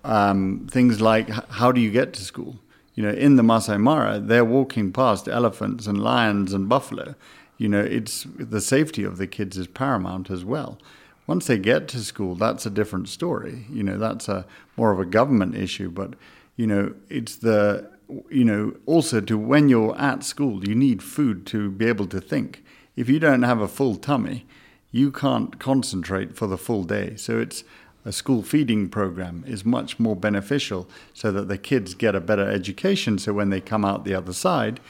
um, 0.04 0.66
things 0.70 1.00
like 1.00 1.28
how 1.50 1.70
do 1.70 1.80
you 1.80 1.90
get 1.90 2.12
to 2.12 2.22
school 2.22 2.58
you 2.94 3.02
know 3.02 3.10
in 3.10 3.36
the 3.36 3.42
Masai 3.42 3.78
Mara 3.78 4.18
they're 4.18 4.44
walking 4.44 4.92
past 4.92 5.28
elephants 5.28 5.86
and 5.86 6.02
lions 6.02 6.52
and 6.52 6.68
buffalo 6.68 7.14
you 7.58 7.68
know 7.68 7.80
it's 7.80 8.26
the 8.38 8.60
safety 8.60 9.04
of 9.04 9.18
the 9.18 9.26
kids 9.26 9.58
is 9.58 9.66
paramount 9.66 10.30
as 10.30 10.44
well. 10.44 10.78
Once 11.26 11.46
they 11.46 11.58
get 11.58 11.88
to 11.88 11.98
school 11.98 12.34
that's 12.34 12.64
a 12.64 12.70
different 12.70 13.08
story. 13.08 13.66
You 13.70 13.82
know 13.82 13.98
that's 13.98 14.28
a 14.28 14.46
more 14.76 14.92
of 14.92 15.00
a 15.00 15.04
government 15.04 15.56
issue 15.56 15.90
but 15.90 16.14
you 16.56 16.66
know 16.66 16.94
it's 17.10 17.36
the 17.36 17.90
you 18.30 18.44
know 18.44 18.74
also 18.86 19.20
to 19.20 19.36
when 19.36 19.68
you're 19.68 19.98
at 19.98 20.24
school 20.24 20.66
you 20.66 20.74
need 20.74 21.02
food 21.02 21.44
to 21.46 21.70
be 21.70 21.86
able 21.86 22.06
to 22.06 22.20
think. 22.20 22.64
If 22.96 23.08
you 23.08 23.18
don't 23.18 23.42
have 23.42 23.60
a 23.60 23.68
full 23.68 23.96
tummy 23.96 24.46
you 24.90 25.12
can't 25.12 25.58
concentrate 25.58 26.34
for 26.34 26.46
the 26.46 26.56
full 26.56 26.82
day. 26.82 27.14
So 27.16 27.38
it's 27.38 27.62
a 28.06 28.12
school 28.12 28.42
feeding 28.42 28.88
program 28.88 29.44
is 29.46 29.64
much 29.64 30.00
more 30.00 30.16
beneficial 30.16 30.88
so 31.12 31.30
that 31.32 31.48
the 31.48 31.58
kids 31.58 31.92
get 31.92 32.14
a 32.14 32.20
better 32.20 32.48
education. 32.48 33.18
So 33.18 33.34
when 33.34 33.50
they 33.50 33.60
come 33.60 33.84
out 33.84 34.04
the 34.04 34.14
other 34.14 34.32
side 34.32 34.80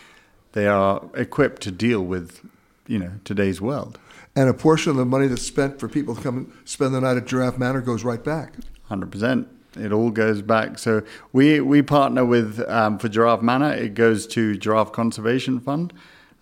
they 0.53 0.67
are 0.67 1.03
equipped 1.15 1.63
to 1.63 1.71
deal 1.71 2.03
with 2.03 2.41
you 2.89 2.99
know 2.99 3.13
today's 3.25 3.61
world. 3.61 3.99
And 4.35 4.49
a 4.49 4.55
portion 4.55 4.91
of 4.91 4.97
the 4.97 5.05
money 5.05 5.29
that's 5.29 5.43
spent 5.43 5.79
for 5.79 5.89
people 5.89 6.15
to 6.17 6.21
come 6.21 6.37
and 6.37 6.53
spend 6.65 6.95
the 6.95 7.01
night 7.01 7.17
at 7.17 7.27
giraffe 7.27 7.59
manor 7.59 7.81
goes 7.81 8.05
right 8.05 8.23
back. 8.23 8.55
100% 8.91 9.47
it 9.77 9.93
all 9.93 10.11
goes 10.11 10.43
back. 10.43 10.79
So 10.79 11.03
we 11.33 11.61
we 11.61 11.83
partner 11.83 12.25
with 12.25 12.59
um, 12.69 12.99
for 12.99 13.09
giraffe 13.09 13.43
manor. 13.43 13.73
It 13.73 13.95
goes 13.95 14.27
to 14.29 14.57
giraffe 14.57 14.91
conservation 14.91 15.61
fund 15.61 15.93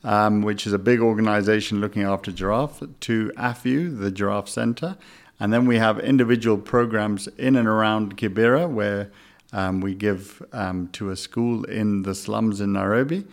um, 0.07 0.43
which 0.43 0.67
is 0.67 0.73
a 0.73 0.79
big 0.79 1.01
organization 1.01 1.81
looking 1.81 2.05
after 2.05 2.31
giraffe, 2.31 2.81
to 3.01 3.33
AFEW, 3.37 3.99
the 3.99 4.11
Giraffe 4.11 4.49
Center. 4.49 4.97
And 5.41 5.53
then 5.53 5.67
we 5.67 5.79
have 5.79 5.99
individual 5.99 6.57
programs 6.59 7.27
in 7.37 7.57
and 7.57 7.67
around 7.67 8.17
Kibera, 8.17 8.71
where 8.71 9.11
um, 9.53 9.81
we 9.81 9.95
give 9.95 10.43
um, 10.53 10.89
to 10.93 11.11
a 11.11 11.17
school 11.17 11.65
in 11.65 12.03
the 12.03 12.15
slums 12.15 12.61
in 12.61 12.73
Nairobi. 12.73 13.27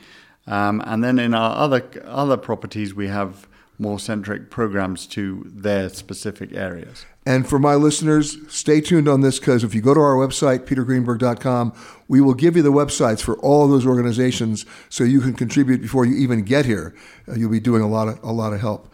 Um, 0.48 0.82
and 0.86 1.04
then 1.04 1.20
in 1.20 1.34
our 1.34 1.56
other 1.56 1.84
other 2.06 2.38
properties, 2.38 2.94
we 2.94 3.08
have 3.08 3.48
more 3.80 4.00
centric 4.00 4.50
programs 4.50 5.08
to 5.08 5.50
their 5.54 5.90
specific 5.90 6.54
areas. 6.54 7.06
And 7.26 7.48
for 7.48 7.58
my 7.58 7.76
listeners, 7.76 8.38
stay 8.50 8.82
tuned 8.82 9.08
on 9.08 9.22
this 9.22 9.40
because 9.40 9.64
if 9.64 9.74
you 9.74 9.82
go 9.82 9.94
to 9.94 10.00
our 10.00 10.16
website, 10.16 10.66
petergreenberg.com, 10.66 11.74
we 12.08 12.20
will 12.22 12.34
give 12.34 12.56
you 12.58 12.62
the 12.62 12.72
websites 12.72 13.22
for 13.22 13.38
all 13.38 13.68
those 13.68 13.86
organizations 13.86 14.66
so 14.90 15.04
you 15.04 15.22
can 15.22 15.34
contribute 15.34 15.82
before 15.82 16.06
you 16.06 16.16
even 16.16 16.44
get 16.44 16.66
here. 16.66 16.94
Uh, 17.28 17.34
you'll 17.34 17.50
be 17.50 17.62
doing 17.62 17.82
a 17.82 17.88
lot 17.88 18.10
of, 18.10 18.22
a 18.24 18.32
lot 18.32 18.54
of 18.54 18.60
help. 18.60 18.94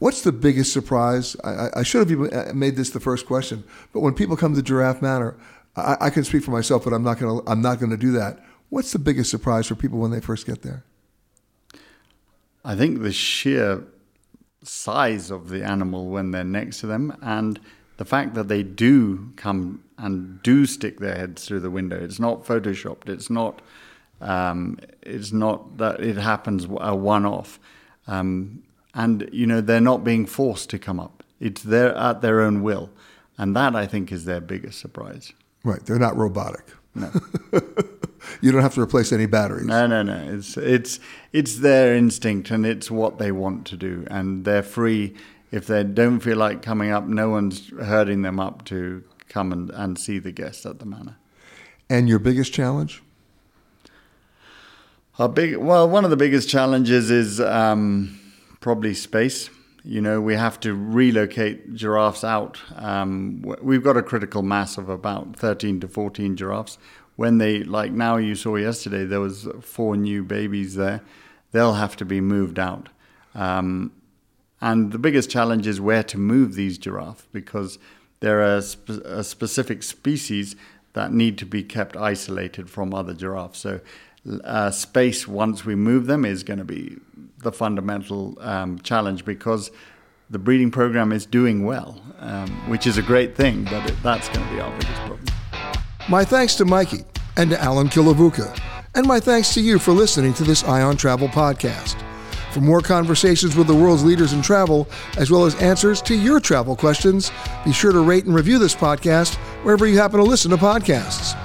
What's 0.00 0.22
the 0.22 0.32
biggest 0.32 0.72
surprise? 0.72 1.36
I, 1.44 1.68
I, 1.76 1.82
should 1.84 2.10
have 2.10 2.32
uh, 2.32 2.52
made 2.52 2.74
this 2.74 2.90
the 2.90 2.98
first 2.98 3.24
question, 3.24 3.62
but 3.92 4.00
when 4.00 4.14
people 4.14 4.36
come 4.36 4.56
to 4.56 4.62
Giraffe 4.62 5.00
Manor, 5.00 5.36
I, 5.76 5.96
I 6.00 6.10
can 6.10 6.24
speak 6.24 6.42
for 6.42 6.50
myself, 6.50 6.82
but 6.82 6.92
I'm 6.92 7.04
not 7.04 7.20
going 7.20 7.40
to. 7.40 7.50
I'm 7.50 7.62
not 7.62 7.78
going 7.78 7.90
to 7.90 7.96
do 7.96 8.10
that. 8.12 8.40
What's 8.72 8.92
the 8.92 8.98
biggest 8.98 9.30
surprise 9.30 9.66
for 9.66 9.74
people 9.74 9.98
when 9.98 10.12
they 10.12 10.20
first 10.22 10.46
get 10.46 10.62
there? 10.62 10.82
I 12.64 12.74
think 12.74 13.02
the 13.02 13.12
sheer 13.12 13.84
size 14.62 15.30
of 15.30 15.50
the 15.50 15.62
animal 15.62 16.06
when 16.06 16.30
they're 16.30 16.42
next 16.42 16.80
to 16.80 16.86
them 16.86 17.14
and 17.20 17.60
the 17.98 18.06
fact 18.06 18.32
that 18.32 18.48
they 18.48 18.62
do 18.62 19.30
come 19.36 19.84
and 19.98 20.42
do 20.42 20.64
stick 20.64 21.00
their 21.00 21.16
heads 21.16 21.44
through 21.46 21.60
the 21.60 21.68
window. 21.68 22.02
It's 22.02 22.18
not 22.18 22.46
photoshopped. 22.46 23.10
It's 23.10 23.28
not. 23.28 23.60
Um, 24.22 24.78
it's 25.02 25.32
not 25.32 25.76
that 25.76 26.00
it 26.00 26.16
happens 26.16 26.64
a 26.64 26.96
one-off, 26.96 27.60
Um, 28.06 28.62
and, 28.94 29.28
you 29.34 29.46
know, 29.46 29.60
they're 29.60 29.82
not 29.82 30.02
being 30.02 30.24
forced 30.24 30.70
to 30.70 30.78
come 30.78 30.98
up. 30.98 31.22
It's 31.40 31.62
their, 31.62 31.94
at 31.94 32.22
their 32.22 32.40
own 32.40 32.62
will. 32.62 32.88
And 33.36 33.54
that, 33.54 33.76
I 33.76 33.86
think, 33.86 34.10
is 34.10 34.24
their 34.24 34.40
biggest 34.40 34.78
surprise. 34.78 35.34
Right. 35.62 35.84
They're 35.84 35.98
not 35.98 36.16
robotic. 36.16 36.64
No. 36.94 37.10
you 38.40 38.52
don't 38.52 38.62
have 38.62 38.74
to 38.74 38.80
replace 38.80 39.12
any 39.12 39.26
batteries. 39.26 39.66
No, 39.66 39.86
no, 39.86 40.02
no. 40.02 40.34
It's 40.34 40.56
it's 40.56 41.00
it's 41.32 41.56
their 41.56 41.94
instinct 41.94 42.50
and 42.50 42.66
it's 42.66 42.90
what 42.90 43.18
they 43.18 43.32
want 43.32 43.66
to 43.68 43.76
do, 43.76 44.06
and 44.10 44.44
they're 44.44 44.62
free. 44.62 45.14
If 45.50 45.66
they 45.66 45.84
don't 45.84 46.20
feel 46.20 46.38
like 46.38 46.62
coming 46.62 46.90
up, 46.90 47.06
no 47.06 47.28
one's 47.28 47.68
herding 47.68 48.22
them 48.22 48.40
up 48.40 48.64
to 48.66 49.04
come 49.28 49.52
and, 49.52 49.70
and 49.70 49.98
see 49.98 50.18
the 50.18 50.32
guests 50.32 50.64
at 50.64 50.78
the 50.78 50.86
manor. 50.86 51.16
And 51.90 52.08
your 52.08 52.18
biggest 52.18 52.54
challenge? 52.54 53.02
Our 55.18 55.28
big 55.28 55.56
well, 55.56 55.88
one 55.88 56.04
of 56.04 56.10
the 56.10 56.16
biggest 56.16 56.48
challenges 56.48 57.10
is 57.10 57.40
um, 57.40 58.18
probably 58.60 58.94
space. 58.94 59.50
You 59.84 60.00
know, 60.00 60.20
we 60.20 60.34
have 60.36 60.60
to 60.60 60.74
relocate 60.74 61.74
giraffes 61.74 62.22
out. 62.22 62.58
Um, 62.76 63.42
we've 63.60 63.82
got 63.82 63.96
a 63.96 64.02
critical 64.02 64.42
mass 64.42 64.78
of 64.78 64.88
about 64.88 65.36
13 65.36 65.80
to 65.80 65.88
14 65.88 66.36
giraffes 66.36 66.78
when 67.16 67.38
they 67.38 67.62
like 67.62 67.92
now 67.92 68.16
you 68.16 68.34
saw 68.34 68.56
yesterday 68.56 69.04
there 69.04 69.20
was 69.20 69.48
four 69.60 69.96
new 69.96 70.22
babies 70.22 70.74
there 70.74 71.00
they'll 71.52 71.74
have 71.74 71.96
to 71.96 72.04
be 72.04 72.20
moved 72.20 72.58
out 72.58 72.88
um, 73.34 73.92
and 74.60 74.92
the 74.92 74.98
biggest 74.98 75.30
challenge 75.30 75.66
is 75.66 75.80
where 75.80 76.02
to 76.02 76.18
move 76.18 76.54
these 76.54 76.78
giraffes 76.78 77.26
because 77.32 77.78
they're 78.20 78.42
a, 78.42 78.62
a, 79.04 79.24
specific 79.24 79.82
species 79.82 80.54
that 80.92 81.12
need 81.12 81.38
to 81.38 81.46
be 81.46 81.62
kept 81.62 81.96
isolated 81.96 82.70
from 82.70 82.94
other 82.94 83.14
giraffes 83.14 83.58
so 83.58 83.80
uh, 84.44 84.70
space 84.70 85.26
once 85.26 85.64
we 85.64 85.74
move 85.74 86.06
them 86.06 86.24
is 86.24 86.42
going 86.42 86.58
to 86.58 86.64
be 86.64 86.96
the 87.38 87.52
fundamental 87.52 88.38
um, 88.40 88.78
challenge 88.80 89.24
because 89.24 89.70
the 90.30 90.38
breeding 90.38 90.70
program 90.70 91.12
is 91.12 91.26
doing 91.26 91.64
well, 91.64 92.00
um, 92.20 92.48
which 92.70 92.86
is 92.86 92.96
a 92.96 93.02
great 93.02 93.36
thing, 93.36 93.64
but 93.64 93.90
it, 93.90 93.96
that's 94.02 94.28
going 94.28 94.46
to 94.46 94.54
be 94.54 94.60
our 94.60 94.70
biggest 94.78 95.00
problem. 95.02 95.41
My 96.08 96.24
thanks 96.24 96.56
to 96.56 96.64
Mikey 96.64 97.04
and 97.36 97.50
to 97.50 97.60
Allan 97.62 97.88
Kilavuka. 97.88 98.58
And 98.96 99.06
my 99.06 99.20
thanks 99.20 99.54
to 99.54 99.60
you 99.60 99.78
for 99.78 99.92
listening 99.92 100.34
to 100.34 100.42
this 100.42 100.64
Eye 100.64 100.82
on 100.82 100.96
Travel 100.96 101.28
podcast. 101.28 101.94
For 102.52 102.60
more 102.60 102.80
conversations 102.80 103.54
with 103.54 103.68
the 103.68 103.74
world's 103.74 104.04
leaders 104.04 104.32
in 104.32 104.42
travel, 104.42 104.88
as 105.16 105.30
well 105.30 105.44
as 105.44 105.54
answers 105.62 106.02
to 106.02 106.16
your 106.16 106.40
travel 106.40 106.74
questions, 106.74 107.30
be 107.64 107.72
sure 107.72 107.92
to 107.92 108.00
rate 108.00 108.24
and 108.24 108.34
review 108.34 108.58
this 108.58 108.74
podcast 108.74 109.36
wherever 109.64 109.86
you 109.86 109.96
happen 109.96 110.18
to 110.18 110.24
listen 110.24 110.50
to 110.50 110.56
podcasts. 110.56 111.38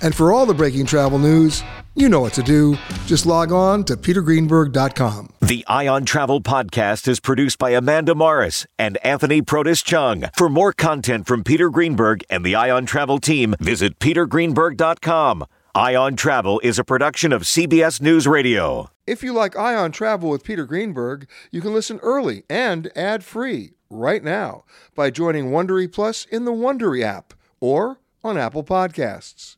And 0.00 0.14
for 0.14 0.32
all 0.32 0.46
the 0.46 0.54
breaking 0.54 0.86
travel 0.86 1.18
news, 1.18 1.64
you 2.00 2.08
know 2.08 2.20
what 2.20 2.32
to 2.34 2.42
do. 2.42 2.76
Just 3.06 3.26
log 3.26 3.52
on 3.52 3.84
to 3.84 3.96
petergreenberg.com. 3.96 5.30
The 5.40 5.64
Eye 5.66 5.88
on 5.88 6.04
Travel 6.04 6.40
podcast 6.40 7.08
is 7.08 7.20
produced 7.20 7.58
by 7.58 7.70
Amanda 7.70 8.14
Morris 8.14 8.66
and 8.78 8.98
Anthony 8.98 9.42
Protis 9.42 9.84
Chung. 9.84 10.24
For 10.36 10.48
more 10.48 10.72
content 10.72 11.26
from 11.26 11.44
Peter 11.44 11.70
Greenberg 11.70 12.24
and 12.30 12.44
the 12.44 12.54
Eye 12.54 12.70
on 12.70 12.86
Travel 12.86 13.18
team, 13.18 13.54
visit 13.60 13.98
petergreenberg.com. 13.98 15.46
Eye 15.74 15.94
on 15.94 16.16
Travel 16.16 16.60
is 16.64 16.78
a 16.78 16.84
production 16.84 17.32
of 17.32 17.42
CBS 17.42 18.00
News 18.00 18.26
Radio. 18.26 18.90
If 19.06 19.22
you 19.22 19.32
like 19.32 19.56
Eye 19.56 19.74
on 19.74 19.92
Travel 19.92 20.30
with 20.30 20.42
Peter 20.42 20.66
Greenberg, 20.66 21.28
you 21.50 21.60
can 21.60 21.72
listen 21.72 21.98
early 22.02 22.42
and 22.50 22.90
ad-free 22.96 23.74
right 23.90 24.24
now 24.24 24.64
by 24.94 25.10
joining 25.10 25.50
Wondery 25.50 25.90
Plus 25.90 26.24
in 26.24 26.44
the 26.44 26.52
Wondery 26.52 27.02
app 27.02 27.32
or 27.60 28.00
on 28.24 28.36
Apple 28.36 28.64
Podcasts. 28.64 29.57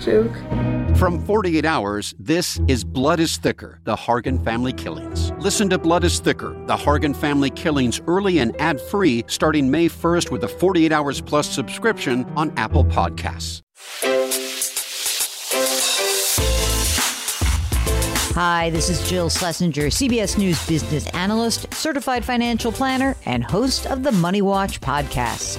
joke. 0.00 0.32
From 0.96 1.24
48 1.24 1.64
Hours, 1.64 2.14
this 2.18 2.60
is 2.66 2.82
Blood 2.82 3.20
is 3.20 3.36
Thicker 3.36 3.80
The 3.84 3.94
Hargan 3.94 4.42
Family 4.42 4.72
Killings. 4.72 5.30
Listen 5.38 5.68
to 5.70 5.78
Blood 5.78 6.04
is 6.04 6.18
Thicker 6.18 6.56
The 6.66 6.76
Hargan 6.76 7.14
Family 7.14 7.50
Killings 7.50 8.00
early 8.06 8.38
and 8.40 8.58
ad 8.60 8.80
free 8.80 9.24
starting 9.28 9.70
May 9.70 9.88
1st 9.88 10.30
with 10.30 10.44
a 10.44 10.48
48 10.48 10.90
Hours 10.92 11.20
Plus 11.20 11.48
subscription 11.48 12.24
on 12.36 12.52
Apple 12.56 12.84
Podcasts. 12.84 13.62
Hi, 18.34 18.70
this 18.70 18.88
is 18.88 19.08
Jill 19.08 19.30
Schlesinger, 19.30 19.86
CBS 19.88 20.38
News 20.38 20.64
business 20.68 21.08
analyst, 21.08 21.72
certified 21.74 22.24
financial 22.24 22.70
planner, 22.70 23.16
and 23.26 23.42
host 23.42 23.86
of 23.86 24.04
the 24.04 24.12
Money 24.12 24.42
Watch 24.42 24.80
podcast. 24.80 25.58